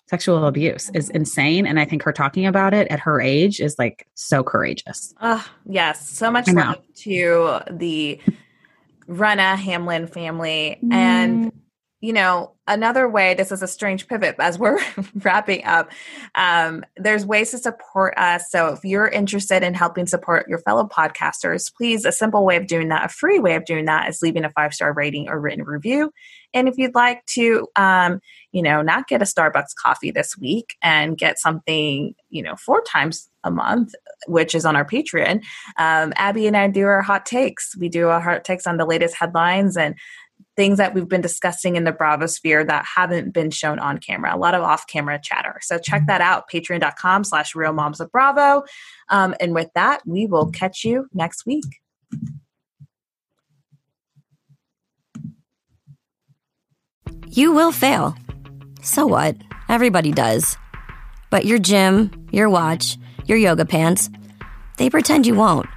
sexual 0.08 0.46
abuse 0.46 0.90
is 0.94 1.10
insane. 1.10 1.66
And 1.66 1.78
I 1.78 1.84
think 1.84 2.02
her 2.02 2.12
talking 2.12 2.46
about 2.46 2.74
it 2.74 2.88
at 2.88 3.00
her 3.00 3.20
age 3.20 3.60
is 3.60 3.78
like 3.78 4.06
so 4.14 4.42
courageous. 4.42 5.14
Oh, 5.20 5.46
yes. 5.66 6.08
So 6.08 6.30
much 6.30 6.48
love 6.48 6.78
to 7.02 7.60
the 7.70 8.20
Rinna 9.08 9.56
Hamlin 9.56 10.06
family. 10.06 10.78
And, 10.90 11.52
you 12.00 12.12
know, 12.12 12.52
another 12.68 13.08
way, 13.08 13.34
this 13.34 13.50
is 13.50 13.60
a 13.60 13.66
strange 13.66 14.06
pivot 14.06 14.36
as 14.38 14.56
we're 14.56 14.78
wrapping 15.16 15.64
up. 15.64 15.90
Um, 16.36 16.84
there's 16.96 17.26
ways 17.26 17.50
to 17.50 17.58
support 17.58 18.14
us. 18.16 18.50
So 18.50 18.68
if 18.68 18.84
you're 18.84 19.08
interested 19.08 19.64
in 19.64 19.74
helping 19.74 20.06
support 20.06 20.48
your 20.48 20.58
fellow 20.58 20.86
podcasters, 20.86 21.74
please, 21.74 22.04
a 22.04 22.12
simple 22.12 22.44
way 22.44 22.56
of 22.56 22.68
doing 22.68 22.88
that, 22.88 23.06
a 23.06 23.08
free 23.08 23.40
way 23.40 23.56
of 23.56 23.64
doing 23.64 23.86
that 23.86 24.08
is 24.08 24.20
leaving 24.22 24.44
a 24.44 24.50
five 24.50 24.74
star 24.74 24.92
rating 24.92 25.28
or 25.28 25.40
written 25.40 25.64
review. 25.64 26.12
And 26.54 26.68
if 26.68 26.78
you'd 26.78 26.94
like 26.94 27.26
to, 27.34 27.66
um, 27.74 28.20
you 28.52 28.62
know, 28.62 28.80
not 28.80 29.08
get 29.08 29.20
a 29.20 29.26
Starbucks 29.26 29.74
coffee 29.82 30.12
this 30.12 30.38
week 30.38 30.76
and 30.80 31.18
get 31.18 31.38
something, 31.38 32.14
you 32.30 32.42
know, 32.42 32.54
four 32.56 32.80
times 32.82 33.28
a 33.44 33.50
month, 33.50 33.92
which 34.26 34.54
is 34.54 34.64
on 34.64 34.76
our 34.76 34.84
Patreon, 34.84 35.42
um, 35.78 36.12
Abby 36.16 36.46
and 36.46 36.56
I 36.56 36.68
do 36.68 36.86
our 36.86 37.02
hot 37.02 37.26
takes. 37.26 37.76
We 37.76 37.88
do 37.88 38.08
our 38.08 38.20
hot 38.20 38.44
takes 38.44 38.66
on 38.66 38.76
the 38.76 38.86
latest 38.86 39.16
headlines 39.16 39.76
and 39.76 39.94
things 40.58 40.78
that 40.78 40.92
we've 40.92 41.08
been 41.08 41.20
discussing 41.20 41.76
in 41.76 41.84
the 41.84 41.92
Bravo 41.92 42.26
sphere 42.26 42.64
that 42.64 42.84
haven't 42.84 43.32
been 43.32 43.48
shown 43.52 43.78
on 43.78 43.98
camera. 43.98 44.34
A 44.34 44.36
lot 44.36 44.54
of 44.54 44.62
off-camera 44.62 45.20
chatter. 45.22 45.60
So 45.62 45.78
check 45.78 46.08
that 46.08 46.20
out, 46.20 46.50
patreon.com 46.52 47.22
slash 47.22 47.54
real 47.54 47.72
moms 47.72 48.00
of 48.00 48.10
Bravo. 48.10 48.64
Um, 49.08 49.36
and 49.38 49.54
with 49.54 49.70
that, 49.76 50.02
we 50.04 50.26
will 50.26 50.50
catch 50.50 50.84
you 50.84 51.06
next 51.14 51.46
week. 51.46 51.64
You 57.28 57.52
will 57.52 57.70
fail. 57.70 58.16
So 58.82 59.06
what? 59.06 59.36
Everybody 59.68 60.10
does. 60.10 60.56
But 61.30 61.44
your 61.44 61.60
gym, 61.60 62.10
your 62.32 62.50
watch, 62.50 62.98
your 63.26 63.38
yoga 63.38 63.64
pants, 63.64 64.10
they 64.76 64.90
pretend 64.90 65.24
you 65.24 65.36
won't. 65.36 65.68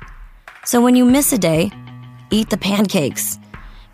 So 0.65 0.81
when 0.81 0.95
you 0.95 1.05
miss 1.05 1.31
a 1.33 1.37
day, 1.37 1.71
eat 2.31 2.49
the 2.49 2.57
pancakes. 2.57 3.37